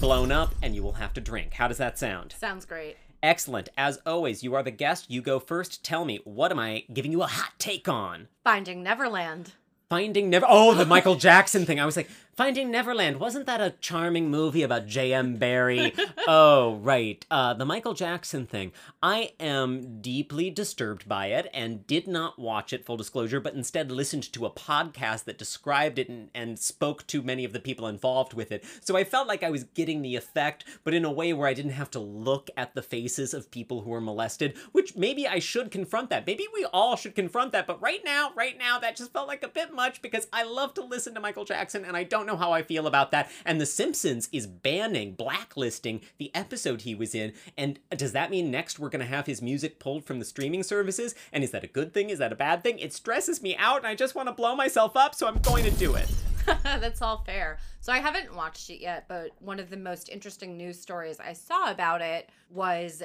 blown 0.00 0.32
up 0.32 0.54
and 0.62 0.74
you 0.74 0.82
will 0.82 0.94
have 0.94 1.12
to 1.12 1.20
drink. 1.20 1.52
How 1.54 1.68
does 1.68 1.78
that 1.78 1.98
sound? 1.98 2.34
Sounds 2.38 2.64
great. 2.64 2.96
Excellent. 3.22 3.68
As 3.76 4.00
always, 4.06 4.42
you 4.42 4.54
are 4.54 4.62
the 4.62 4.70
guest. 4.70 5.10
You 5.10 5.20
go 5.20 5.38
first. 5.38 5.84
Tell 5.84 6.06
me, 6.06 6.20
what 6.24 6.50
am 6.50 6.58
I 6.58 6.84
giving 6.92 7.12
you 7.12 7.22
a 7.22 7.26
hot 7.26 7.52
take 7.58 7.86
on? 7.86 8.28
Finding 8.42 8.82
Neverland. 8.82 9.52
Finding 9.90 10.30
Never. 10.30 10.46
Oh, 10.48 10.72
the 10.74 10.86
Michael 10.86 11.16
Jackson 11.16 11.66
thing. 11.66 11.78
I 11.78 11.84
was 11.84 11.96
like, 11.96 12.08
Finding 12.40 12.70
Neverland. 12.70 13.20
Wasn't 13.20 13.44
that 13.44 13.60
a 13.60 13.74
charming 13.82 14.30
movie 14.30 14.62
about 14.62 14.86
J.M. 14.86 15.36
Barrie? 15.36 15.92
oh, 16.26 16.76
right. 16.76 17.22
Uh, 17.30 17.52
the 17.52 17.66
Michael 17.66 17.92
Jackson 17.92 18.46
thing. 18.46 18.72
I 19.02 19.34
am 19.38 20.00
deeply 20.00 20.48
disturbed 20.48 21.06
by 21.06 21.26
it 21.26 21.50
and 21.52 21.86
did 21.86 22.08
not 22.08 22.38
watch 22.38 22.72
it, 22.72 22.86
full 22.86 22.96
disclosure, 22.96 23.40
but 23.40 23.52
instead 23.52 23.92
listened 23.92 24.32
to 24.32 24.46
a 24.46 24.50
podcast 24.50 25.24
that 25.24 25.36
described 25.36 25.98
it 25.98 26.08
and, 26.08 26.30
and 26.34 26.58
spoke 26.58 27.06
to 27.08 27.20
many 27.20 27.44
of 27.44 27.52
the 27.52 27.60
people 27.60 27.86
involved 27.86 28.32
with 28.32 28.52
it. 28.52 28.64
So 28.80 28.96
I 28.96 29.04
felt 29.04 29.28
like 29.28 29.42
I 29.42 29.50
was 29.50 29.64
getting 29.64 30.00
the 30.00 30.16
effect, 30.16 30.64
but 30.82 30.94
in 30.94 31.04
a 31.04 31.12
way 31.12 31.34
where 31.34 31.46
I 31.46 31.52
didn't 31.52 31.72
have 31.72 31.90
to 31.90 32.00
look 32.00 32.48
at 32.56 32.74
the 32.74 32.80
faces 32.80 33.34
of 33.34 33.50
people 33.50 33.82
who 33.82 33.90
were 33.90 34.00
molested, 34.00 34.56
which 34.72 34.96
maybe 34.96 35.28
I 35.28 35.40
should 35.40 35.70
confront 35.70 36.08
that. 36.08 36.26
Maybe 36.26 36.46
we 36.54 36.64
all 36.72 36.96
should 36.96 37.14
confront 37.14 37.52
that, 37.52 37.66
but 37.66 37.82
right 37.82 38.00
now, 38.02 38.32
right 38.34 38.56
now, 38.56 38.78
that 38.78 38.96
just 38.96 39.12
felt 39.12 39.28
like 39.28 39.42
a 39.42 39.48
bit 39.48 39.74
much 39.74 40.00
because 40.00 40.26
I 40.32 40.44
love 40.44 40.72
to 40.74 40.82
listen 40.82 41.12
to 41.12 41.20
Michael 41.20 41.44
Jackson 41.44 41.84
and 41.84 41.98
I 41.98 42.04
don't 42.04 42.29
know 42.30 42.36
how 42.36 42.52
I 42.52 42.62
feel 42.62 42.86
about 42.86 43.10
that. 43.10 43.30
And 43.44 43.60
The 43.60 43.66
Simpsons 43.66 44.28
is 44.32 44.46
banning, 44.46 45.12
blacklisting 45.12 46.00
the 46.18 46.34
episode 46.34 46.82
he 46.82 46.94
was 46.94 47.14
in. 47.14 47.32
And 47.56 47.78
does 47.96 48.12
that 48.12 48.30
mean 48.30 48.50
next 48.50 48.78
we're 48.78 48.88
going 48.88 49.00
to 49.00 49.06
have 49.06 49.26
his 49.26 49.42
music 49.42 49.78
pulled 49.78 50.04
from 50.04 50.18
the 50.18 50.24
streaming 50.24 50.62
services? 50.62 51.14
And 51.32 51.42
is 51.42 51.50
that 51.50 51.64
a 51.64 51.68
good 51.68 51.92
thing? 51.92 52.10
Is 52.10 52.18
that 52.18 52.32
a 52.32 52.36
bad 52.36 52.62
thing? 52.62 52.78
It 52.78 52.92
stresses 52.92 53.42
me 53.42 53.56
out 53.56 53.78
and 53.78 53.86
I 53.86 53.94
just 53.94 54.14
want 54.14 54.28
to 54.28 54.34
blow 54.34 54.54
myself 54.54 54.96
up, 54.96 55.14
so 55.14 55.26
I'm 55.26 55.38
going 55.38 55.64
to 55.64 55.70
do 55.72 55.94
it. 55.94 56.10
That's 56.62 57.02
all 57.02 57.22
fair. 57.24 57.58
So 57.80 57.92
I 57.92 57.98
haven't 57.98 58.34
watched 58.34 58.70
it 58.70 58.80
yet, 58.80 59.06
but 59.08 59.30
one 59.40 59.58
of 59.58 59.70
the 59.70 59.76
most 59.76 60.08
interesting 60.08 60.56
news 60.56 60.80
stories 60.80 61.20
I 61.20 61.32
saw 61.32 61.70
about 61.70 62.00
it 62.00 62.28
was 62.48 63.02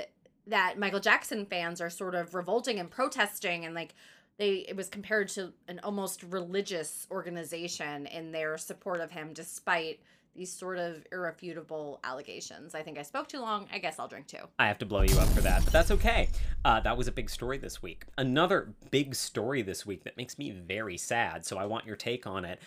that 0.48 0.78
Michael 0.78 1.00
Jackson 1.00 1.46
fans 1.46 1.82
are 1.82 1.90
sort 1.90 2.14
of 2.14 2.36
revolting 2.36 2.80
and 2.80 2.90
protesting 2.90 3.66
and 3.66 3.74
like 3.74 3.96
they 4.38 4.66
it 4.68 4.76
was 4.76 4.90
compared 4.90 5.30
to 5.30 5.54
an 5.68 5.80
almost 5.84 6.24
religious 6.24 7.08
organization 7.12 8.06
in 8.08 8.32
their 8.32 8.58
support 8.58 9.02
of 9.02 9.12
him 9.12 9.32
despite 9.34 10.00
these 10.36 10.52
sort 10.52 10.78
of 10.78 11.06
irrefutable 11.12 12.00
allegations. 12.04 12.76
I 12.76 12.82
think 12.82 12.98
I 12.98 13.04
spoke 13.04 13.30
too 13.30 13.40
long. 13.40 13.68
I 13.72 13.78
guess 13.78 14.00
I'll 14.00 14.08
drink 14.08 14.28
too. 14.28 14.44
I 14.60 14.68
have 14.68 14.78
to 14.80 14.86
blow 14.86 15.02
you 15.02 15.18
up 15.18 15.30
for 15.30 15.42
that, 15.42 15.64
but 15.64 15.72
that's 15.72 15.92
okay. 15.92 16.30
Uh, 16.66 16.82
that 16.82 16.98
was 16.98 17.08
a 17.08 17.12
big 17.12 17.30
story 17.30 17.58
this 17.58 17.82
week. 17.82 18.04
Another 18.18 18.74
big 18.92 19.16
story 19.16 19.62
this 19.62 19.86
week 19.86 20.04
that 20.04 20.18
makes 20.18 20.38
me 20.38 20.52
very 20.52 20.98
sad, 20.98 21.46
so 21.46 21.58
I 21.58 21.66
want 21.66 21.86
your 21.86 21.96
take 21.96 22.28
on 22.28 22.44
it. 22.44 22.60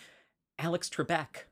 Alex 0.57 0.89
Trebek. 0.89 1.45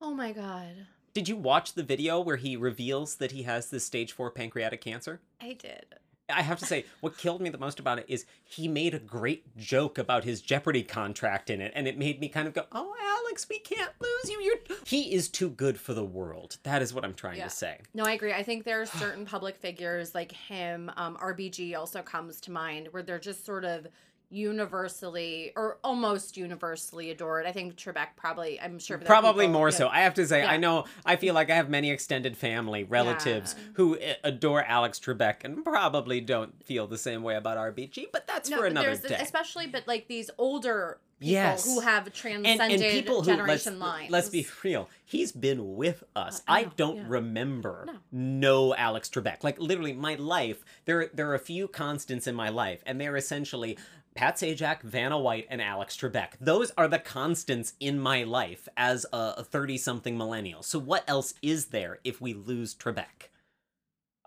Oh 0.00 0.14
my 0.14 0.32
god. 0.32 0.86
Did 1.14 1.28
you 1.28 1.36
watch 1.36 1.72
the 1.72 1.82
video 1.82 2.20
where 2.20 2.36
he 2.36 2.56
reveals 2.56 3.16
that 3.16 3.32
he 3.32 3.42
has 3.42 3.70
this 3.70 3.84
stage 3.84 4.12
four 4.12 4.30
pancreatic 4.30 4.80
cancer? 4.80 5.20
I 5.40 5.54
did. 5.54 5.96
I 6.30 6.42
have 6.42 6.58
to 6.58 6.66
say, 6.66 6.84
what 7.00 7.16
killed 7.16 7.40
me 7.40 7.48
the 7.48 7.58
most 7.58 7.80
about 7.80 7.98
it 7.98 8.04
is 8.08 8.26
he 8.44 8.68
made 8.68 8.94
a 8.94 8.98
great 8.98 9.56
joke 9.56 9.96
about 9.98 10.24
his 10.24 10.40
Jeopardy 10.42 10.82
contract 10.82 11.48
in 11.50 11.60
it, 11.60 11.72
and 11.74 11.88
it 11.88 11.96
made 11.96 12.20
me 12.20 12.28
kind 12.28 12.46
of 12.46 12.54
go, 12.54 12.64
"Oh, 12.72 12.94
Alex, 13.26 13.46
we 13.48 13.58
can't 13.58 13.92
lose 14.00 14.30
you. 14.30 14.40
You're 14.40 14.76
he 14.84 15.14
is 15.14 15.28
too 15.28 15.48
good 15.48 15.80
for 15.80 15.94
the 15.94 16.04
world." 16.04 16.58
That 16.64 16.82
is 16.82 16.92
what 16.92 17.04
I'm 17.04 17.14
trying 17.14 17.38
Yeah. 17.38 17.44
to 17.44 17.50
say. 17.50 17.80
No, 17.94 18.04
I 18.04 18.12
agree. 18.12 18.32
I 18.32 18.42
think 18.42 18.64
there 18.64 18.80
are 18.82 18.86
certain 18.86 19.24
public 19.24 19.56
figures 19.56 20.14
like 20.14 20.32
him, 20.32 20.90
um, 20.96 21.16
RBG 21.16 21.74
also 21.74 22.02
comes 22.02 22.40
to 22.42 22.50
mind, 22.50 22.88
where 22.90 23.02
they're 23.02 23.18
just 23.18 23.46
sort 23.46 23.64
of 23.64 23.86
universally 24.30 25.52
or 25.56 25.78
almost 25.82 26.36
universally 26.36 27.10
adored. 27.10 27.46
I 27.46 27.52
think 27.52 27.76
Trebek 27.76 28.08
probably, 28.16 28.60
I'm 28.60 28.78
sure. 28.78 28.98
Probably 28.98 29.46
people- 29.46 29.58
more 29.60 29.68
yeah. 29.70 29.76
so. 29.76 29.88
I 29.88 30.00
have 30.00 30.14
to 30.14 30.26
say, 30.26 30.44
I 30.44 30.56
know, 30.56 30.84
I 31.04 31.16
feel 31.16 31.34
like 31.34 31.50
I 31.50 31.54
have 31.56 31.68
many 31.70 31.90
extended 31.90 32.36
family, 32.36 32.84
relatives 32.84 33.54
who 33.74 33.96
uh, 33.98 34.14
adore 34.24 34.62
Alex 34.64 34.98
Trebek 35.00 35.44
and 35.44 35.64
probably 35.64 36.20
don't 36.20 36.62
feel 36.64 36.86
the 36.86 36.98
same 36.98 37.22
way 37.22 37.36
about 37.36 37.56
RBG, 37.56 38.06
but 38.12 38.26
that's 38.26 38.48
No, 38.50 38.56
for 38.58 38.62
but 38.64 38.72
another 38.72 38.96
day. 38.96 39.18
especially, 39.20 39.66
but 39.66 39.86
like 39.86 40.08
these 40.08 40.30
older 40.38 40.98
people 41.20 41.32
Yes. 41.32 41.64
who 41.64 41.80
have 41.80 42.12
transcended 42.12 42.80
and 42.80 42.92
people 42.92 43.22
who 43.22 43.30
let's, 43.30 43.36
generation 43.38 43.80
lines. 43.80 44.08
let's 44.08 44.28
be 44.28 44.46
real 44.62 44.88
he's 45.04 45.32
been 45.32 45.74
with 45.74 46.04
us 46.14 46.42
I 46.46 46.60
i, 46.60 46.62
know, 46.62 46.70
don't 46.76 46.96
yeah. 46.98 47.04
remember 47.08 47.86
No. 47.88 47.94
no 48.12 48.74
alex 48.76 49.08
trebek 49.08 49.42
like 49.42 49.58
literally 49.58 49.92
my 49.94 50.14
life 50.14 50.64
there 50.84 51.10
there 51.12 51.28
are 51.28 51.34
a 51.34 51.40
few 51.40 51.66
constants 51.66 52.28
in 52.28 52.36
my 52.36 52.50
life 52.50 52.84
and 52.86 53.00
they're 53.00 53.16
essentially 53.16 53.76
Pat 54.14 54.36
Sajak, 54.36 54.82
Vanna 54.82 55.18
White, 55.18 55.46
and 55.48 55.62
Alex 55.62 55.96
Trebek. 55.96 56.30
Those 56.40 56.72
are 56.76 56.88
the 56.88 56.98
constants 56.98 57.74
in 57.78 58.00
my 58.00 58.24
life 58.24 58.68
as 58.76 59.06
a 59.12 59.44
30 59.44 59.78
something 59.78 60.18
millennial. 60.18 60.62
So, 60.62 60.78
what 60.78 61.04
else 61.06 61.34
is 61.42 61.66
there 61.66 61.98
if 62.04 62.20
we 62.20 62.34
lose 62.34 62.74
Trebek? 62.74 63.30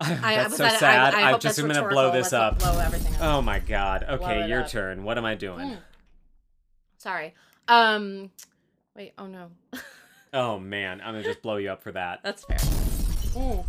That's 0.00 0.48
was 0.50 0.56
so 0.56 0.62
that- 0.64 0.80
sad. 0.80 1.14
I, 1.14 1.22
I 1.28 1.32
I'm 1.32 1.40
just 1.40 1.58
I'm 1.58 1.68
gonna 1.68 1.88
blow 1.88 2.10
this 2.10 2.32
Let's 2.32 2.32
up. 2.32 2.58
Blow 2.58 2.78
everything 2.80 3.14
up. 3.16 3.20
Oh 3.22 3.42
my 3.42 3.58
god. 3.58 4.04
Okay, 4.08 4.48
your 4.48 4.62
up. 4.62 4.68
turn. 4.68 5.04
What 5.04 5.18
am 5.18 5.24
I 5.24 5.34
doing? 5.34 5.68
Mm. 5.68 5.78
Sorry. 6.98 7.34
Um, 7.68 8.30
wait. 8.96 9.12
Oh 9.18 9.26
no. 9.26 9.50
Oh 10.34 10.58
man, 10.58 11.02
I'm 11.02 11.12
gonna 11.12 11.22
just 11.24 11.42
blow 11.42 11.56
you 11.58 11.70
up 11.70 11.82
for 11.82 11.92
that. 11.92 12.20
That's 12.24 12.42
fair. 12.42 12.56
Mm. 12.56 13.66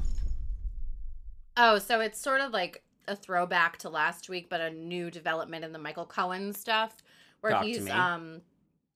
Oh, 1.58 1.78
so 1.78 2.00
it's 2.00 2.18
sort 2.22 2.40
of 2.40 2.54
like 2.54 2.82
a 3.08 3.16
throwback 3.16 3.78
to 3.80 3.90
last 3.90 4.30
week, 4.30 4.48
but 4.50 4.62
a 4.62 4.70
new 4.70 5.12
development 5.12 5.66
in 5.66 5.74
the 5.74 5.80
Michael 5.80 6.06
Cohen 6.06 6.54
stuff, 6.54 6.98
where 7.42 7.54
Talk 7.54 7.64
he's 7.64 7.90
um 7.90 8.42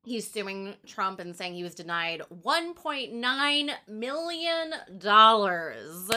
he's 0.06 0.30
suing 0.30 0.76
Trump 0.86 1.20
and 1.20 1.36
saying 1.36 1.54
he 1.54 1.64
was 1.64 1.76
denied 1.76 2.22
1.9 2.44 3.70
million 3.88 4.74
dollars. 4.98 6.10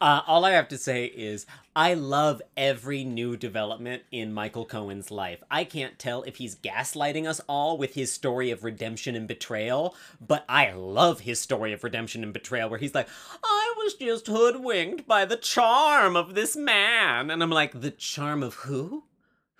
Uh, 0.00 0.20
all 0.26 0.44
I 0.44 0.50
have 0.52 0.68
to 0.68 0.78
say 0.78 1.04
is 1.04 1.46
I 1.74 1.94
love 1.94 2.42
every 2.54 3.02
new 3.02 3.34
development 3.34 4.02
in 4.10 4.34
Michael 4.34 4.66
Cohen's 4.66 5.10
life. 5.10 5.42
I 5.50 5.64
can't 5.64 5.98
tell 5.98 6.22
if 6.24 6.36
he's 6.36 6.54
gaslighting 6.54 7.26
us 7.26 7.40
all 7.48 7.78
with 7.78 7.94
his 7.94 8.12
story 8.12 8.50
of 8.50 8.62
redemption 8.62 9.16
and 9.16 9.26
betrayal, 9.26 9.94
but 10.20 10.44
I 10.50 10.72
love 10.72 11.20
his 11.20 11.40
story 11.40 11.72
of 11.72 11.82
redemption 11.82 12.22
and 12.22 12.32
betrayal 12.34 12.68
where 12.68 12.78
he's 12.78 12.94
like, 12.94 13.08
I 13.42 13.72
was 13.78 13.94
just 13.94 14.26
hoodwinked 14.26 15.08
by 15.08 15.24
the 15.24 15.36
charm 15.36 16.14
of 16.14 16.34
this 16.34 16.56
man. 16.56 17.30
And 17.30 17.42
I'm 17.42 17.50
like, 17.50 17.80
the 17.80 17.90
charm 17.90 18.42
of 18.42 18.54
who? 18.54 19.04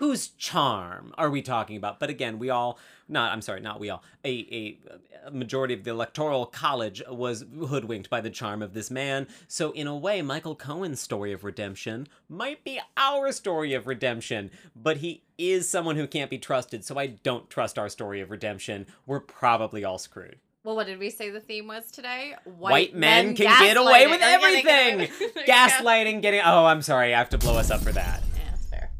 Whose 0.02 0.26
charm 0.30 1.14
are 1.16 1.30
we 1.30 1.42
talking 1.42 1.76
about? 1.76 2.00
But 2.00 2.10
again, 2.10 2.40
we 2.40 2.50
all, 2.50 2.76
not, 3.08 3.30
I'm 3.30 3.40
sorry, 3.40 3.60
not 3.60 3.78
we 3.78 3.88
all, 3.88 4.02
a, 4.24 4.30
a, 4.30 4.78
a 5.26 5.30
majority 5.30 5.74
of 5.74 5.84
the 5.84 5.92
electoral 5.92 6.44
college 6.44 7.00
was 7.08 7.44
hoodwinked 7.68 8.10
by 8.10 8.20
the 8.20 8.28
charm 8.28 8.62
of 8.62 8.74
this 8.74 8.90
man. 8.90 9.28
So, 9.46 9.70
in 9.70 9.86
a 9.86 9.96
way, 9.96 10.20
Michael 10.20 10.56
Cohen's 10.56 10.98
story 10.98 11.32
of 11.32 11.44
redemption 11.44 12.08
might 12.28 12.64
be 12.64 12.80
our 12.96 13.30
story 13.30 13.74
of 13.74 13.86
redemption, 13.86 14.50
but 14.74 14.96
he 14.96 15.22
is 15.38 15.68
someone 15.68 15.94
who 15.94 16.08
can't 16.08 16.30
be 16.30 16.38
trusted, 16.38 16.84
so 16.84 16.98
I 16.98 17.06
don't 17.06 17.48
trust 17.48 17.78
our 17.78 17.88
story 17.88 18.20
of 18.20 18.32
redemption. 18.32 18.86
We're 19.06 19.20
probably 19.20 19.84
all 19.84 19.98
screwed. 19.98 20.38
Well, 20.64 20.74
what 20.74 20.86
did 20.88 20.98
we 20.98 21.10
say 21.10 21.30
the 21.30 21.38
theme 21.38 21.68
was 21.68 21.92
today? 21.92 22.34
White, 22.42 22.92
men, 22.92 23.36
can 23.36 23.46
get 23.60 23.76
away 23.76 24.08
with 24.08 24.16
Or 24.16 24.18
getting 24.18 24.40
away 24.40 24.48
everything! 24.58 24.98
with- 24.98 25.18
There 25.20 25.28
you 25.28 25.46
go. 25.46 25.52
Gaslighting, 25.52 26.22
getting. 26.22 26.40
Oh, 26.44 26.64
I'm 26.66 26.82
sorry, 26.82 27.14
I 27.14 27.18
have 27.18 27.30
to 27.30 27.38
blow 27.38 27.56
us 27.56 27.70
up 27.70 27.82
for 27.82 27.92
that. 27.92 28.20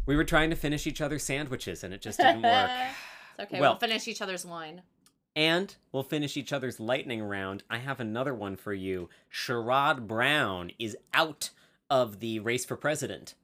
That's. 0.03 0.09
We 0.09 0.17
were 0.17 0.25
trying 0.25 0.51
to 0.51 0.57
finish 0.57 0.87
each 0.87 1.01
other's 1.01 1.23
sandwiches 1.23 1.85
and 1.85 1.93
it 1.95 2.03
just 2.03 2.19
didn't 2.19 2.43
work. 2.43 2.71
It's 3.39 3.51
okay. 3.51 3.61
Well- 3.61 3.73
we'll 3.73 3.79
finish 3.79 4.07
each 4.09 4.21
other's 4.21 4.45
wine. 4.45 4.83
And 5.35 5.75
we'll 5.91 6.03
finish 6.03 6.37
each 6.37 6.53
other's 6.53 6.79
lightning 6.79 7.23
round. 7.23 7.63
I 7.71 7.79
have 7.79 7.99
another 8.01 8.35
one 8.35 8.57
for 8.57 8.75
you. 8.75 9.09
Sherrod 9.33 10.07
Brown 10.07 10.71
is 10.79 10.95
out 11.15 11.49
of 11.89 12.21
the 12.21 12.41
race 12.41 12.67
for 12.67 12.77
president. 12.77 13.35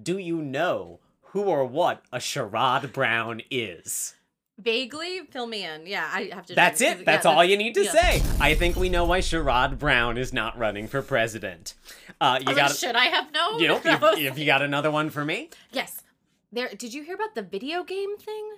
Do 0.00 0.18
you 0.18 0.42
know 0.42 1.00
who 1.22 1.44
or 1.44 1.64
what 1.64 2.02
a 2.12 2.18
Sherrod 2.18 2.92
Brown 2.92 3.40
is? 3.50 4.14
Vaguely, 4.58 5.20
fill 5.30 5.46
me 5.46 5.64
in. 5.64 5.86
Yeah, 5.86 6.10
I 6.12 6.30
have 6.34 6.44
to. 6.46 6.54
That's 6.54 6.80
it. 6.82 7.06
That's 7.06 7.24
yeah, 7.24 7.32
all 7.32 7.44
you 7.44 7.56
need 7.56 7.74
to 7.76 7.84
yeah. 7.84 7.92
say. 7.92 8.22
I 8.40 8.54
think 8.54 8.76
we 8.76 8.88
know 8.90 9.04
why 9.06 9.20
Sherrod 9.20 9.78
Brown 9.78 10.18
is 10.18 10.32
not 10.34 10.58
running 10.58 10.88
for 10.88 11.00
president. 11.00 11.74
Uh, 12.20 12.38
you 12.40 12.46
got 12.54 12.70
like, 12.70 12.72
should 12.72 12.96
I 12.96 13.04
have 13.06 13.32
known? 13.32 13.60
you 13.60 13.68
know, 13.68 13.80
if, 13.82 14.02
if 14.18 14.38
you 14.38 14.44
got 14.44 14.60
another 14.60 14.90
one 14.90 15.08
for 15.10 15.24
me, 15.24 15.48
Yes. 15.72 16.02
There 16.52 16.68
did 16.68 16.94
you 16.94 17.02
hear 17.02 17.14
about 17.14 17.34
the 17.34 17.42
video 17.42 17.84
game 17.84 18.16
thing? 18.18 18.50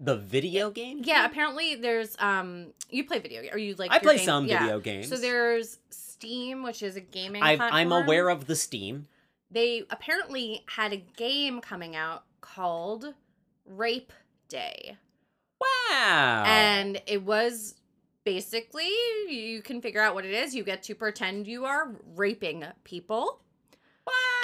the 0.00 0.16
video 0.16 0.70
game. 0.70 1.00
Yeah, 1.02 1.26
apparently 1.26 1.74
there's 1.74 2.16
um 2.20 2.68
you 2.88 3.04
play 3.04 3.18
video 3.18 3.42
ga- 3.42 3.50
or 3.52 3.58
you 3.58 3.74
like 3.74 3.90
I 3.90 3.98
play 3.98 4.16
game- 4.16 4.24
some 4.26 4.46
yeah. 4.46 4.60
video 4.60 4.80
games. 4.80 5.08
So 5.08 5.16
there's 5.16 5.78
Steam, 5.90 6.62
which 6.62 6.82
is 6.82 6.96
a 6.96 7.00
gaming 7.00 7.42
platform. 7.42 7.70
I'm 7.72 7.92
aware 7.92 8.28
of 8.28 8.46
the 8.46 8.54
Steam. 8.56 9.08
They 9.50 9.82
apparently 9.90 10.64
had 10.68 10.92
a 10.92 10.96
game 10.98 11.60
coming 11.60 11.96
out 11.96 12.24
called 12.40 13.14
Rape 13.66 14.12
Day. 14.48 14.96
Wow. 15.60 16.44
And 16.46 17.00
it 17.06 17.22
was 17.24 17.74
basically 18.24 18.90
you 19.28 19.62
can 19.62 19.80
figure 19.80 20.00
out 20.00 20.14
what 20.14 20.24
it 20.24 20.32
is. 20.32 20.54
You 20.54 20.62
get 20.64 20.82
to 20.84 20.94
pretend 20.94 21.46
you 21.46 21.64
are 21.64 21.96
raping 22.14 22.64
people. 22.84 23.40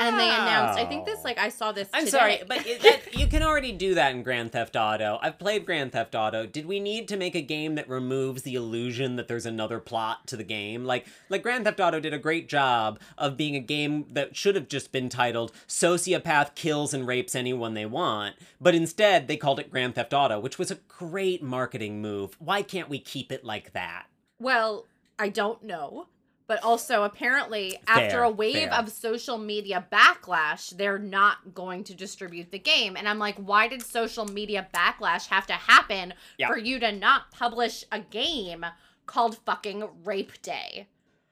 And 0.01 0.19
they 0.19 0.29
announced, 0.29 0.79
I 0.79 0.85
think 0.85 1.07
this, 1.07 1.23
like, 1.25 1.39
I 1.39 1.49
saw 1.49 1.73
this. 1.73 1.89
I'm 1.95 2.05
today. 2.05 2.19
sorry, 2.19 2.43
but 2.49 2.67
it, 2.67 2.83
that, 2.83 3.15
you 3.19 3.27
can 3.27 3.43
already 3.43 3.73
do 3.73 3.95
that 3.95 4.13
in 4.13 4.23
Grand 4.23 4.53
Theft 4.53 4.75
Auto. 4.77 5.19
I've 5.23 5.39
played 5.39 5.65
Grand 5.65 5.93
Theft 5.93 6.15
Auto. 6.15 6.47
Did 6.47 6.67
we 6.67 6.81
need 6.81 7.07
to 7.09 7.17
make 7.17 7.35
a 7.35 7.41
game 7.41 7.77
that 7.77 7.89
removes 7.89 8.43
the 8.43 8.55
illusion 8.55 9.17
that 9.17 9.29
there's 9.29 9.47
another 9.47 9.79
plot 9.79 10.27
to 10.29 10.37
the 10.37 10.45
game? 10.45 10.85
Like, 10.85 11.07
like 11.29 11.43
Grand 11.43 11.65
Theft 11.65 11.81
Auto 11.81 12.01
did 12.01 12.13
a 12.13 12.19
great 12.19 12.49
job 12.49 12.99
of 13.17 13.37
being 13.37 13.55
a 13.55 13.61
game 13.61 14.07
that 14.11 14.37
should 14.37 14.57
have 14.57 14.69
just 14.69 14.91
been 14.91 15.09
titled 15.09 15.53
"Sociopath 15.69 16.55
Kills 16.55 16.93
and 16.93 17.07
Rapes 17.07 17.35
Anyone 17.35 17.75
They 17.75 17.87
Want," 17.87 18.35
but 18.61 18.75
instead 18.75 19.29
they 19.29 19.37
called 19.37 19.61
it 19.61 19.71
Grand 19.71 19.95
Theft 19.95 20.13
Auto, 20.13 20.41
which 20.41 20.59
was 20.59 20.71
a 20.71 20.79
great 20.89 21.43
marketing 21.43 22.03
move. 22.03 22.37
Why 22.39 22.63
can't 22.63 22.89
we 22.89 22.99
keep 22.99 23.31
it 23.31 23.45
like 23.45 23.73
that? 23.73 24.07
Well, 24.39 24.87
I 25.19 25.29
don't 25.29 25.63
know. 25.63 26.09
But 26.47 26.63
also, 26.63 27.05
apparently, 27.05 27.79
after 27.87 28.23
a 28.23 28.31
wave 28.31 28.69
fair. 28.69 28.75
of 28.75 28.91
social 28.91 29.39
media 29.39 29.87
backlash, 29.91 30.77
they're 30.77 30.99
not 30.99 31.55
going 31.55 31.85
to 31.85 31.95
distribute 31.95 32.51
the 32.51 32.59
game. 32.59 32.97
And 32.97 33.09
I'm 33.09 33.19
like, 33.19 33.37
why 33.37 33.67
did 33.67 33.83
social 33.83 34.27
media 34.27 34.69
backlash 34.75 35.29
have 35.29 35.47
to 35.47 35.55
happen 35.55 36.13
Yeah. 36.37 36.49
for 36.49 36.59
you 36.59 36.79
to 36.81 36.93
not 36.93 37.31
publish 37.31 37.85
a 37.91 38.01
game 38.01 38.67
called 39.07 39.39
fucking 39.39 39.89
Rape 40.05 40.43
Day? 40.43 40.87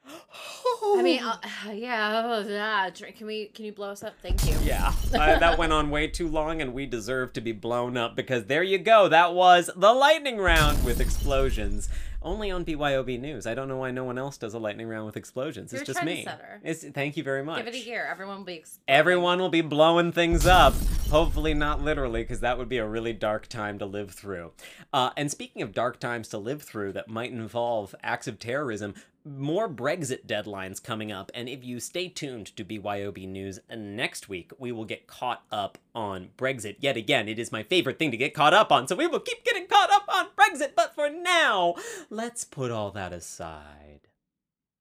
I 0.04 1.02
mean, 1.02 1.22
uh, 1.24 1.36
yeah, 1.72 2.42
oh, 2.44 2.90
Can 3.16 3.26
we? 3.26 3.46
Can 3.46 3.64
you 3.64 3.72
blow 3.72 3.90
us 3.90 4.02
up? 4.02 4.14
Thank 4.22 4.46
you. 4.48 4.56
Yeah, 4.64 4.92
uh, 5.14 5.38
that 5.38 5.58
went 5.58 5.72
on 5.72 5.90
way 5.90 6.08
too 6.08 6.28
long, 6.28 6.60
and 6.60 6.72
we 6.72 6.86
deserve 6.86 7.32
to 7.34 7.40
be 7.40 7.52
blown 7.52 7.96
up 7.96 8.16
because 8.16 8.46
there 8.46 8.62
you 8.62 8.78
go. 8.78 9.08
That 9.08 9.34
was 9.34 9.70
the 9.76 9.92
lightning 9.92 10.38
round 10.38 10.84
with 10.84 11.00
explosions. 11.00 11.88
Only 12.25 12.51
on 12.51 12.64
BYOB 12.64 13.20
News. 13.20 13.47
I 13.47 13.55
don't 13.55 13.68
know 13.68 13.77
why 13.77 13.91
no 13.91 14.05
one 14.05 14.18
else 14.18 14.37
does 14.37 14.55
a 14.55 14.59
lightning 14.59 14.89
round 14.89 15.07
with 15.07 15.16
explosions. 15.16 15.73
You're 15.73 15.83
It's 15.83 15.93
just 15.93 16.05
me. 16.05 16.27
It's, 16.62 16.85
thank 16.85 17.16
you 17.16 17.23
very 17.23 17.43
much. 17.43 17.59
Give 17.59 17.75
it 17.75 17.75
a 17.75 17.85
year. 17.85 18.07
Everyone 18.11 18.39
will 18.39 18.45
be. 18.45 18.55
Exploding. 18.55 18.85
Everyone 18.89 19.39
will 19.41 19.49
be 19.49 19.61
blowing 19.61 20.12
things 20.12 20.47
up. 20.47 20.75
Hopefully, 21.11 21.53
not 21.55 21.83
literally, 21.83 22.23
because 22.23 22.41
that 22.41 22.59
would 22.59 22.68
be 22.68 22.79
a 22.79 22.87
really 22.87 23.12
dark 23.12 23.47
time 23.49 23.79
to 23.79 23.87
live 23.87 24.12
through. 24.12 24.53
Uh, 24.93 25.11
and 25.16 25.31
speaking 25.31 25.62
of 25.62 25.73
dark 25.73 26.01
times 26.01 26.29
to 26.29 26.39
live 26.39 26.62
through 26.62 26.93
that 26.93 27.09
might 27.09 27.33
involve 27.33 27.95
acts 28.03 28.27
of 28.27 28.39
terrorism, 28.39 28.95
more 29.25 29.68
Brexit 29.68 30.27
deadlines 30.27 30.83
coming 30.83 31.12
up. 31.12 31.31
And 31.35 31.49
if 31.49 31.64
you 31.64 31.81
stay 31.81 32.09
tuned 32.09 32.55
to 32.57 32.64
BYOB 32.64 33.29
News 33.29 33.61
next 33.75 34.29
week, 34.29 34.53
we 34.59 34.73
will 34.73 34.85
get 34.85 35.07
caught 35.07 35.43
up 35.53 35.79
on 35.95 36.31
Brexit. 36.37 36.77
Yet 36.81 36.97
again, 36.97 37.29
it 37.29 37.39
is 37.39 37.53
my 37.53 37.62
favorite 37.62 37.99
thing 37.99 38.11
to 38.11 38.16
get 38.16 38.35
caught 38.35 38.55
up 38.55 38.73
on, 38.73 38.89
so 38.89 38.97
we 38.97 39.07
will 39.07 39.20
keep 39.20 39.45
getting 39.45 39.66
caught 39.66 39.82
up 39.82 39.82
on 40.12 40.28
Brexit. 40.36 40.74
But 40.76 40.94
for 40.94 41.10
now, 41.10 41.74
let's 42.10 42.44
put 42.44 42.70
all 42.70 42.90
that 42.92 43.12
aside 43.12 44.08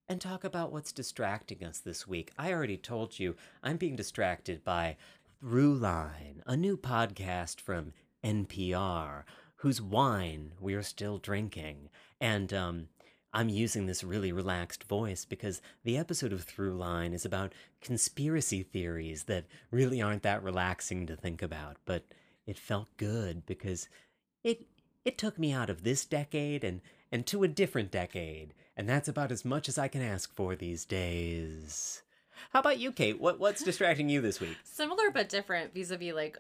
and 0.07 0.19
talk 0.19 0.43
about 0.43 0.71
what's 0.71 0.91
distracting 0.91 1.63
us 1.63 1.79
this 1.79 2.07
week. 2.07 2.31
I 2.37 2.51
already 2.51 2.77
told 2.77 3.17
you 3.17 3.35
I'm 3.63 3.77
being 3.77 3.95
distracted 3.95 4.63
by 4.63 4.97
Throughline, 5.43 6.41
a 6.45 6.57
new 6.57 6.77
podcast 6.77 7.61
from 7.61 7.93
NPR, 8.23 9.23
whose 9.57 9.81
wine 9.81 10.51
we're 10.59 10.83
still 10.83 11.17
drinking. 11.17 11.89
And 12.19 12.53
um, 12.53 12.87
I'm 13.33 13.47
using 13.49 13.85
this 13.85 14.03
really 14.03 14.31
relaxed 14.31 14.83
voice 14.83 15.23
because 15.23 15.61
the 15.83 15.97
episode 15.97 16.33
of 16.33 16.45
Throughline 16.45 17.13
is 17.13 17.23
about 17.23 17.53
conspiracy 17.81 18.63
theories 18.63 19.23
that 19.23 19.45
really 19.71 20.01
aren't 20.01 20.23
that 20.23 20.43
relaxing 20.43 21.07
to 21.07 21.15
think 21.15 21.41
about, 21.41 21.77
but 21.85 22.03
it 22.45 22.57
felt 22.57 22.89
good 22.97 23.45
because 23.45 23.87
it 24.43 24.65
it 25.05 25.17
took 25.17 25.37
me 25.39 25.51
out 25.51 25.69
of 25.69 25.83
this 25.83 26.05
decade 26.05 26.63
and 26.63 26.81
and 27.11 27.25
to 27.27 27.43
a 27.43 27.47
different 27.47 27.91
decade, 27.91 28.53
and 28.77 28.87
that's 28.87 29.09
about 29.09 29.31
as 29.31 29.43
much 29.43 29.67
as 29.67 29.77
I 29.77 29.87
can 29.89 30.01
ask 30.01 30.33
for 30.33 30.55
these 30.55 30.85
days. 30.85 32.03
How 32.51 32.59
about 32.61 32.79
you, 32.79 32.91
Kate? 32.91 33.19
What 33.19 33.39
what's 33.39 33.63
distracting 33.63 34.09
you 34.09 34.21
this 34.21 34.39
week? 34.39 34.57
Similar 34.63 35.11
but 35.11 35.29
different 35.29 35.73
vis-a-vis 35.73 36.13
like 36.13 36.37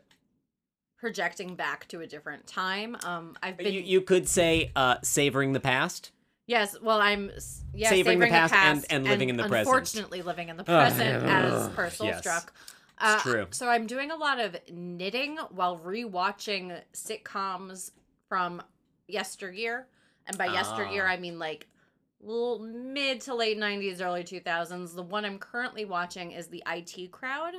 projecting 0.97 1.55
back 1.55 1.87
to 1.89 2.01
a 2.01 2.07
different 2.07 2.45
time. 2.47 2.95
Um, 3.03 3.35
I've 3.41 3.57
been 3.57 3.73
You, 3.73 3.81
you 3.81 4.01
could 4.01 4.29
say 4.29 4.71
uh, 4.75 4.97
savoring 5.03 5.53
the 5.53 5.59
past. 5.59 6.11
yes. 6.47 6.75
Well, 6.81 7.01
I'm 7.01 7.31
yeah 7.73 7.89
Savoring 7.89 8.19
the 8.19 8.25
savoring 8.27 8.31
past 8.31 8.53
and- 8.53 8.85
and 8.89 9.03
living 9.05 9.29
in 9.29 9.37
the 9.37 9.43
present. 9.47 9.67
Unfortunately, 9.67 10.21
living 10.21 10.49
in 10.49 10.57
the 10.57 10.63
present 10.63 11.23
as 11.23 11.69
per 11.69 11.85
Yes. 11.85 11.97
Soulstruck. 11.97 12.47
It's 13.03 13.23
true. 13.23 13.47
So 13.49 13.67
I'm 13.67 13.87
doing 13.87 14.11
a 14.11 14.15
lot 14.15 14.39
of 14.39 14.55
knitting 14.71 15.37
while 15.49 15.79
rewatching 15.79 16.79
sitcoms 16.93 17.89
from 18.31 18.61
yesteryear, 19.09 19.87
and 20.25 20.37
by 20.37 20.45
yesteryear 20.45 21.03
Ah. 21.05 21.11
I 21.11 21.17
mean 21.17 21.37
like 21.37 21.67
mid 22.23 23.19
to 23.21 23.35
late 23.35 23.57
'90s, 23.59 23.99
early 24.01 24.23
2000s. 24.23 24.95
The 24.95 25.03
one 25.03 25.25
I'm 25.25 25.37
currently 25.37 25.83
watching 25.83 26.31
is 26.31 26.47
the 26.47 26.63
IT 26.65 27.11
Crowd 27.11 27.55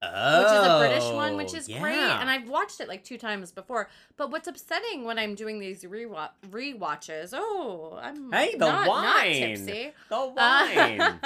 Oh, 0.00 0.38
which 0.38 0.52
is 0.52 0.66
a 0.68 0.78
British 0.78 1.12
one, 1.12 1.36
which 1.36 1.52
is 1.54 1.66
great. 1.66 1.96
And 1.98 2.30
I've 2.30 2.48
watched 2.48 2.78
it 2.80 2.86
like 2.86 3.02
two 3.02 3.18
times 3.18 3.50
before. 3.50 3.88
But 4.16 4.30
what's 4.30 4.46
upsetting 4.46 5.02
when 5.04 5.18
I'm 5.18 5.34
doing 5.34 5.58
these 5.58 5.82
rewa- 5.82 6.30
rewatches? 6.50 7.30
Oh, 7.34 7.98
I'm 8.00 8.30
Hey, 8.30 8.52
the 8.52 8.58
not, 8.58 8.86
not 8.86 8.88
wine. 8.88 9.32
tipsy. 9.34 9.92
the 10.08 10.14
Uh, 10.14 10.26
wine. 10.36 11.20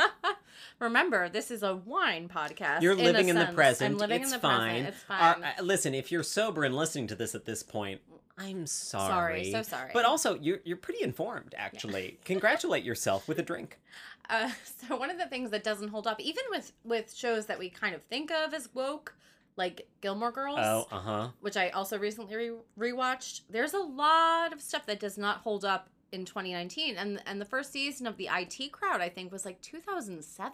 remember, 0.79 1.29
this 1.29 1.51
is 1.51 1.63
a 1.63 1.77
wine 1.77 2.31
podcast. 2.31 2.81
You're 2.81 2.95
living 2.95 3.29
in 3.29 3.37
the 3.37 3.45
present. 3.53 3.93
I'm 3.93 3.99
living 3.99 4.23
it's 4.23 4.31
in 4.33 4.37
the 4.39 4.41
fine. 4.41 4.85
present. 4.85 4.89
It's 4.95 5.05
Our- 5.11 5.35
fine. 5.35 5.45
uh, 5.59 5.63
listen, 5.63 5.95
if 5.95 6.11
you're 6.11 6.23
sober 6.23 6.65
and 6.65 6.75
listening 6.75 7.09
to 7.09 7.15
this 7.15 7.35
at 7.35 7.45
this 7.45 7.63
point, 7.63 8.01
I'm 8.39 8.67
sorry. 8.67 9.45
Sorry, 9.45 9.53
so 9.53 9.63
sorry. 9.63 9.91
But 9.93 10.05
also, 10.05 10.39
you're 10.39 10.61
you're 10.65 10.77
pretty 10.77 11.03
informed. 11.03 11.55
Actually, 11.57 12.19
congratulate 12.25 12.85
yourself 12.85 13.29
with 13.29 13.39
a 13.39 13.43
drink. 13.43 13.79
Uh, 14.31 14.51
so 14.89 14.97
one 14.97 15.11
of 15.11 15.19
the 15.19 15.27
things 15.27 15.51
that 15.51 15.63
doesn't 15.65 15.89
hold 15.89 16.07
up, 16.07 16.21
even 16.21 16.45
with 16.51 16.73
with 16.85 17.13
shows 17.15 17.47
that 17.47 17.59
we 17.59 17.69
kind 17.69 17.95
of 17.95 18.03
think 18.05 18.31
of 18.31 18.55
as 18.55 18.69
woke, 18.75 19.15
like 19.57 19.87
Gilmore 20.01 20.33
Girls, 20.33 20.59
Oh, 20.61 20.87
uh 20.91 20.99
huh. 21.01 21.29
which 21.41 21.57
I 21.57 21.69
also 21.71 21.99
recently 21.99 22.35
re- 22.37 22.91
rewatched, 22.93 23.43
there's 23.51 23.75
a 23.75 23.79
lot 23.81 24.53
of 24.53 24.61
stuff 24.61 24.87
that 24.87 24.99
does 25.01 25.19
not 25.19 25.39
hold 25.39 25.65
up 25.65 25.89
in 26.11 26.25
2019. 26.25 26.97
And 26.97 27.21
and 27.27 27.41
the 27.41 27.45
first 27.45 27.71
season 27.73 28.07
of 28.07 28.17
the 28.17 28.29
IT 28.33 28.73
Crowd, 28.73 29.01
I 29.03 29.09
think, 29.11 29.31
was 29.31 29.45
like 29.45 29.61
2007, 29.61 30.53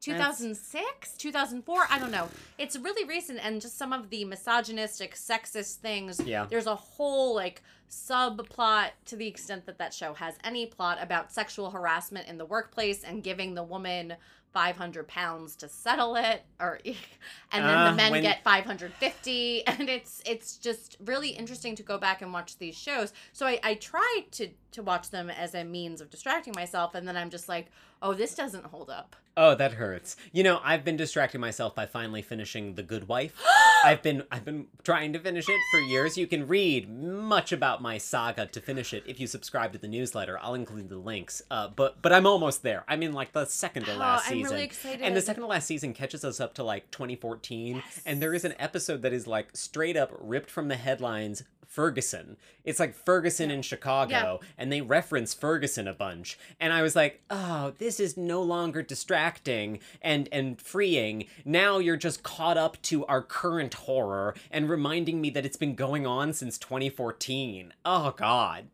2006, 0.00 1.12
2004. 1.16 1.82
I 1.90 1.98
don't 1.98 2.10
know. 2.10 2.28
It's 2.58 2.76
really 2.76 3.04
recent, 3.06 3.38
and 3.44 3.60
just 3.60 3.76
some 3.78 3.92
of 3.92 4.10
the 4.10 4.24
misogynistic, 4.24 5.14
sexist 5.14 5.76
things. 5.76 6.20
Yeah. 6.20 6.46
There's 6.48 6.66
a 6.66 6.74
whole 6.76 7.34
like 7.34 7.62
subplot 7.88 8.90
to 9.06 9.16
the 9.16 9.26
extent 9.26 9.66
that 9.66 9.78
that 9.78 9.92
show 9.92 10.14
has 10.14 10.34
any 10.44 10.66
plot 10.66 10.98
about 11.00 11.32
sexual 11.32 11.70
harassment 11.70 12.28
in 12.28 12.38
the 12.38 12.44
workplace 12.44 13.02
and 13.04 13.22
giving 13.22 13.54
the 13.54 13.62
woman 13.64 14.14
500 14.52 15.06
pounds 15.06 15.54
to 15.56 15.68
settle 15.68 16.16
it 16.16 16.42
or 16.60 16.78
and 16.84 17.64
then 17.64 17.76
Uh, 17.78 17.90
the 17.90 17.96
men 17.96 18.12
when- 18.12 18.22
get 18.22 18.42
550 18.44 19.66
and 19.66 19.88
it's 19.88 20.22
it's 20.26 20.56
just 20.56 20.96
really 21.04 21.30
interesting 21.30 21.76
to 21.76 21.82
go 21.84 21.98
back 21.98 22.20
and 22.22 22.32
watch 22.32 22.58
these 22.58 22.76
shows 22.76 23.12
so 23.32 23.46
i 23.46 23.60
i 23.62 23.74
try 23.74 24.24
to 24.32 24.48
to 24.72 24.82
watch 24.82 25.10
them 25.10 25.30
as 25.30 25.54
a 25.54 25.64
means 25.64 26.00
of 26.00 26.10
distracting 26.10 26.52
myself 26.56 26.94
and 26.94 27.06
then 27.06 27.16
i'm 27.16 27.30
just 27.30 27.48
like 27.48 27.66
oh 28.02 28.14
this 28.14 28.34
doesn't 28.34 28.66
hold 28.66 28.90
up 28.90 29.16
Oh, 29.36 29.54
that 29.54 29.74
hurts. 29.74 30.16
You 30.32 30.42
know, 30.42 30.60
I've 30.62 30.84
been 30.84 30.96
distracting 30.98 31.40
myself 31.40 31.74
by 31.74 31.86
finally 31.86 32.20
finishing 32.20 32.74
The 32.74 32.82
Good 32.82 33.08
Wife. 33.08 33.40
I've 33.84 34.02
been 34.02 34.24
I've 34.30 34.44
been 34.44 34.66
trying 34.82 35.12
to 35.14 35.18
finish 35.20 35.48
it 35.48 35.58
for 35.70 35.78
years. 35.80 36.18
You 36.18 36.26
can 36.26 36.46
read 36.48 36.90
much 36.90 37.50
about 37.52 37.80
my 37.80 37.96
saga 37.96 38.46
to 38.46 38.60
finish 38.60 38.92
it 38.92 39.04
if 39.06 39.18
you 39.20 39.26
subscribe 39.28 39.72
to 39.72 39.78
the 39.78 39.86
newsletter. 39.88 40.36
I'll 40.42 40.54
include 40.54 40.88
the 40.90 40.98
links. 40.98 41.40
Uh, 41.50 41.68
but 41.68 42.02
but 42.02 42.12
I'm 42.12 42.26
almost 42.26 42.62
there. 42.64 42.84
I'm 42.88 43.02
in 43.04 43.12
like 43.14 43.32
the 43.32 43.46
second 43.46 43.84
to 43.84 43.94
Oh, 43.94 43.98
last 43.98 44.26
I'm 44.26 44.32
season. 44.34 44.52
really 44.52 44.64
excited. 44.64 45.00
And 45.00 45.16
the 45.16 45.22
second 45.22 45.42
to 45.42 45.46
last 45.46 45.66
season 45.66 45.94
catches 45.94 46.24
us 46.24 46.40
up 46.40 46.52
to 46.54 46.64
like 46.64 46.90
2014, 46.90 47.82
and 48.04 48.20
there 48.20 48.34
is 48.34 48.44
an 48.44 48.54
episode 48.58 49.00
that 49.02 49.12
is 49.14 49.26
like 49.28 49.56
straight 49.56 49.96
up 49.96 50.10
ripped 50.20 50.50
from 50.50 50.68
the 50.68 50.76
headlines. 50.76 51.44
Ferguson. 51.70 52.36
It's 52.64 52.80
like 52.80 52.94
Ferguson 52.96 53.48
in 53.48 53.62
Chicago, 53.62 54.40
and 54.58 54.72
they 54.72 54.80
reference 54.80 55.32
Ferguson 55.32 55.86
a 55.86 55.94
bunch. 55.94 56.36
And 56.58 56.72
I 56.72 56.82
was 56.82 56.96
like, 56.96 57.22
oh, 57.30 57.74
this 57.78 58.00
is 58.00 58.16
no 58.16 58.42
longer 58.42 58.82
distracting 58.82 59.78
and 60.02 60.28
and 60.32 60.60
freeing. 60.60 61.26
Now 61.44 61.78
you're 61.78 61.96
just 61.96 62.24
caught 62.24 62.56
up 62.58 62.82
to 62.82 63.06
our 63.06 63.22
current 63.22 63.74
horror 63.74 64.34
and 64.50 64.68
reminding 64.68 65.20
me 65.20 65.30
that 65.30 65.46
it's 65.46 65.56
been 65.56 65.76
going 65.76 66.08
on 66.08 66.32
since 66.32 66.58
2014. 66.58 67.72
Oh 67.84 68.14
God. 68.16 68.66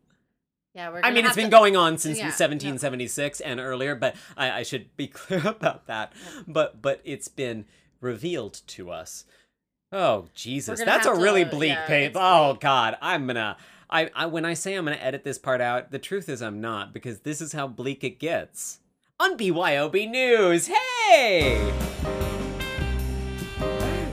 yeah 0.75 0.89
we're 0.91 1.03
I 1.05 1.11
mean, 1.11 1.27
it's 1.27 1.37
been 1.37 1.45
to- 1.51 1.51
going 1.51 1.77
on 1.77 1.99
since 1.99 2.17
Yeah, 2.17 2.25
no. 2.25 2.29
1776 2.29 3.41
and 3.43 3.61
earlier, 3.61 3.95
but 3.95 4.17
I, 4.39 4.51
I 4.51 4.63
should 4.63 4.97
be 4.97 5.07
clear 5.21 5.47
about 5.47 5.87
that. 5.87 6.15
But 6.49 6.81
but 6.81 7.03
it's 7.05 7.29
been 7.29 7.67
revealed 8.01 8.63
to 8.69 8.91
us. 8.91 9.27
Oh 9.93 10.27
Jesus, 10.35 10.83
that's 10.83 11.07
a 11.07 11.15
really 11.15 11.45
to- 11.45 11.51
bleak 11.51 11.71
yeah, 11.71 11.87
pape. 11.87 12.13
Oh 12.15 12.53
bleak. 12.53 12.61
God, 12.61 12.97
I'm 13.01 13.27
gonna. 13.27 13.57
I, 13.89 14.11
I 14.17 14.27
when 14.27 14.45
I 14.45 14.55
say 14.55 14.75
I'm 14.75 14.85
gonna 14.85 14.97
edit 14.97 15.23
this 15.23 15.39
part 15.39 15.61
out, 15.61 15.93
the 15.93 15.99
truth 15.99 16.29
is 16.29 16.43
I'm 16.43 16.61
not 16.61 16.93
because 16.93 17.21
this 17.21 17.41
is 17.41 17.53
how 17.53 17.69
bleak 17.69 18.03
it 18.03 18.19
gets. 18.19 18.81
On 19.21 19.39
BYOB 19.39 20.11
News, 20.11 20.67
hey! 20.67 21.73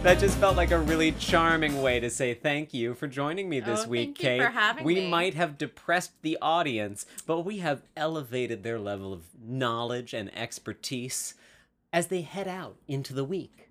That 0.04 0.20
just 0.20 0.38
felt 0.38 0.56
like 0.58 0.72
a 0.72 0.80
really 0.80 1.14
charming 1.14 1.82
way 1.82 2.00
to 2.02 2.10
say 2.10 2.34
thank 2.34 2.74
you 2.74 2.94
for 2.94 3.08
joining 3.08 3.48
me 3.50 3.60
this 3.62 3.86
Oh, 3.86 3.90
week, 3.90 4.10
thank 4.10 4.20
you 4.20 4.24
Kate. 4.26 4.42
for 4.42 4.50
having 4.50 4.84
we 4.84 4.96
me. 4.96 5.10
might 5.10 5.34
have 5.34 5.58
depressed 5.58 6.12
the 6.22 6.38
audience, 6.42 7.06
but 7.26 7.42
we 7.42 7.60
have 7.60 7.84
elevated 7.96 8.64
their 8.64 8.80
level 8.80 9.14
of 9.14 9.22
knowledge 9.42 10.14
and 10.14 10.34
expertise 10.38 11.36
as 11.94 12.08
they 12.08 12.22
head 12.22 12.48
out 12.50 12.76
into 12.88 13.14
the 13.14 13.24
week. 13.24 13.70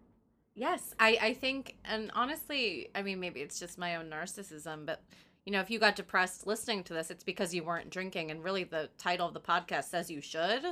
Yes, 0.55 0.95
I, 0.99 1.19
I 1.21 1.35
think, 1.35 1.77
and 1.85 2.11
honestly, 2.15 2.91
I 2.95 3.03
mean, 3.03 3.21
maybe 3.21 3.41
it's 3.41 3.59
just 3.59 3.79
my 3.79 3.97
own 3.97 4.11
narcissism, 4.11 4.85
but 4.85 5.03
you 5.45 5.53
know, 5.53 5.61
if 5.61 5.71
you 5.71 5.79
got 5.79 5.97
depressed 5.97 6.47
listening 6.47 6.85
to 6.85 6.95
this, 6.95 7.11
it's 7.11 7.25
because 7.25 7.55
you 7.55 7.65
weren't 7.65 7.91
drinking, 7.91 8.31
and 8.31 8.45
really 8.45 8.65
the 8.65 8.91
title 8.99 9.27
of 9.27 9.35
the 9.35 9.41
podcast 9.41 9.85
says 9.85 10.11
you 10.11 10.21
should. 10.21 10.63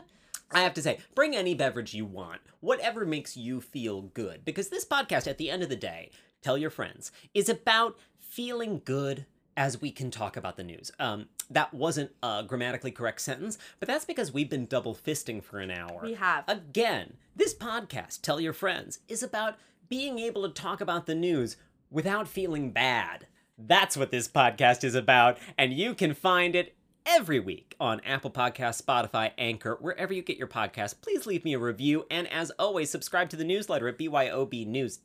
I 0.52 0.60
have 0.60 0.74
to 0.74 0.82
say, 0.82 0.98
bring 1.14 1.34
any 1.34 1.54
beverage 1.54 1.94
you 1.94 2.04
want, 2.04 2.40
whatever 2.60 3.06
makes 3.06 3.36
you 3.36 3.60
feel 3.60 4.02
good. 4.02 4.44
Because 4.44 4.68
this 4.68 4.84
podcast, 4.84 5.26
at 5.26 5.38
the 5.38 5.50
end 5.50 5.62
of 5.62 5.68
the 5.68 5.76
day, 5.76 6.10
tell 6.42 6.58
your 6.58 6.70
friends, 6.70 7.10
is 7.34 7.48
about 7.48 7.98
feeling 8.18 8.82
good 8.84 9.26
as 9.56 9.80
we 9.80 9.90
can 9.90 10.10
talk 10.10 10.36
about 10.36 10.56
the 10.56 10.64
news. 10.64 10.90
Um, 10.98 11.26
that 11.50 11.74
wasn't 11.74 12.12
a 12.22 12.44
grammatically 12.46 12.90
correct 12.90 13.20
sentence, 13.20 13.58
but 13.78 13.86
that's 13.86 14.04
because 14.04 14.32
we've 14.32 14.50
been 14.50 14.66
double 14.66 14.94
fisting 14.94 15.42
for 15.42 15.58
an 15.58 15.70
hour. 15.70 16.00
We 16.02 16.14
have. 16.14 16.44
Again, 16.48 17.14
this 17.34 17.54
podcast, 17.54 18.22
Tell 18.22 18.40
Your 18.40 18.52
Friends, 18.52 19.00
is 19.08 19.22
about 19.22 19.56
being 19.88 20.18
able 20.18 20.42
to 20.42 20.54
talk 20.54 20.80
about 20.80 21.06
the 21.06 21.14
news 21.14 21.56
without 21.90 22.28
feeling 22.28 22.70
bad. 22.70 23.26
That's 23.58 23.96
what 23.96 24.10
this 24.10 24.28
podcast 24.28 24.84
is 24.84 24.94
about, 24.94 25.38
and 25.58 25.74
you 25.74 25.94
can 25.94 26.14
find 26.14 26.54
it 26.54 26.74
every 27.04 27.40
week 27.40 27.74
on 27.80 28.00
Apple 28.00 28.30
Podcasts, 28.30 28.82
Spotify, 28.82 29.32
Anchor, 29.36 29.76
wherever 29.80 30.14
you 30.14 30.22
get 30.22 30.38
your 30.38 30.46
podcasts. 30.46 30.94
Please 30.98 31.26
leave 31.26 31.44
me 31.44 31.54
a 31.54 31.58
review, 31.58 32.06
and 32.10 32.26
as 32.32 32.50
always, 32.52 32.90
subscribe 32.90 33.28
to 33.30 33.36
the 33.36 33.44
newsletter 33.44 33.88
at 33.88 33.98
byobnews.wtf. 33.98 34.98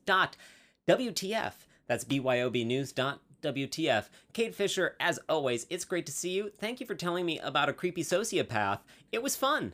That's 1.87 2.05
byobnews.wtf. 2.05 3.19
WTF. 3.45 4.09
Kate 4.33 4.53
Fisher, 4.53 4.95
as 4.99 5.19
always, 5.29 5.65
it's 5.69 5.85
great 5.85 6.05
to 6.07 6.11
see 6.11 6.31
you. 6.31 6.49
Thank 6.49 6.79
you 6.79 6.85
for 6.85 6.95
telling 6.95 7.25
me 7.25 7.39
about 7.39 7.69
a 7.69 7.73
creepy 7.73 8.03
sociopath. 8.03 8.79
It 9.11 9.23
was 9.23 9.35
fun. 9.35 9.73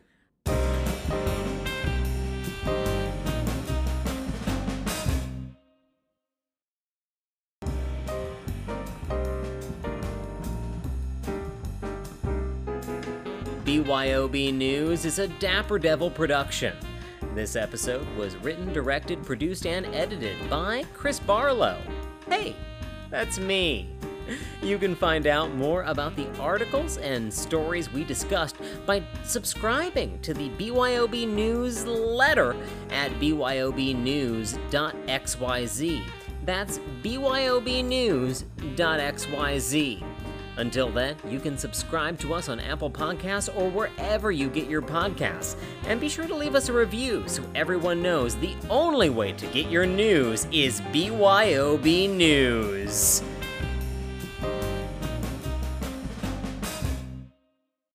BYOB 13.64 14.52
News 14.52 15.04
is 15.04 15.18
a 15.18 15.28
Dapper 15.28 15.78
Devil 15.78 16.10
production. 16.10 16.76
This 17.34 17.56
episode 17.56 18.06
was 18.18 18.36
written, 18.36 18.70
directed, 18.72 19.24
produced, 19.24 19.66
and 19.66 19.86
edited 19.86 20.50
by 20.50 20.84
Chris 20.92 21.18
Barlow. 21.18 21.78
Hey, 22.28 22.54
that's 23.12 23.38
me. 23.38 23.86
You 24.62 24.78
can 24.78 24.96
find 24.96 25.26
out 25.26 25.54
more 25.54 25.82
about 25.82 26.16
the 26.16 26.26
articles 26.38 26.96
and 26.96 27.30
stories 27.32 27.92
we 27.92 28.04
discussed 28.04 28.56
by 28.86 29.02
subscribing 29.22 30.18
to 30.22 30.32
the 30.32 30.48
BYOB 30.50 31.28
newsletter 31.28 32.56
at 32.90 33.10
byobnews.xyz. 33.20 34.54
That's 36.44 36.78
byobnews.xyz. 37.02 40.02
Until 40.56 40.90
then, 40.90 41.16
you 41.28 41.40
can 41.40 41.56
subscribe 41.56 42.18
to 42.20 42.34
us 42.34 42.48
on 42.48 42.60
Apple 42.60 42.90
Podcasts 42.90 43.54
or 43.56 43.70
wherever 43.70 44.30
you 44.30 44.48
get 44.48 44.68
your 44.68 44.82
podcasts. 44.82 45.56
And 45.86 46.00
be 46.00 46.08
sure 46.08 46.26
to 46.26 46.34
leave 46.34 46.54
us 46.54 46.68
a 46.68 46.72
review 46.72 47.24
so 47.26 47.42
everyone 47.54 48.02
knows 48.02 48.36
the 48.36 48.54
only 48.68 49.10
way 49.10 49.32
to 49.32 49.46
get 49.48 49.70
your 49.70 49.86
news 49.86 50.46
is 50.52 50.80
BYOB 50.92 52.10
News. 52.10 53.22